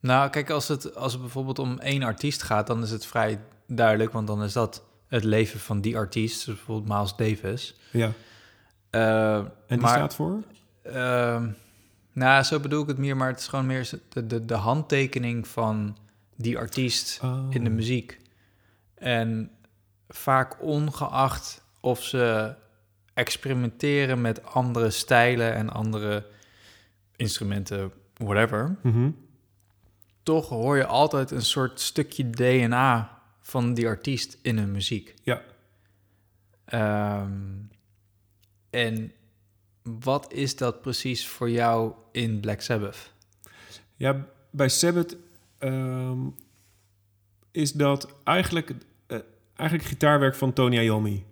[0.00, 3.40] Nou, kijk, als het, als het bijvoorbeeld om één artiest gaat, dan is het vrij
[3.66, 7.76] duidelijk, want dan is dat het leven van die artiest, dus bijvoorbeeld Miles Davis.
[7.92, 8.12] Ja.
[8.90, 10.42] Eh, En die maar, staat voor?
[10.82, 11.48] ehm,
[12.12, 15.48] nou, zo bedoel ik het meer, maar het is gewoon meer de, de, de handtekening
[15.48, 15.96] van
[16.36, 17.46] die artiest Oh.
[17.50, 18.20] in de muziek.
[18.94, 19.50] En
[20.08, 22.54] vaak ongeacht of ze
[23.14, 26.24] experimenteren met andere stijlen en andere
[27.20, 29.10] instrumenten, whatever, Mhm.
[30.22, 35.14] toch hoor je altijd een soort stukje DNA van die artiest in hun muziek.
[35.22, 35.42] Ja.
[36.64, 37.32] Ehm,
[38.70, 39.12] en
[39.82, 43.12] wat is dat precies voor jou in Black Sabbath?
[43.96, 45.16] Ja, bij Sabbath
[45.58, 46.18] ehm,
[47.50, 48.72] is dat eigenlijk,
[49.06, 49.18] eh,
[49.54, 51.24] eigenlijk gitaarwerk van Tony Iommi.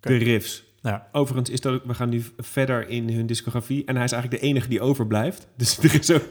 [0.00, 0.64] De riffs.
[0.82, 1.08] Ja.
[1.12, 4.42] Overigens is dat ook, we gaan nu verder in hun discografie en hij is eigenlijk
[4.42, 5.48] de enige die overblijft.
[5.56, 6.24] Dus er is ook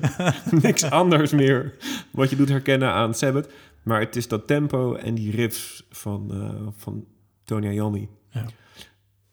[0.64, 1.76] niks anders meer
[2.12, 3.52] wat je doet herkennen aan Sabbath.
[3.84, 7.06] Maar het is dat tempo en die riffs van, eh, van
[7.44, 8.10] Tony Iommi.
[8.30, 8.46] Ja.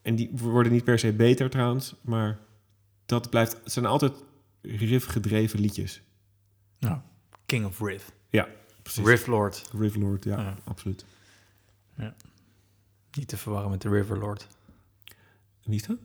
[0.02, 2.38] En die worden niet per se beter trouwens, maar
[3.06, 4.12] dat blijft, het zijn altijd
[4.62, 6.02] riff-gedreven liedjes.
[7.46, 8.12] King of Riff.
[8.82, 9.04] Precies.
[9.04, 9.70] Riff Lord.
[9.78, 10.56] Rifflord, ja, Ja.
[10.64, 11.04] absoluut.
[13.12, 14.18] Niet te verwarren met de River
[15.66, 15.96] Wie is dat?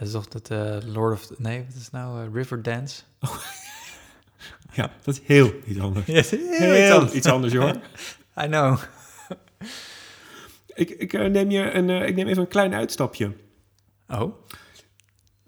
[0.00, 1.38] Is toch dat eh, Lord of...
[1.38, 2.26] Nee, wat is nou?
[2.26, 3.02] Eh, River Dance?
[4.72, 6.06] Ja, dat is heel iets anders.
[6.16, 7.80] Yes, Heel iets anders, hoor.
[8.44, 8.78] I know.
[10.74, 13.32] Ik, ik, eh, neem je een, eh, ik neem even een klein uitstapje.
[14.08, 14.34] Oh?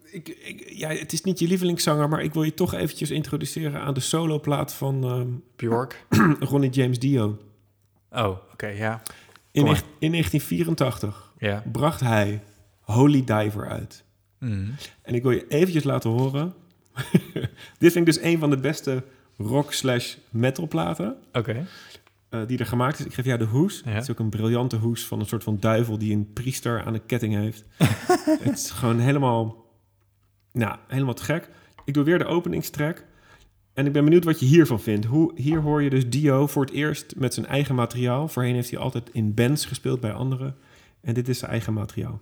[0.03, 3.81] Ik, ik, ja, het is niet je lievelingszanger, maar ik wil je toch eventjes introduceren
[3.81, 6.07] aan de soloplaat van ehm, Bjork?
[6.51, 7.39] Ronnie James Dio.
[8.11, 9.03] Oh, oké, ja.
[9.51, 9.67] In,
[9.99, 11.63] in 1984 Ja.
[11.73, 12.43] bracht hij
[12.93, 14.05] Holy Diver uit.
[14.39, 14.75] Mm.
[15.03, 16.55] En ik wil je eventjes laten horen.
[17.79, 19.05] Dit vind ik dus een van de beste
[19.37, 21.17] rock slash metal platen.
[21.33, 21.67] Oké.
[22.29, 23.05] eh, die er gemaakt is.
[23.05, 23.83] Ik geef jou de hoes.
[23.85, 23.91] Ja.
[23.91, 26.95] Het is ook een briljante hoes van een soort van duivel die een priester aan
[26.95, 27.65] een ketting heeft.
[28.45, 29.67] het is gewoon helemaal,
[30.53, 31.49] nou, helemaal te gek.
[31.85, 33.05] Ik doe weer de openingstrack.
[33.75, 35.07] En ik ben benieuwd wat je hiervan vindt.
[35.07, 38.29] Hoe, hier hoor je dus Dio voor het eerst met zijn eigen materiaal.
[38.29, 40.57] Voorheen heeft hij altijd in bands gespeeld bij anderen.
[41.01, 42.21] En dit is zijn eigen materiaal.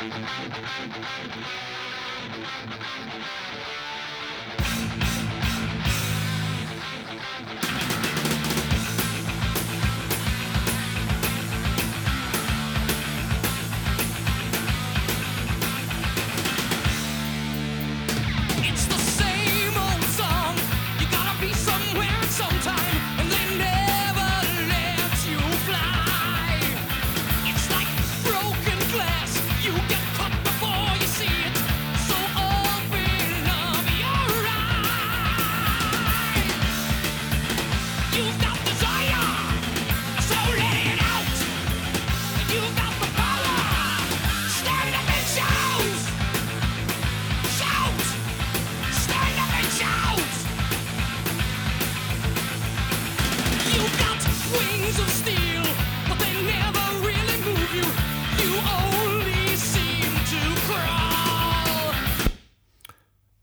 [0.00, 1.69] Música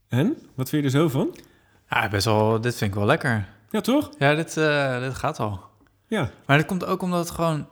[0.08, 0.36] En?
[0.54, 1.36] Wat vind je er zo van?
[1.90, 3.48] Ja, best wel, dit vind ik wel lekker.
[3.70, 4.10] Ja, toch?
[4.18, 5.60] Ja, dit, eh, dit gaat al.
[6.06, 6.30] Ja.
[6.46, 7.66] Maar dat komt ook omdat het gewoon...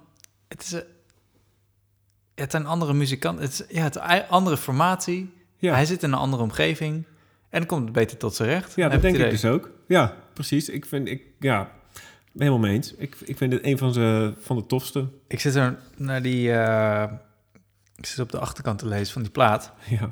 [0.49, 0.73] Het is...
[0.73, 0.85] een-
[2.35, 3.45] het zijn andere muzikanten.
[3.45, 5.33] Het is ja, het is een andere formatie.
[5.57, 5.75] Ja.
[5.75, 6.95] Hij zit in een andere omgeving.
[7.51, 8.75] En dan komt het beter tot zijn recht.
[8.75, 9.71] Ja, dat denk ik dus ook.
[9.87, 10.69] Ja, precies.
[10.69, 11.71] Ik vind, ik, ja,
[12.37, 12.95] helemaal mee eens.
[12.95, 15.09] Ik, ik vind het een van, ze, van de tofste.
[15.27, 16.53] Ik zit er naar die...
[16.53, 17.13] eh,
[17.97, 19.73] ik zit op de achterkant te lezen van die plaat.
[19.89, 20.11] Ja,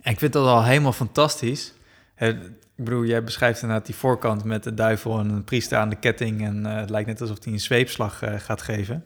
[0.00, 1.72] En ik vind dat al helemaal fantastisch.
[2.16, 5.96] Ik bedoel, jij beschrijft inderdaad die voorkant met de duivel en een priester aan de
[5.96, 6.44] ketting.
[6.44, 9.04] En eh, het lijkt net alsof hij een zweepslag eh, gaat geven.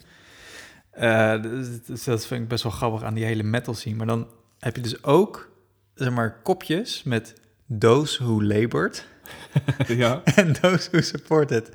[0.91, 1.43] Eh,
[1.87, 3.97] dus- dat vind ik best wel grappig aan die hele metal scene.
[3.97, 4.29] Maar dan
[4.59, 5.51] heb je dus ook,
[5.95, 7.35] zeg maar, kopjes met
[7.79, 9.07] those who labored
[9.87, 10.23] ja.
[10.35, 11.71] en those who supported.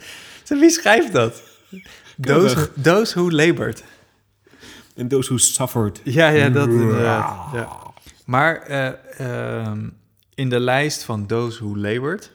[0.47, 1.43] Dus wie schrijft dat?
[2.21, 3.83] Those, those who labored.
[4.97, 6.01] En those who suffered.
[6.03, 7.53] Ja, ja, dat inderdaad.
[7.53, 7.67] Ja.
[8.25, 8.91] Maar eh,
[9.65, 9.89] ehm,
[10.35, 12.31] in de lijst van Those Who Labored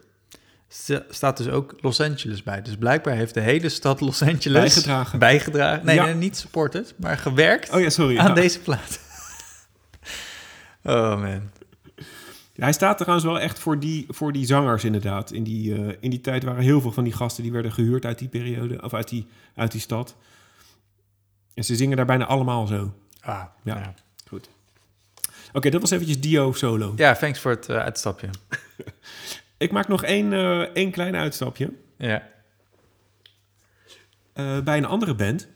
[0.68, 2.62] sta- staat dus ook Los Angeles bij.
[2.62, 5.18] Dus blijkbaar heeft de hele stad Los Angeles Bijgedragen.
[5.18, 5.86] bijgedragen.
[5.86, 6.04] Nee, Ja.
[6.04, 8.18] nee, niet supported, maar gewerkt Oh ja, sorry.
[8.18, 8.34] aan Ja.
[8.34, 9.00] deze plaat.
[10.84, 11.50] oh man.
[12.54, 15.32] Ja, hij staat trouwens wel echt voor die, voor die zangers inderdaad.
[15.32, 18.04] In die, eh, in die tijd waren heel veel van die gasten die werden gehuurd
[18.04, 19.26] uit die periode, of uit die,
[19.56, 20.16] uit die stad.
[21.54, 22.94] En ze zingen daar bijna allemaal zo.
[23.20, 23.76] Ah, Ja.
[23.78, 23.94] ja.
[24.28, 24.48] Goed.
[25.52, 26.92] Oké, dat was eventjes Dio solo.
[26.96, 28.28] Ja, thanks voor het eh, uitstapje.
[29.56, 31.72] Ik maak nog één, eh, één klein uitstapje.
[31.96, 32.28] Ja.
[34.32, 35.48] Eh, bij een andere band.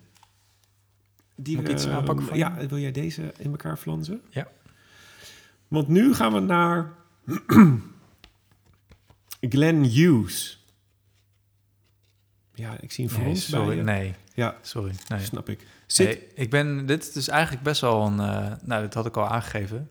[1.35, 4.23] Die, Moet ik iets aanpakken van Ja, wil jij deze in elkaar flansen?
[4.31, 4.49] Ja.
[5.69, 6.93] Want nu gaan we naar
[9.41, 10.65] Glenn Hughes.
[12.55, 13.77] Ja, ik zie een Nee, Frans bij sorry.
[13.77, 13.83] je.
[13.83, 14.93] Nee, Ja, sorry.
[15.09, 15.21] Nee.
[15.25, 15.61] snap ik.
[15.87, 19.17] Zit, Nee, ik ben, dit is eigenlijk best wel een, eh, nou, dat had ik
[19.17, 19.91] al aangegeven.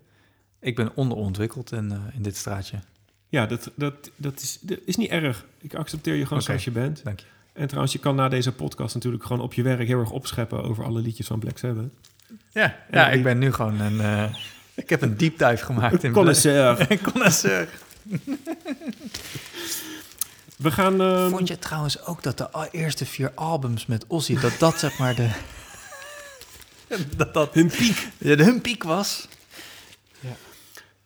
[0.60, 2.78] Ik ben onderontwikkeld in, eh, in dit straatje.
[3.30, 5.46] Ja, dat, dat, dat, is, dat is niet erg.
[5.62, 6.46] Ik accepteer je gewoon Oké.
[6.48, 7.04] zoals je bent.
[7.04, 7.26] Dank je.
[7.54, 10.64] En trouwens, je kan na deze podcast natuurlijk gewoon op je werk heel erg opscheppen
[10.64, 11.94] over alle liedjes van Black Sabbath.
[12.50, 14.00] Ja, En ja die- ik ben nu gewoon een...
[14.02, 14.36] eh,
[14.76, 16.12] ik heb een deep dive gemaakt in...
[16.12, 16.88] Connoisseur.
[20.58, 21.02] We gaan...
[21.02, 24.40] ehm, Vond je trouwens ook dat de eerste vier albums met Ozzy...
[24.40, 25.30] dat dat zeg maar de...
[27.18, 28.08] dat dat hun piek.
[28.18, 29.28] ja, de hun piek was?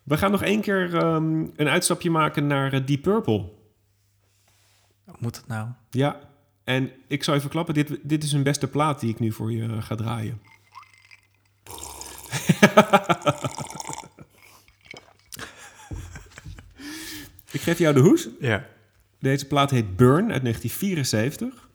[0.02, 3.48] We gaan nog één keer ehm, een uitstapje maken naar eh, Deep Purple.
[5.18, 5.68] Moet het nou?
[5.90, 6.20] Ja,
[6.64, 9.52] en ik zou je verklappen, dit, dit is een beste plaat die ik nu voor
[9.52, 10.40] je eh, ga draaien.
[17.50, 18.28] ik geef jou de hoes.
[18.40, 18.66] Ja.
[19.20, 21.68] Deze plaat heet Burn uit 1974.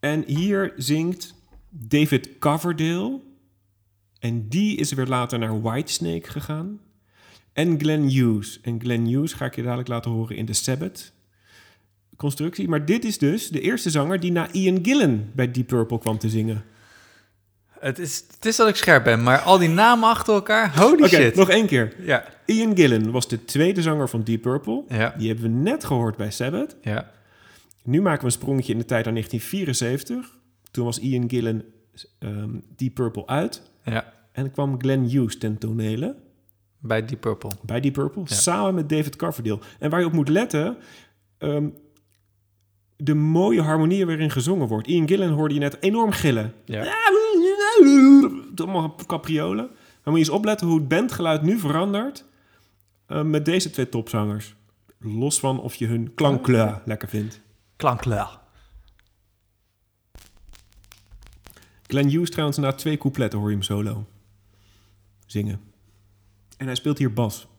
[0.00, 1.34] En hier zingt
[1.68, 3.20] David Coverdale.
[4.18, 6.80] En die is weer later naar Whitesnake gegaan.
[7.52, 8.60] En Glenn Hughes.
[8.60, 11.12] En Glenn Hughes ga ik je dadelijk laten horen in de Sabbath
[12.16, 12.68] constructie.
[12.68, 16.18] Maar dit is dus de eerste zanger die na Ian Gillan bij Deep Purple kwam
[16.18, 16.64] te zingen.
[17.80, 20.78] Het is, het is dat ik scherp ben, maar al die namen achter elkaar...
[20.78, 21.34] Holy shit.
[21.34, 21.94] nog één keer.
[21.98, 22.24] Ja.
[22.46, 24.84] Ian Gillan was de tweede zanger van Deep Purple.
[24.88, 25.14] Ja.
[25.18, 26.76] Die hebben we net gehoord bij Sabbath.
[26.82, 27.10] Ja.
[27.84, 30.38] Nu maken we een sprongetje in de tijd naar 1974.
[30.70, 31.62] Toen was Ian Gillan
[32.18, 33.62] ehm, Deep Purple uit.
[33.84, 36.16] Ja, En kwam Glenn Hughes ten tonele
[36.78, 37.50] bij Deep Purple.
[37.62, 38.34] bij Deep Purple, Ja.
[38.34, 39.58] samen met David Coverdale.
[39.78, 40.76] En waar je op moet letten,
[41.38, 41.66] ehm,
[42.96, 44.86] de mooie harmonieën waarin gezongen wordt.
[44.88, 46.52] Ian Gillan hoorde je net enorm gillen.
[46.64, 46.82] Ja.
[48.56, 49.66] Allemaal capriolen.
[49.66, 52.24] Maar moet je eens opletten hoe het bandgeluid nu verandert
[53.06, 54.54] eh, met deze twee topzangers.
[54.98, 57.40] Los van of je hun klankkleur lekker vindt.
[57.76, 58.40] Klankklaar.
[61.86, 64.06] Glenn Hughes trouwens na twee coupletten hoor je hem solo
[65.26, 65.60] zingen.
[66.56, 67.49] En hij speelt hier bas.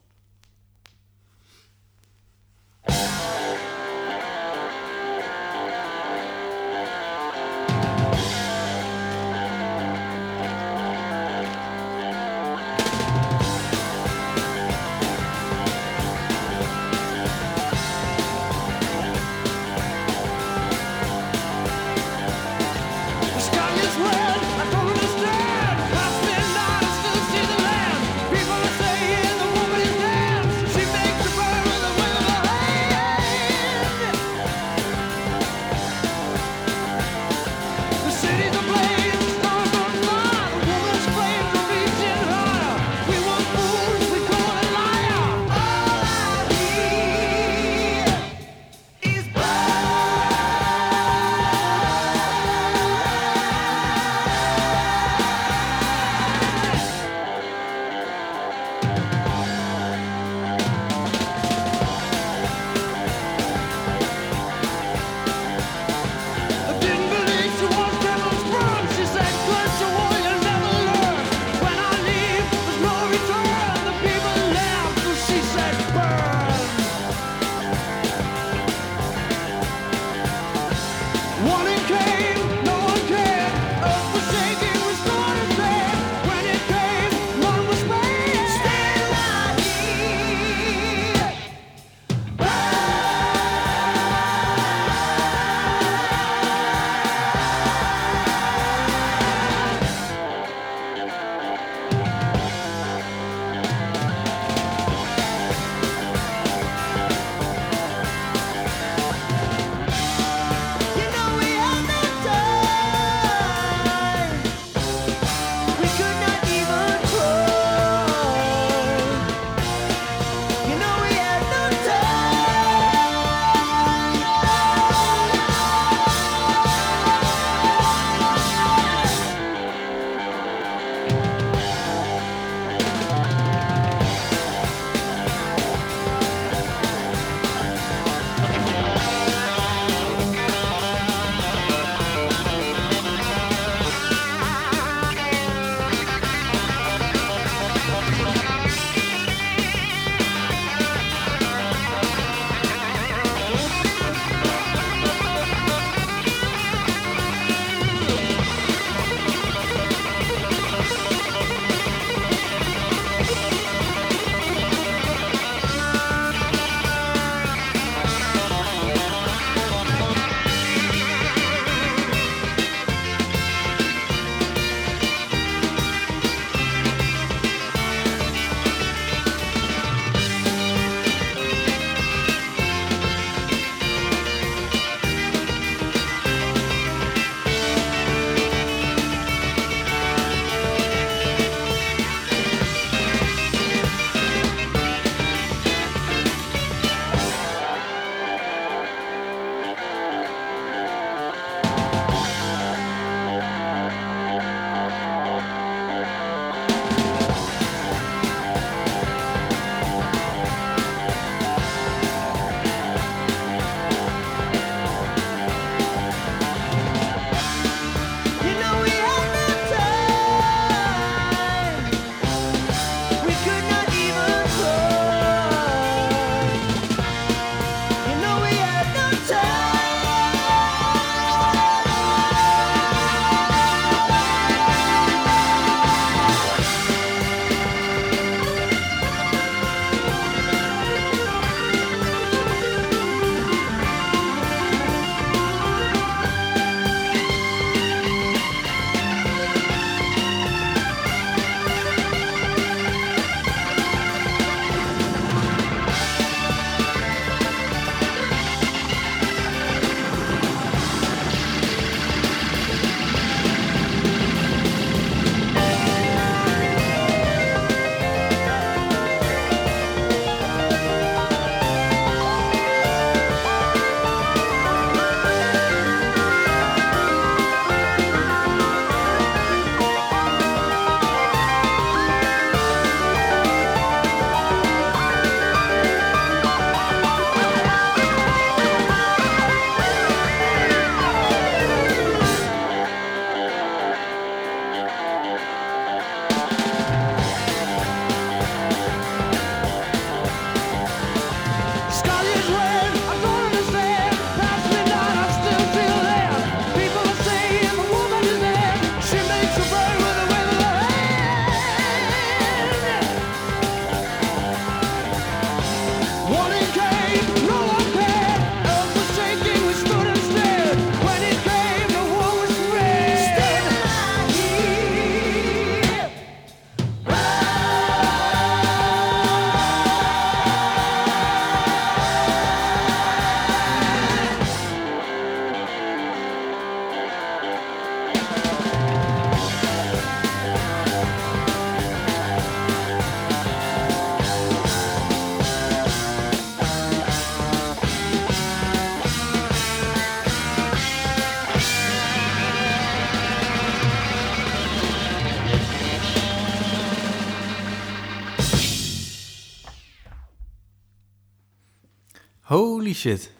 [362.51, 363.31] Holy shit.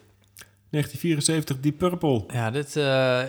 [0.70, 2.24] 1974, Deep Purple.
[2.28, 3.22] Ja, dit, eh,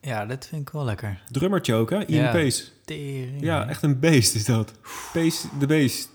[0.00, 1.22] ja, dit vind ik wel lekker.
[1.30, 2.04] Drummertje ook, hè?
[2.06, 2.32] Ian Ja.
[2.32, 2.64] Pace.
[2.84, 3.42] Tering.
[3.42, 4.72] Ja, echt een beest is dat.
[5.12, 6.10] Pace de beest.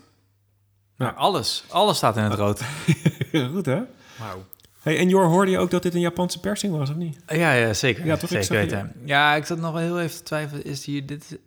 [0.96, 2.62] Maar alles, alles staat in het rood.
[3.52, 3.82] Goed, hè?
[4.18, 4.44] Wauw.
[4.80, 7.18] Hey, en Jor, hoorde je ook dat dit een Japanse persing was, of niet?
[7.26, 8.06] Ja, ja, zeker.
[8.06, 8.30] Ja, toch?
[8.30, 8.92] Ik Zeker weten.
[9.04, 10.64] Ja, ik zat nog wel heel even te twijfelen.
[10.64, 11.38] Is hier dit...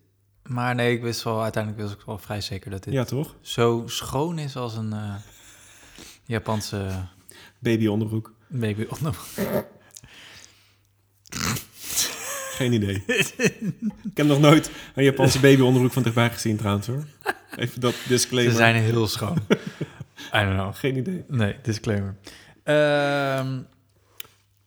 [0.43, 3.35] Maar nee, ik wist wel, uiteindelijk wist ik wel vrij zeker dat dit Ja, toch?
[3.41, 5.13] zo schoon is als een eh,
[6.25, 7.07] Japanse
[7.59, 8.33] Baby onderbroek.
[8.47, 8.85] baby.
[12.55, 13.03] Geen idee.
[14.03, 17.05] ik heb nog nooit een Japanse baby onderbroek van dichtbij gezien, trouwens, hoor.
[17.55, 18.55] Even dat Ze disclaimer.
[18.55, 19.37] zijn heel schoon.
[19.49, 19.57] I
[20.31, 20.73] don't know.
[20.75, 21.23] Geen idee.
[21.27, 22.15] Nee, disclaimer.
[22.63, 23.61] Ehm,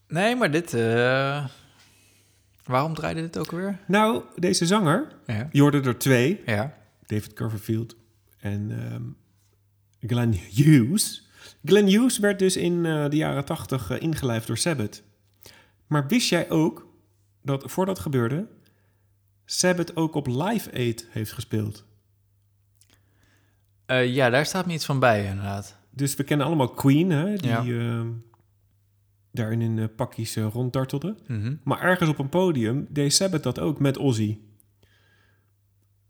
[0.08, 0.74] nee, maar dit...
[0.74, 1.46] eh,
[2.64, 3.78] waarom draaide dit ook weer?
[3.86, 5.48] Nou, deze zanger, Ja.
[5.52, 6.40] je hoorde er twee.
[6.46, 6.76] Ja.
[7.06, 7.96] David Coverfield
[8.38, 9.02] en ehm,
[10.10, 11.27] Glenn Hughes.
[11.68, 15.02] Glenn Hughes werd dus in eh, de jaren tachtig eh, ingelijfd door Sabbath.
[15.86, 16.86] Maar wist jij ook
[17.42, 18.46] dat voordat het gebeurde...
[19.44, 21.84] Sabbath ook op Live Aid heeft gespeeld?
[23.86, 25.76] Eh, ja, daar staat me iets van bij, inderdaad.
[25.90, 27.64] Dus we kennen allemaal Queen, hè, die Ja.
[27.64, 28.08] ehm,
[29.32, 31.16] daarin in pakjes ronddartelde.
[31.26, 31.54] Mhm.
[31.62, 34.38] Maar ergens op een podium deed Sabbath dat ook met Ozzy.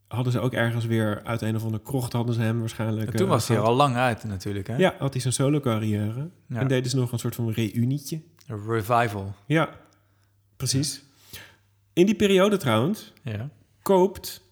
[0.08, 3.10] Hadden ze ook ergens weer uit een of andere krocht hadden ze hem waarschijnlijk...
[3.10, 4.76] En toen eh, was hij er al lang uit natuurlijk, hè?
[4.76, 6.30] Ja, had hij zijn solo carrière.
[6.46, 6.60] Ja.
[6.60, 8.22] En deden ze nog een soort van reunietje.
[8.46, 9.34] Een revival.
[9.46, 9.70] Ja,
[10.56, 11.02] precies.
[11.92, 13.50] In die periode trouwens Ja.
[13.82, 14.42] koopt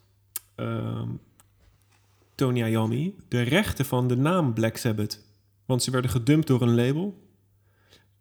[0.55, 1.09] ehm,
[2.35, 5.25] Tony Iommi de rechten van de naam Black Sabbath.
[5.65, 7.29] Want ze werden gedumpt door een label.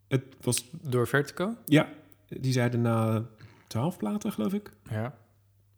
[0.07, 1.55] Het was, Door Vertigo?
[1.65, 1.89] ja,
[2.27, 3.25] die zeiden na
[3.67, 4.71] twaalf platen geloof ik.
[4.89, 5.15] Ja.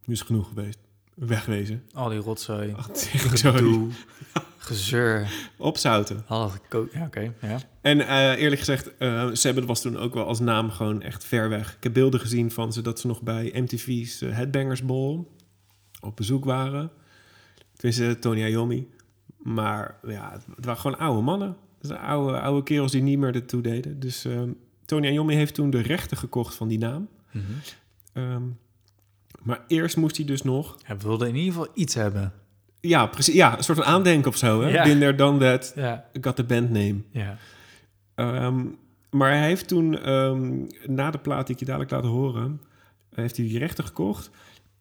[0.05, 0.79] Nu is genoeg geweest.
[1.17, 1.83] Wegwezen.
[1.93, 2.73] Al die rotzooi.
[2.77, 2.89] Ach.
[2.93, 3.89] Gedoe.
[4.57, 5.27] Gezeur.
[5.57, 6.23] Opzouten.
[6.27, 6.51] Al
[6.91, 7.33] Ja, oké.
[7.41, 7.59] Ja.
[7.81, 11.49] En eh, eerlijk gezegd, eh Sabbath was toen ook wel als naam gewoon echt ver
[11.49, 11.75] weg.
[11.75, 15.25] Ik heb beelden gezien van ze dat ze nog bij MTV's eh, Headbangers Ball
[15.99, 16.91] op bezoek waren.
[17.73, 18.87] Tenminste, Tony Iommi.
[19.37, 21.57] Maar ja, het, het waren gewoon oude mannen.
[21.81, 23.99] Zijn oude, oude kerels die niet meer ertoe deden.
[23.99, 24.41] Dus eh,
[24.85, 27.07] Tony Iommi heeft toen de rechten gekocht van die naam.
[27.31, 27.43] Mhm.
[28.13, 28.43] Ehm,
[29.47, 30.77] maar eerst moest hij dus nog...
[30.83, 32.33] Hij wilde in ieder geval iets hebben.
[32.79, 33.33] Ja, precies.
[33.33, 34.61] Ja, een soort van aandenken of zo.
[34.61, 34.69] Hè?
[34.69, 34.83] Ja.
[34.83, 35.71] Been there, done that.
[35.75, 36.05] Ja.
[36.21, 37.01] Got the band name.
[37.11, 37.37] Ja.
[38.15, 38.65] Ehm,
[39.09, 42.61] maar hij heeft toen, ehm, na de plaat die ik je dadelijk laat horen,
[43.13, 44.29] heeft hij die rechten gekocht.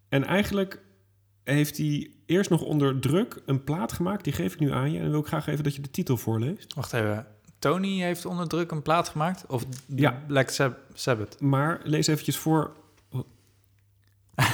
[0.09, 0.83] En eigenlijk
[1.45, 4.25] heeft hij eerst nog onder druk een plaat gemaakt.
[4.25, 4.97] Die geef ik nu aan je.
[4.97, 6.75] En dan wil ik graag even dat je de titel voorleest.
[6.75, 7.27] Wacht even.
[7.59, 9.47] Tony heeft onder druk een plaat gemaakt?
[9.47, 10.23] Of Ja.
[10.27, 11.41] Black Sab- Sabbath?
[11.41, 12.73] Maar lees eventjes voor.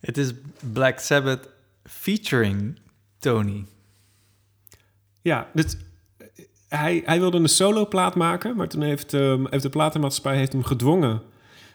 [0.00, 0.32] Het is
[0.72, 1.48] Black Sabbath
[1.84, 2.78] featuring
[3.18, 3.66] Tony.
[5.22, 5.64] Ja, eh,
[6.68, 8.56] hij, hij wilde een solo plaat maken.
[8.56, 11.22] Maar toen heeft, ehm, heeft de platenmaatschappij heeft hem gedwongen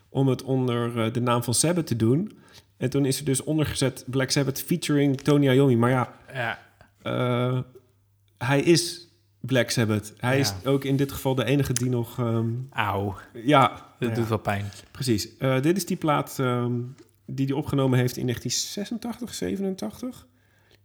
[0.10, 2.38] om het onder eh, de naam van Sabbath te doen.
[2.78, 5.78] En toen is er dus ondergezet Black Sabbath featuring Tony Iommi.
[5.78, 6.60] Maar ja, Ja.
[7.02, 7.60] Eh,
[8.38, 9.08] hij is
[9.46, 10.14] Black Sabbath.
[10.18, 10.42] Hij Ja.
[10.42, 12.20] is ook in dit geval de enige die nog...
[12.20, 13.16] ehm, Auw.
[13.34, 13.68] ja,
[14.00, 14.66] Dat ja, doet wel pijn.
[14.92, 15.38] precies.
[15.38, 16.74] Eh, dit is die plaat ehm,
[17.26, 20.28] die hij opgenomen heeft in 1986, 87?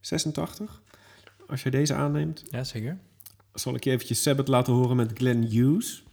[0.01, 0.83] 86.
[1.47, 2.99] Als je deze aanneemt, Ja, zeker.
[3.55, 6.05] zal ik je eventjes Sabbath laten horen met Glenn Hughes.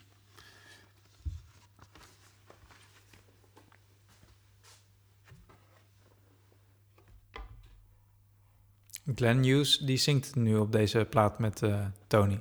[9.15, 12.39] Glenn Hughes, die zingt nu op deze plaat met eh, Tony.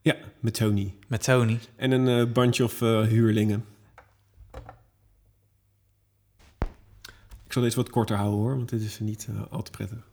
[0.00, 0.94] Ja, met Tony.
[1.06, 1.58] Met Tony.
[1.76, 3.64] En een eh, bunch of eh, huurlingen.
[7.44, 10.08] Ik zal deze wat korter houden hoor, want dit is niet al te prettig.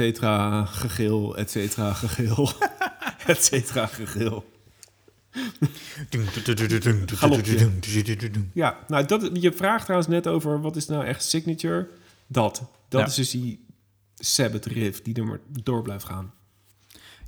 [0.00, 2.52] Cetera, gegil, et cetera, gegil,
[3.26, 4.44] et cetera, gegil.
[8.52, 11.88] Ja, nou, dat, je vraagt trouwens net over wat is nou echt signature.
[12.26, 12.62] Dat.
[12.88, 13.06] Dat Ja.
[13.06, 13.64] is dus die
[14.14, 16.32] Sabbath riff die er maar door blijft gaan.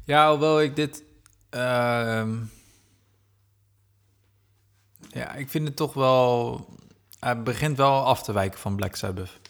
[0.05, 1.03] Ja, hoewel ik dit...
[1.51, 2.37] ehm,
[5.09, 6.67] ja, ik vind het toch wel...
[7.19, 9.41] Hij begint wel af te wijken van Black Sabbath.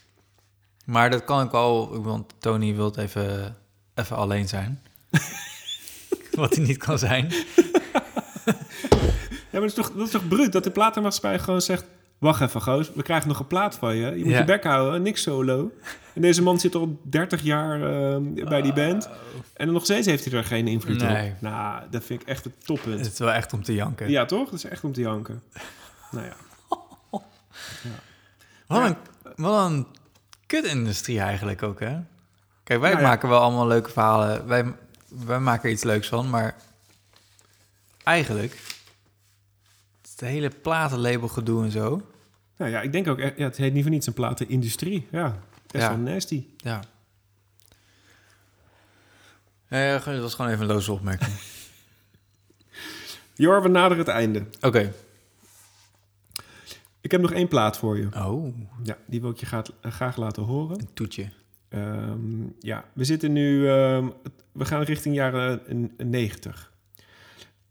[0.85, 2.03] Maar dat kan ik wel...
[2.03, 3.57] Want Tony wil even,
[3.95, 4.83] even alleen zijn.
[6.33, 7.33] Wat hij niet kan zijn.
[9.51, 11.85] Ja, maar dat is toch, dat is toch bruut dat de platenmaatschappij gewoon zegt...
[12.19, 14.07] Wacht even, goos, we krijgen nog een plaat van je.
[14.19, 14.39] Je moet Ja.
[14.39, 15.73] je bek houden, niks solo.
[16.15, 18.17] En deze man zit al 30 jaar eh,
[18.49, 19.09] bij die band.
[19.55, 21.31] En nog steeds heeft hij er geen invloed Nee.
[21.31, 21.41] op.
[21.41, 22.99] Nou, dat vind ik echt het toppunt.
[23.01, 24.11] Het is wel echt om te janken.
[24.11, 24.45] Ja, toch?
[24.45, 25.43] Dat is echt om te janken.
[26.11, 26.35] Nou ja.
[28.67, 28.97] Wat een,
[29.37, 29.87] wat een
[30.61, 31.99] kut-industrie eigenlijk ook, hè?
[32.65, 33.09] Kijk, wij Nou ja.
[33.09, 34.47] maken wel allemaal leuke verhalen.
[34.47, 34.74] Wij,
[35.09, 36.55] wij maken er iets leuks van, maar
[38.05, 38.59] eigenlijk...
[40.11, 42.03] Het hele platenlabel gedoe en zo.
[42.57, 43.19] Nou ja, ik denk ook...
[43.19, 45.07] Ja, het heet niet voor niets een platenindustrie.
[45.11, 45.89] Ja, best Ja.
[45.91, 46.47] wel nasty.
[46.57, 46.81] Ja.
[49.69, 51.35] Nee, dat was gewoon even een loze opmerking.
[53.35, 54.45] Jor, we naderen het einde.
[54.61, 54.93] Oké.
[57.03, 58.09] Ik heb nog één plaat voor je.
[58.16, 60.81] Oh, Ja, die wil ik je gaat, eh, graag laten horen.
[60.81, 61.29] een toetje.
[61.69, 63.69] Ehm, ja, we zitten nu...
[63.69, 64.09] ehm,
[64.53, 65.66] we gaan richting jaren
[65.99, 66.73] eh, 90.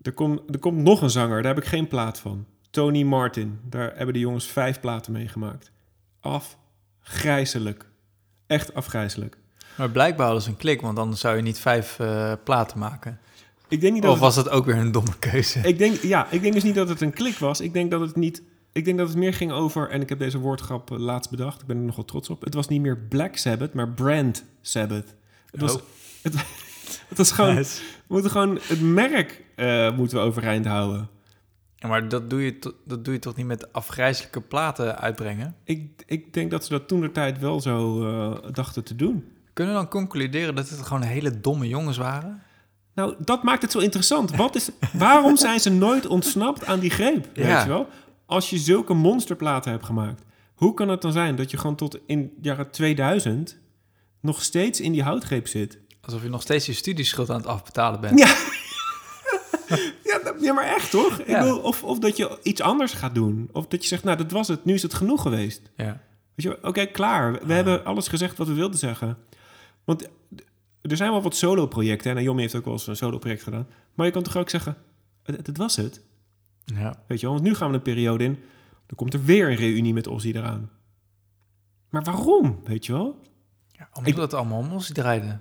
[0.02, 2.46] Er, komt er komt nog een zanger, daar heb ik geen plaat van.
[2.70, 3.60] Tony Martin.
[3.70, 5.72] Daar hebben de jongens vijf platen mee gemaakt.
[6.20, 7.86] Afgrijzelijk.
[8.48, 9.38] Echt afgrijzelijk.
[9.78, 13.20] Maar blijkbaar hadden ze een klik, want anders zou je niet vijf eh, platen maken.
[13.68, 15.60] Ik denk niet dat Of het- was dat ook weer een domme keuze?
[15.60, 17.62] Ik denk, ja, ik denk dus niet dat het een klik was.
[17.62, 18.42] Ik denk dat het niet.
[18.74, 19.90] Ik denk dat het meer ging over.
[19.90, 21.62] En ik heb deze woordgrap eh, laatst bedacht.
[21.62, 22.42] Ik ben er nogal trots op.
[22.44, 25.14] Het was niet meer Black Sabbath, maar Brand Sabbath.
[25.52, 25.82] Het was, Oh.
[26.24, 26.34] het,
[27.08, 27.56] het was gewoon.
[27.56, 27.82] Nice.
[28.08, 31.10] We moeten gewoon het merk eh, moeten we overeind houden.
[31.76, 35.56] Ja, maar dat doe, je to- dat doe je toch niet met afgrijzelijke platen uitbrengen?
[35.64, 39.26] Ik, ik denk dat ze dat toen de tijd wel zo eh, dachten te doen.
[39.54, 42.44] Kunnen we dan concluderen dat het gewoon hele domme jongens waren?
[42.94, 44.36] Nou, dat maakt het zo interessant.
[44.36, 47.28] Wat is, waarom zijn ze nooit ontsnapt aan die greep?
[47.34, 47.62] Weet Ja.
[47.62, 47.88] je wel?
[48.32, 50.22] Als je zulke monsterplaten hebt gemaakt,
[50.56, 53.58] hoe kan het dan zijn dat je gewoon tot in jaren 2000
[54.22, 55.80] nog steeds in die houtgreep zit?
[56.02, 58.20] Alsof je nog steeds je studieschuld aan het afbetalen bent.
[58.20, 58.36] Ja.
[60.04, 61.20] Ja, dat- ja, maar echt toch?
[61.20, 61.56] Ik Ja.
[61.56, 63.50] of, of dat je iets anders gaat doen.
[63.52, 64.66] Of dat je zegt, nou, dat was het.
[64.66, 65.62] Nu is het genoeg geweest.
[65.76, 65.86] Ja.
[66.36, 67.46] Weet je, oké, klaar.
[67.46, 69.18] We, hebben alles gezegd wat we wilden zeggen.
[69.84, 70.08] Want
[70.82, 72.18] er zijn wel wat solo-projecten.
[72.18, 73.68] En Naomi heeft ook wel eens een solo-project gedaan.
[73.94, 74.78] Maar je kan toch ook zeggen,
[75.24, 76.02] het was het.
[76.66, 77.04] Ja.
[77.08, 78.34] Weet je wel, want nu gaan we een periode in.
[78.86, 80.70] Dan komt er weer een reunie met Ozzy eraan.
[81.90, 83.20] Maar waarom, weet je wel?
[83.72, 85.40] ja omdat het allemaal om ons draaide.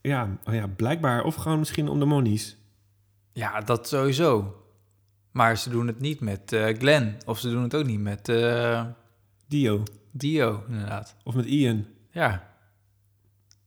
[0.00, 1.24] Ja, oh ja, blijkbaar.
[1.24, 2.56] Of gewoon misschien om de monies.
[3.32, 4.56] Ja, dat sowieso.
[5.30, 7.16] Maar ze doen het niet met eh Glenn.
[7.26, 8.84] Of ze doen het ook niet met eh,
[9.48, 9.82] Dio.
[10.10, 11.16] Dio, inderdaad.
[11.24, 11.86] Of met Ian.
[12.10, 12.48] Ja.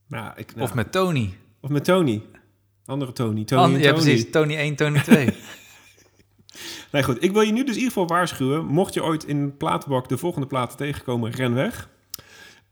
[0.08, 1.34] Nou, ik, nou, Of met Tony.
[1.60, 2.24] of met Tony.
[2.86, 3.44] Andere Tony.
[3.44, 4.02] Tony An- en ja, Tony.
[4.04, 4.32] precies.
[4.32, 5.30] Tony 1, Tony 2.
[6.92, 7.24] Nee, goed.
[7.24, 8.66] Ik wil je nu dus in ieder geval waarschuwen.
[8.66, 11.90] Mocht je ooit in een platenbak de volgende platen tegenkomen, ren weg.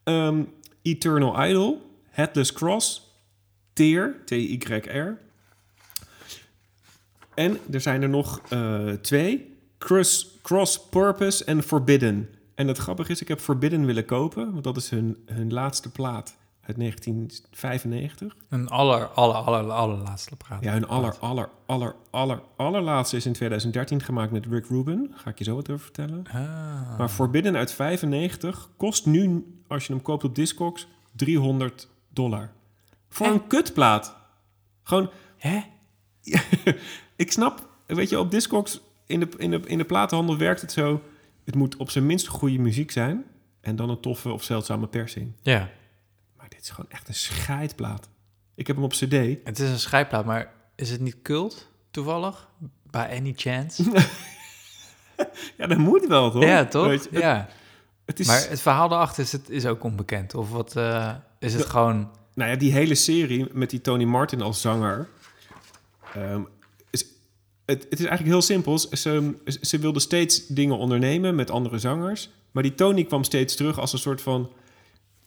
[0.03, 0.43] Ehm,
[0.81, 3.11] Eternal Idol, Headless Cross,
[3.73, 5.18] Tear, T-Y-R.
[7.34, 9.57] En er zijn er nog eh, twee.
[9.77, 12.30] Cross, Cross Purpose en Forbidden.
[12.55, 15.91] En het grappige is, ik heb Forbidden willen kopen, want dat is hun, hun laatste
[15.91, 16.35] plaat
[16.65, 18.35] uit 1995.
[18.49, 20.64] Een aller, aller, aller, allerlaatste praat.
[20.64, 25.11] Ja, hun aller, aller, aller, aller, allerlaatste is in 2013 gemaakt met Rick Rubin.
[25.15, 26.23] Ga ik je zo wat over vertellen.
[26.27, 26.98] Ah.
[26.98, 32.52] Maar Forbidden uit 95 kost nu, als je hem koopt op Discogs, 300 dollar.
[33.10, 33.31] Voor Hè?
[33.31, 34.15] een kutplaat.
[34.84, 35.61] Gewoon, Hè?
[37.15, 40.72] ik snap, weet je, op Discogs, in de, in, de, in de platenhandel werkt het
[40.72, 41.02] zo.
[41.44, 43.26] Het moet op zijn minst goede muziek zijn.
[43.61, 45.31] En dan een toffe of zeldzame persing.
[45.41, 45.69] Ja.
[46.64, 48.10] Dit is gewoon echt een scheidplaat.
[48.56, 49.11] Ik heb hem op cd.
[49.49, 52.49] Het is een schijplaat, maar is het niet cult, toevallig?
[52.91, 53.84] By any chance?
[55.57, 56.44] Ja, dat moet wel, toch?
[56.44, 56.85] ja, toch?
[56.85, 57.48] Je, het, ja.
[58.06, 60.35] het is, Maar het verhaal daarachter is, het, is ook onbekend.
[60.35, 62.11] Of wat eh, is het De- gewoon...
[62.34, 65.10] Nou ja, die hele serie met die Tony Martin als zanger.
[66.14, 66.41] ehm,
[66.90, 67.06] is,
[67.65, 68.77] het, het is eigenlijk heel simpel.
[68.80, 72.30] Ze, ze wilde steeds dingen ondernemen met andere zangers.
[72.52, 74.52] Maar die Tony kwam steeds terug als een soort van.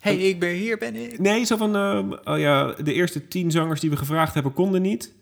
[0.06, 1.18] Hey, ik ben hier, ben ik.
[1.18, 1.76] Nee, zo van.
[1.76, 5.14] ehm, oh ja, de eerste tien zangers die we gevraagd hebben konden niet.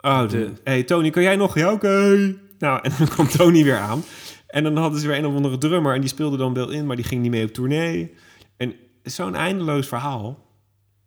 [0.00, 1.54] Oh, de, hey Tony, kan jij nog?
[1.58, 2.34] Ja, oké.
[2.58, 4.02] Nou, en dan kwam Tony weer aan.
[4.46, 5.94] En dan hadden ze weer een of andere drummer.
[5.94, 8.14] En die speelde dan wel in, maar die ging niet mee op tournee.
[8.56, 10.46] En zo'n eindeloos verhaal.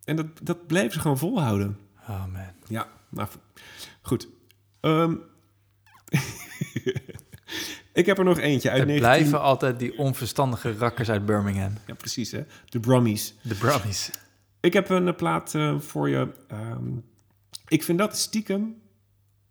[0.03, 1.77] En dat, dat bleef ze gewoon volhouden.
[2.09, 2.53] Oh man.
[2.67, 3.29] Ja, maar
[4.01, 4.27] goed.
[4.79, 5.15] Ehm,
[7.97, 9.09] ik heb er nog eentje uit Er 19...
[9.09, 11.73] blijven altijd die onverstandige rakkers uit Birmingham.
[11.87, 12.43] Ja, precies hè.
[12.69, 13.33] De Brummies.
[13.41, 14.09] De Brownies.
[14.59, 16.27] Ik heb een eh, plaat eh, voor je.
[16.47, 16.87] Ehm,
[17.67, 18.75] ik vind dat stiekem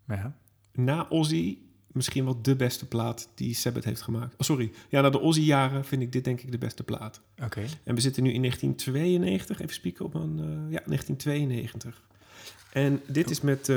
[0.09, 0.37] Ja.
[0.73, 1.59] na Ozzy
[1.93, 4.33] misschien wel de beste plaat die Sabbath heeft gemaakt.
[4.35, 4.73] Oh, sorry.
[4.89, 7.21] Ja, na de Ozzy-jaren vind ik dit denk ik de beste plaat.
[7.43, 7.65] Oké.
[7.85, 9.61] En we zitten nu in 1992.
[9.61, 10.39] Even spieken op een...
[10.39, 12.03] eh, ja, 1992.
[12.73, 13.73] En dit is met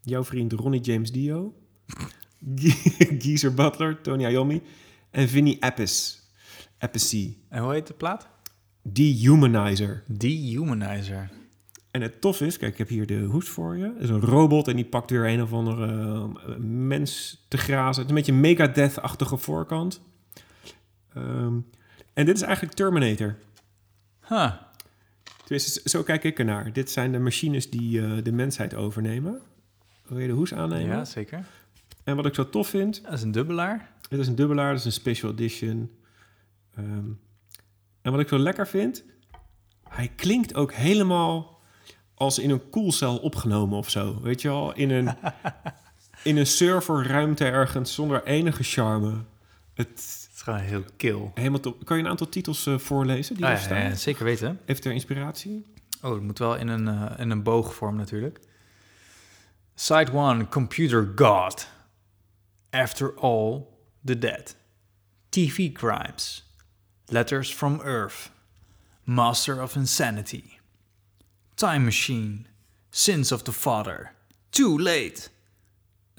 [0.00, 1.54] jouw vriend Ronnie James Dio.
[3.22, 4.62] Geezer Butler, Tony Iommi
[5.10, 6.16] en Vinnie Appice.
[6.78, 7.34] Appice.
[7.48, 8.28] En hoe heet de plaat?
[8.82, 10.02] Dehumanizer.
[10.06, 11.30] Dehumanizer.
[11.90, 13.84] En het tof is, kijk, ik heb hier de hoes voor je.
[13.84, 15.86] Het is een robot en die pakt weer een of andere
[16.46, 18.02] eh, mens te grazen.
[18.02, 20.00] Het is een beetje een Megadeth-achtige voorkant.
[21.14, 21.54] Ehm,
[22.12, 23.36] en dit is eigenlijk Terminator.
[24.28, 24.52] Huh.
[25.44, 26.72] Tenminste, zo kijk ik ernaar.
[26.72, 29.40] Dit zijn de machines die eh, de mensheid overnemen.
[30.06, 30.96] Wil je de hoes aannemen?
[30.96, 31.46] Ja, zeker.
[32.06, 33.90] En wat ik zo tof vind, Dat is een dubbelaar.
[34.08, 35.90] dit is een dubbelaar, dat is een special edition.
[36.76, 37.08] Ehm,
[38.02, 39.04] en wat ik zo lekker vind,
[39.88, 41.60] hij klinkt ook helemaal
[42.14, 44.20] als in een koelcel opgenomen of zo.
[44.20, 45.14] Weet je wel, in een,
[46.30, 49.24] in een serverruimte ergens zonder enige charme.
[49.74, 49.98] Het Het
[50.34, 51.30] is gewoon heel kil.
[51.34, 51.84] helemaal top.
[51.84, 53.78] Kan je een aantal titels eh, voorlezen die Ah, er ja, staan?
[53.78, 54.60] ja, zeker weten.
[54.66, 55.66] Even ter inspiratie.
[56.02, 58.40] Oh, het moet wel in een, eh, in een boogvorm natuurlijk.
[59.74, 61.68] Side 1, Computer God.
[62.76, 63.66] After all,
[64.04, 64.54] the dead.
[65.30, 66.42] TV crimes.
[67.10, 68.30] Letters from Earth.
[69.04, 70.58] Master of Insanity.
[71.54, 72.46] Time Machine.
[72.90, 74.12] Sins of the Father.
[74.50, 75.28] Too late.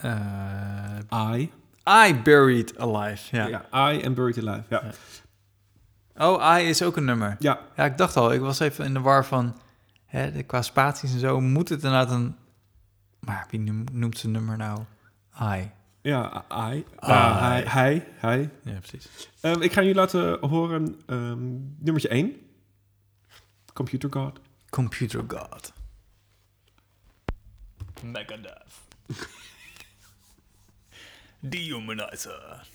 [0.04, 1.52] Eh, I.
[1.86, 3.20] I Buried Alive.
[3.32, 3.48] Ja.
[3.48, 4.64] Ja, I am Buried Alive.
[4.70, 4.82] Ja.
[4.84, 4.92] Ja.
[6.28, 7.36] Oh, I is ook een nummer.
[7.40, 7.60] ja.
[7.76, 9.58] Ja, ik dacht al, ik was even in de war van,
[10.06, 12.36] hè, de- qua spaties en zo, moet het inderdaad een,
[13.20, 14.80] maar wie noem- noemt zijn nummer nou?
[15.42, 15.72] I.
[16.08, 16.78] Ja, I.
[16.78, 16.86] I.
[16.96, 18.50] Ah, hij, hij, hij.
[18.64, 19.30] Ja, precies.
[19.42, 21.40] Ehm, ik ga jullie laten horen ehm,
[21.78, 22.36] nummertje 1.
[23.74, 24.40] Computer God.
[24.70, 25.74] Computer God.
[28.02, 28.74] Megadeth.
[31.40, 32.68] Dehumanizer.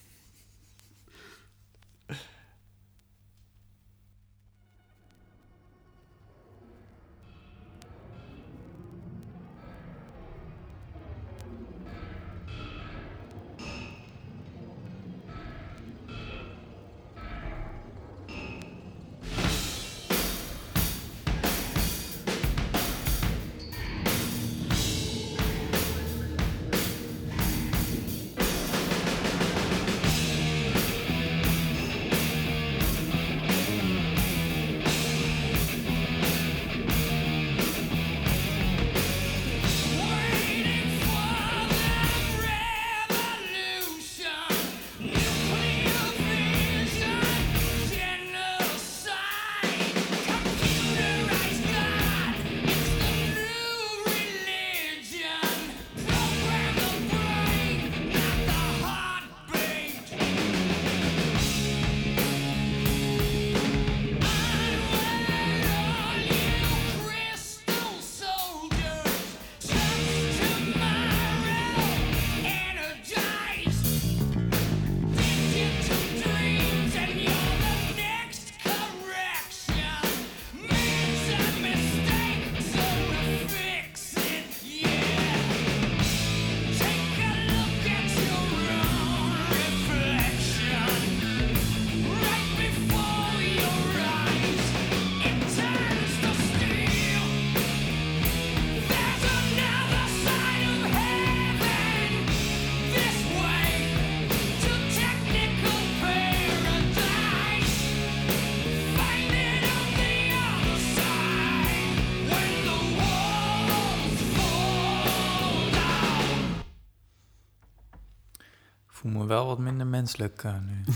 [120.03, 120.85] Menselijk eh, nu.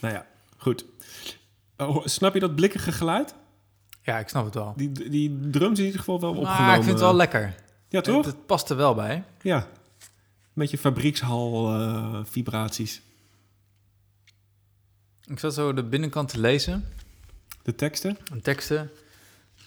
[0.00, 0.26] Nou ja,
[0.56, 0.84] goed.
[1.76, 3.34] Oh, snap je dat blikkige geluid?
[4.02, 4.72] Ja, ik snap het wel.
[4.76, 6.62] Die, die drums in ieder geval wel opgenomen.
[6.62, 7.54] Maar ik vind het wel lekker.
[7.88, 8.16] Ja, toch?
[8.16, 9.24] Het, het past er wel bij.
[9.42, 9.66] Ja.
[10.52, 13.02] Met je fabriekshal eh, vibraties.
[15.24, 16.88] Ik zat zo de binnenkant te lezen.
[17.62, 18.18] De teksten.
[18.42, 18.90] teksten.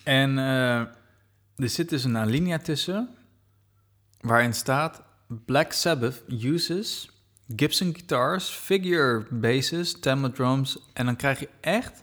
[0.03, 0.79] En eh,
[1.55, 3.09] er zit dus een alinea tussen
[4.21, 7.09] waarin staat Black Sabbath uses
[7.55, 12.01] Gibson guitars, figure basses, tambour drums en dan krijg je echt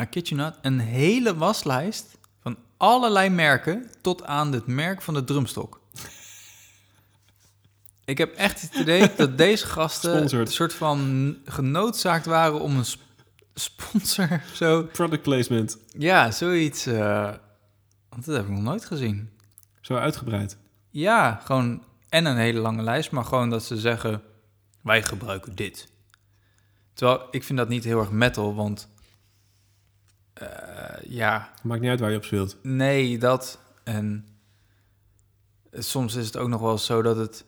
[0.00, 5.14] I kid you not, een hele waslijst van allerlei merken tot aan het merk van
[5.14, 5.80] de drumstok.
[8.04, 10.46] Ik heb echt het idee dat deze gasten Sponsored.
[10.46, 13.02] een soort van genoodzaakt waren om een sp-
[13.54, 14.82] sponsor zo.
[14.82, 15.78] Product placement.
[15.98, 16.86] Ja, zoiets.
[16.86, 17.32] eh,
[18.08, 19.30] want dat heb ik nog nooit gezien.
[19.80, 20.56] Zo uitgebreid.
[20.90, 21.82] Ja, gewoon
[22.14, 24.22] en een hele lange lijst, maar gewoon dat ze zeggen:
[24.82, 25.88] wij gebruiken dit.
[26.92, 28.88] Terwijl ik vind dat niet heel erg metal, want
[30.32, 30.48] eh,
[31.08, 32.56] ja, Maakt niet uit waar je op speelt.
[32.62, 34.28] nee, dat en
[35.72, 37.44] soms is het ook nog wel zo dat het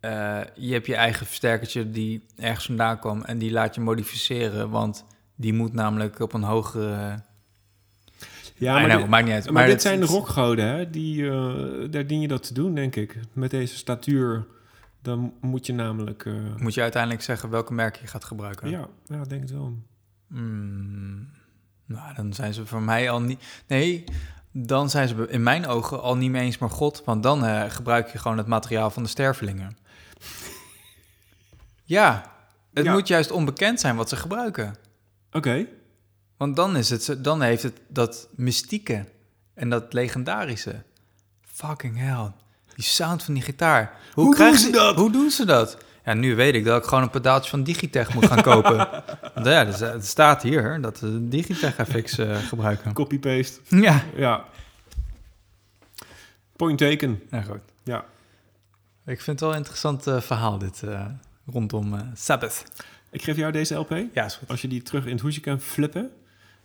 [0.00, 4.70] eh, je hebt je eigen versterkertje die ergens vandaan kwam en die laat je modificeren,
[4.70, 5.04] want
[5.34, 7.24] die moet namelijk op een hogere.
[8.58, 9.50] Ja, maar, know, dit, maakt niet uit.
[9.50, 10.90] maar dit zijn de rockgoden, hè?
[10.90, 13.16] Die, eh, daar dien je dat te doen, denk ik.
[13.32, 14.46] Met deze statuur,
[15.02, 16.24] dan moet je namelijk...
[16.24, 18.70] eh, Moet je uiteindelijk zeggen welke merk je gaat gebruiken?
[18.70, 19.78] ja, ja, denk het wel.
[20.28, 21.28] Hmm,
[21.86, 23.44] nou, dan zijn ze voor mij al niet.
[23.66, 24.04] Nee,
[24.52, 27.02] dan zijn ze in mijn ogen al niet meer eens maar God.
[27.04, 29.76] Want dan eh, gebruik je gewoon het materiaal van de stervelingen.
[31.84, 32.32] Ja,
[32.74, 32.92] het Ja.
[32.92, 34.76] moet juist onbekend zijn wat ze gebruiken.
[35.32, 35.66] Oké,
[36.36, 39.04] Want dan, is het, dan heeft het dat mystieke
[39.54, 40.82] en dat legendarische.
[41.42, 42.32] Fucking hell.
[42.74, 43.92] Die sound van die gitaar.
[44.12, 44.96] Hoe, Hoe krijgen doen ze dat?
[44.96, 45.76] Hoe doen ze dat?
[46.04, 48.76] Ja, nu weet ik dat ik gewoon een pedaaltje van Digitech moet gaan kopen.
[49.34, 52.92] Want ja, het staat hier dat we Digitech FX eh, gebruiken.
[52.92, 53.60] copy-paste.
[53.68, 54.04] Ja.
[54.16, 54.44] Ja.
[56.56, 57.22] Point taken.
[57.30, 57.60] ja, goed.
[57.84, 58.04] Ja.
[59.06, 61.06] Ik vind het wel een interessant eh, verhaal dit eh,
[61.46, 62.64] rondom Sabbath.
[63.10, 63.96] Ik geef jou deze LP.
[64.12, 64.48] Ja, is goed.
[64.48, 66.10] Als je die terug in het hoesje kan flippen,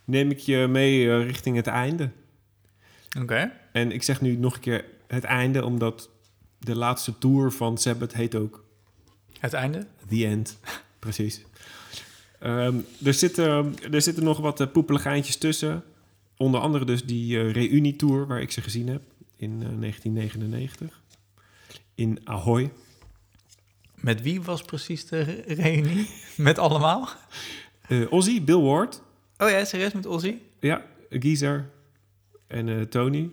[0.06, 2.10] neem ik je mee eh, richting het einde.
[3.22, 3.52] Oké.
[3.72, 6.10] En ik zeg nu nog een keer het einde, omdat
[6.60, 8.64] de laatste tour van Sabbath heet ook
[9.40, 9.88] Het einde?
[10.10, 10.60] The End.
[10.99, 11.41] Precies.
[12.40, 15.84] Ehm, er, zitten, er zitten nog wat uh, poepelige eindjes tussen.
[16.38, 19.02] Onder andere dus die eh reunietour waar ik ze gezien heb
[19.36, 21.02] in eh, 1999.
[21.95, 22.72] In Ahoy.
[23.95, 26.10] Met wie was precies de re- reunie?
[26.38, 27.10] Met allemaal?
[27.88, 29.02] Eh Ozzy, Bill Ward,
[29.41, 30.35] Oh ja, serieus met Ozzy?
[30.59, 31.69] ja, Geezer
[32.47, 33.30] en eh, Tony.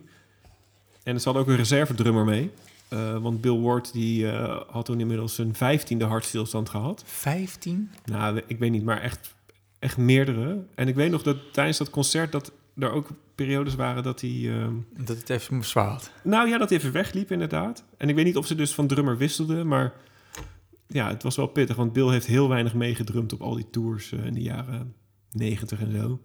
[1.02, 2.50] En er zat ook een reservedrummer mee.
[2.88, 7.02] Eh, want Bill Ward die, eh, had toen inmiddels zijn vijftiende hartstilstand gehad.
[7.06, 7.90] 15?
[8.04, 9.34] Nou, ik weet niet, maar echt,
[9.78, 10.64] echt meerdere.
[10.74, 14.30] En ik weet nog dat tijdens dat concert dat er ook periodes waren dat hij...
[14.30, 16.12] ehm, Dat het even zwaar had.
[16.22, 17.84] nou ja, dat hij even wegliep inderdaad.
[17.96, 19.92] En ik weet niet of ze dus van drummer wisselden, maar
[20.86, 21.76] ja, het was wel pittig.
[21.76, 24.94] Want Bill heeft heel weinig meegedrumd op al die tours in de jaren
[25.30, 26.20] 90 en zo.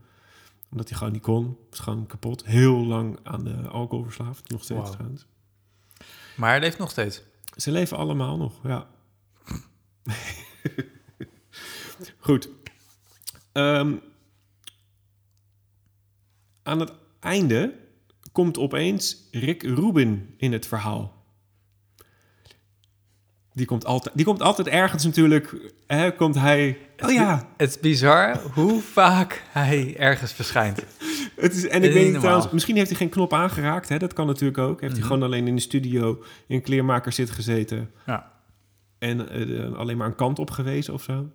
[0.71, 1.57] Omdat hij gewoon niet kon.
[1.69, 2.45] Was gewoon kapot.
[2.45, 4.49] Heel lang aan de alcohol verslaafd.
[4.49, 5.25] Nog steeds trouwens.
[6.37, 7.21] Maar hij leeft nog steeds.
[7.55, 8.87] Ze leven allemaal nog, ja.
[12.17, 12.49] Goed.
[13.51, 13.95] Ehm,
[16.63, 17.79] aan het einde
[18.31, 21.22] komt opeens Rick Rubin in het verhaal.
[23.53, 25.55] Die komt altijd, die komt altijd ergens natuurlijk.
[25.87, 26.77] Hè, komt hij.
[27.05, 27.47] Oh ja.
[27.57, 30.79] Het is bizar hoe vaak hij ergens verschijnt.
[31.35, 33.89] Het is, en ik weet niet trouwens, misschien heeft hij geen knop aangeraakt.
[33.89, 34.81] Hè, dat kan natuurlijk ook.
[34.81, 35.11] Heeft hij Mhm.
[35.13, 37.91] gewoon alleen in de studio in een kleermaker zit gezeten.
[38.05, 38.31] Ja.
[38.99, 41.29] En eh, alleen maar een kant op gewezen of zo.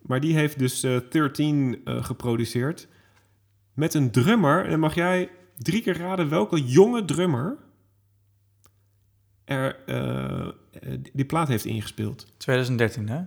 [0.00, 2.88] Maar die heeft dus eh 13 eh, geproduceerd.
[3.74, 4.64] Met een drummer.
[4.64, 7.56] En dan mag jij drie keer raden welke jonge drummer
[9.50, 10.48] eh, eh,
[11.12, 12.26] die plaat heeft ingespeeld.
[12.36, 13.20] 2013, hè?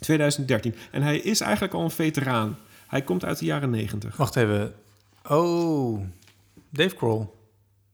[0.00, 0.74] 2013.
[0.90, 2.58] En hij is eigenlijk al een veteraan.
[2.86, 4.16] Hij komt uit de jaren 90.
[4.16, 4.74] Wacht even.
[5.28, 6.00] Oh,
[6.70, 7.26] Dave Kroll.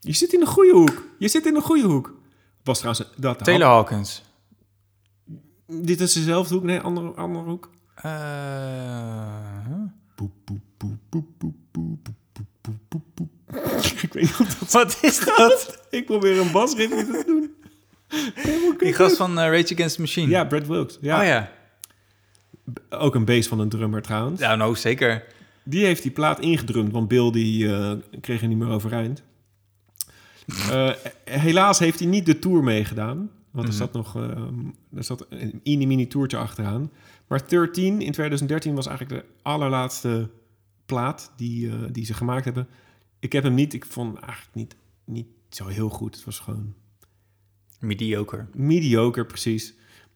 [0.01, 1.07] Je zit in de goede hoek.
[1.19, 2.15] Je zit in de goede hoek.
[2.65, 3.45] Was trouwens dat...
[3.45, 3.69] Taylor.
[3.69, 4.23] Hawkins.
[5.67, 6.65] Dit is dezelfde hoek?
[6.65, 7.71] Nee, andere, andere hoek.
[14.03, 14.99] Ik weet niet of dat...
[15.01, 15.87] Is dat?
[15.91, 17.61] Ik probeer een basritme te doen.
[18.79, 20.29] Die gast van eh, Rage Against the Machine.
[20.29, 20.99] Ja, Brad Wilkes.
[21.01, 21.21] Ja.
[21.21, 21.51] Oh ja.
[22.91, 24.41] Ook een bass van een drummer trouwens.
[24.41, 25.25] Ja, nou zeker.
[25.63, 29.23] Die heeft die plaat ingedrumd, want Bill die, eh, kreeg er niet meer overeind.
[30.71, 30.91] Eh,
[31.25, 33.31] helaas heeft hij niet de tour meegedaan.
[33.51, 33.83] Want er Mhm.
[33.83, 34.15] zat nog
[34.97, 36.91] er zat een mini-mini toertje achteraan.
[37.27, 40.29] Maar 13 in 2013 was eigenlijk de allerlaatste
[40.87, 42.69] plaat die, die ze gemaakt hebben.
[43.19, 46.15] Ik heb hem niet, ik vond hem eigenlijk niet, niet zo heel goed.
[46.15, 46.75] Het was gewoon
[47.83, 48.47] Mediocre.
[48.55, 49.75] mediocre precies.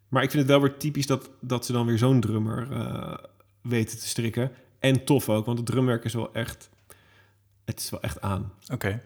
[0.09, 3.15] Maar ik vind het wel weer typisch dat, dat ze dan weer zo'n drummer eh,
[3.63, 4.53] weten te strikken.
[4.79, 6.71] En tof ook, want het drumwerk is wel echt...
[7.65, 8.53] Het is wel echt aan.
[8.73, 9.03] Oké.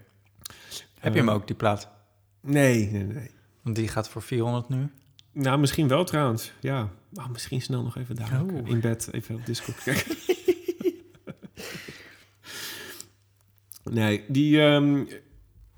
[0.99, 1.89] Heb je hem Eh, ook, die plaat?
[2.41, 3.31] Nee, nee, nee.
[3.63, 4.89] Want die gaat voor 400 nu.
[5.33, 6.53] Nou, misschien wel trouwens.
[6.61, 8.69] Ja, oh, misschien snel nog even daar Oh.
[8.69, 10.17] in bed even op Discord kijken.
[13.85, 14.61] Nee, die...
[14.63, 15.05] ehm,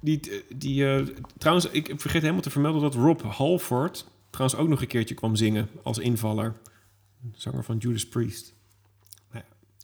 [0.03, 1.07] die, die eh,
[1.39, 4.07] trouwens, ik vergeet helemaal te vermelden dat Rob Halford...
[4.31, 6.55] trouwens ook nog een keertje kwam zingen als invaller.
[7.35, 8.55] Zanger van Judas Priest.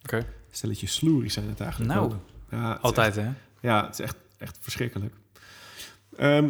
[0.02, 0.26] Oké.
[0.50, 2.12] Stelletje sloeries zijn het eigenlijk Nou.
[2.50, 3.30] Ja, het Altijd, hè?
[3.60, 5.14] ja, het is echt, echt verschrikkelijk.
[6.16, 6.48] Ehm,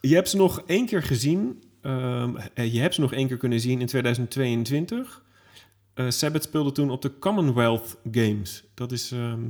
[0.00, 1.62] je hebt ze nog één keer gezien.
[1.80, 5.22] eh, je hebt ze nog één keer kunnen zien in 2022.
[5.94, 8.64] Eh Sabbath speelde toen op de Commonwealth Games.
[8.74, 9.40] Dat is ehm,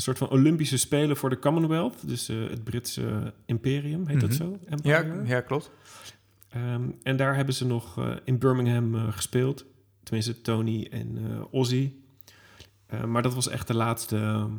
[0.00, 2.08] een soort van Olympische Spelen voor de Commonwealth.
[2.08, 4.38] Dus eh, het Britse imperium, heet dat Mhm.
[4.38, 4.58] zo?
[4.60, 5.26] Ja, Empire?
[5.26, 5.70] ja, klopt.
[6.48, 9.64] Ehm, en daar hebben ze nog eh, in Birmingham eh, gespeeld.
[10.02, 11.92] Tenminste, Tony en eh, Ozzy.
[12.86, 14.50] Eh, maar dat was echt de laatste, ehm,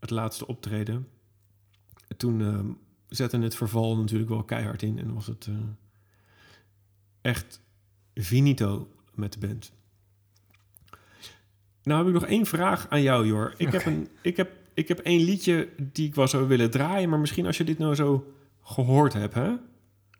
[0.00, 1.08] het laatste optreden.
[2.16, 2.66] Toen ehm,
[3.08, 4.98] zette het verval natuurlijk wel keihard in.
[4.98, 5.54] En was het eh,
[7.20, 7.60] echt
[8.14, 9.72] finito met de band.
[11.82, 13.54] Nou heb ik nog één vraag aan jou, Jor.
[13.56, 17.08] Ik, heb, een, ik, heb, ik heb één liedje die ik wel zou willen draaien.
[17.08, 18.32] Maar misschien als je dit nou zo
[18.62, 19.52] gehoord hebt, hè?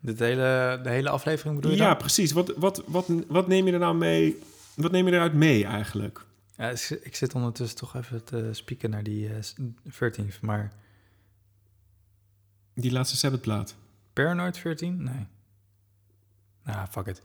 [0.01, 1.97] Dit hele, de hele aflevering bedoel je Ja, dan?
[1.97, 2.31] precies.
[2.31, 4.39] Wat, wat, wat, wat neem je er nou mee?
[4.75, 6.25] Wat neem je eruit mee eigenlijk?
[6.57, 6.69] Ja,
[7.03, 9.35] ik zit- ondertussen toch even te spieken naar die eh
[9.99, 10.71] 13 maar
[12.73, 13.75] Die laatste Sabbath-plaat.
[14.13, 15.03] Paranoid 14?
[15.03, 15.25] Nee.
[16.63, 17.21] Nou, fuck it.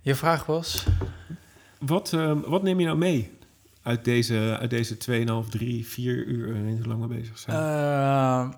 [0.00, 0.86] Je vraag was?
[1.78, 3.30] Wat, ehm, wat neem je nou mee
[3.88, 4.96] uit deze, uit deze
[5.44, 6.56] 2,5, 3, 4 uur?
[6.56, 7.56] Hoe lang we bezig zijn.
[7.56, 8.50] Eh,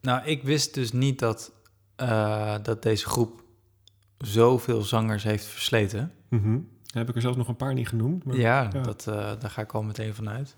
[0.00, 1.52] nou, ik wist dus niet dat,
[1.96, 3.44] eh, dat deze groep
[4.18, 6.12] zoveel zangers heeft versleten.
[6.28, 8.24] Dan heb ik er zelfs nog een paar niet genoemd.
[8.24, 8.80] Maar, ja, ja.
[8.80, 10.56] Dat, eh, daar ga ik al meteen vanuit.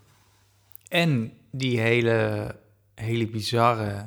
[0.87, 2.55] En die hele,
[2.95, 4.03] hele bizarre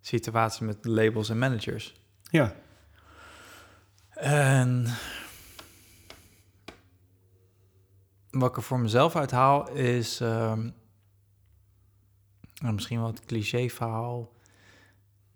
[0.00, 1.94] situatie met labels en managers.
[2.30, 2.54] ja.
[4.10, 4.86] En
[8.38, 10.70] wat ik er voor mezelf uithaal is ehm,
[12.60, 14.32] nou, misschien wel het cliché verhaal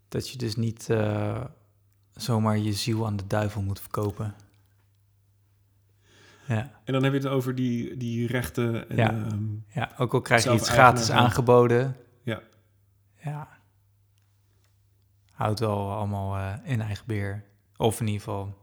[0.08, 1.44] dat je dus niet eh,
[2.14, 4.34] zomaar je ziel aan de duivel moet verkopen.
[6.46, 8.88] Ja, En dan heb je het over die, die rechten.
[8.88, 9.10] En, Ja.
[9.10, 11.96] ehm, ja ook al krijg je iets gratis aangeboden.
[12.22, 12.42] Ja.
[13.16, 13.48] Ja.
[15.32, 17.44] Houdt wel allemaal eh, in eigen beheer.
[17.76, 18.61] Of in ieder geval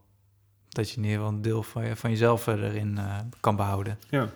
[0.69, 3.97] dat je in ieder geval een deel van, je, van jezelf erin eh, kan behouden.
[4.09, 4.29] ja.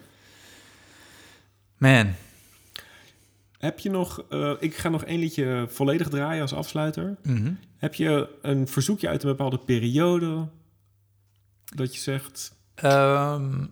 [1.77, 2.13] Man,
[3.57, 4.23] Heb je nog...
[4.29, 7.15] eh, ik ga nog één liedje volledig draaien als afsluiter.
[7.23, 7.51] Mhm.
[7.77, 10.47] Heb je een verzoekje uit een bepaalde periode?
[11.75, 12.55] Dat je zegt...
[12.75, 13.65] Ehm,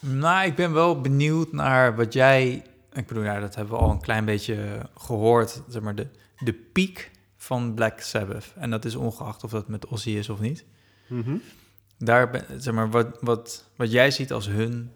[0.00, 2.64] nou, ik ben wel benieuwd naar wat jij...
[2.92, 5.62] Ik bedoel, ja, dat hebben we al een klein beetje gehoord.
[5.68, 6.06] Zeg maar, de,
[6.38, 8.52] de piek van Black Sabbath.
[8.56, 10.64] En dat is ongeacht of dat met Ozzy is of niet.
[11.06, 11.36] Mhm.
[11.98, 14.92] Daar, zeg maar, wat, wat, wat jij ziet als hun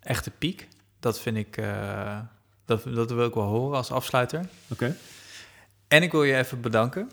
[0.00, 0.68] echte piek...
[1.00, 1.56] dat vind ik...
[1.56, 2.18] eh,
[2.64, 4.48] dat, dat wil ik wel horen als afsluiter.
[4.68, 4.96] Oké.
[5.88, 7.10] En ik wil je even bedanken.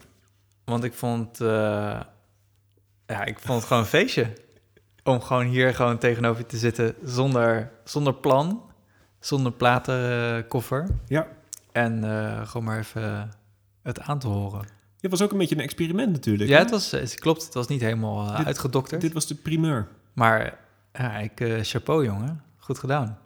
[0.64, 1.48] Want ik vond, eh,
[3.06, 4.34] ja, ik vond het gewoon een feestje.
[5.04, 8.72] Om gewoon hier gewoon tegenover je te zitten zonder, zonder plan.
[9.20, 10.88] Zonder platenkoffer.
[11.08, 11.28] Ja.
[11.72, 13.32] En eh, gewoon maar even
[13.82, 14.68] het aan te horen.
[15.12, 16.50] Het was ook een beetje een experiment natuurlijk.
[16.50, 16.62] Ja, hè?
[16.62, 17.44] het was, het klopt.
[17.44, 19.02] Het was niet helemaal eh, Dit- uitgedokterd.
[19.02, 19.88] Dit was de primeur.
[20.14, 20.58] Maar
[20.94, 22.44] ja, ik, eh, chapeau jongen.
[22.58, 23.18] Goed gedaan.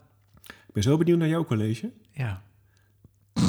[0.46, 1.90] Ik ben zo benieuwd naar jouw college.
[2.12, 2.42] Ja.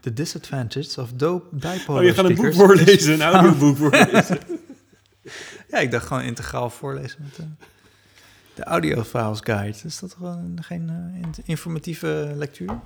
[0.00, 4.38] The disadvantages of dope dipolar Oh, je gaat een boek voorlezen, een audioboek voorlezen.
[5.68, 7.46] Ja, ik dacht gewoon integraal voorlezen met
[8.60, 9.78] de audiofiles guide.
[9.84, 12.80] Is dat gewoon geen eh, in- informatieve lectuur?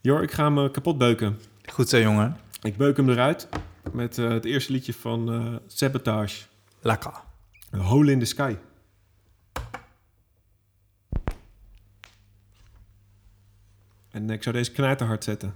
[0.00, 1.38] Jor, ik ga hem eh, kapot beuken.
[1.72, 2.36] Goed zo, jongen.
[2.62, 3.48] Ik beuk hem eruit
[3.92, 6.44] met eh, het eerste liedje van Sabotage.
[6.80, 7.12] Lekker.
[7.74, 8.56] A Hole in the Sky.
[14.10, 15.54] En ik zou deze knijterhard zetten.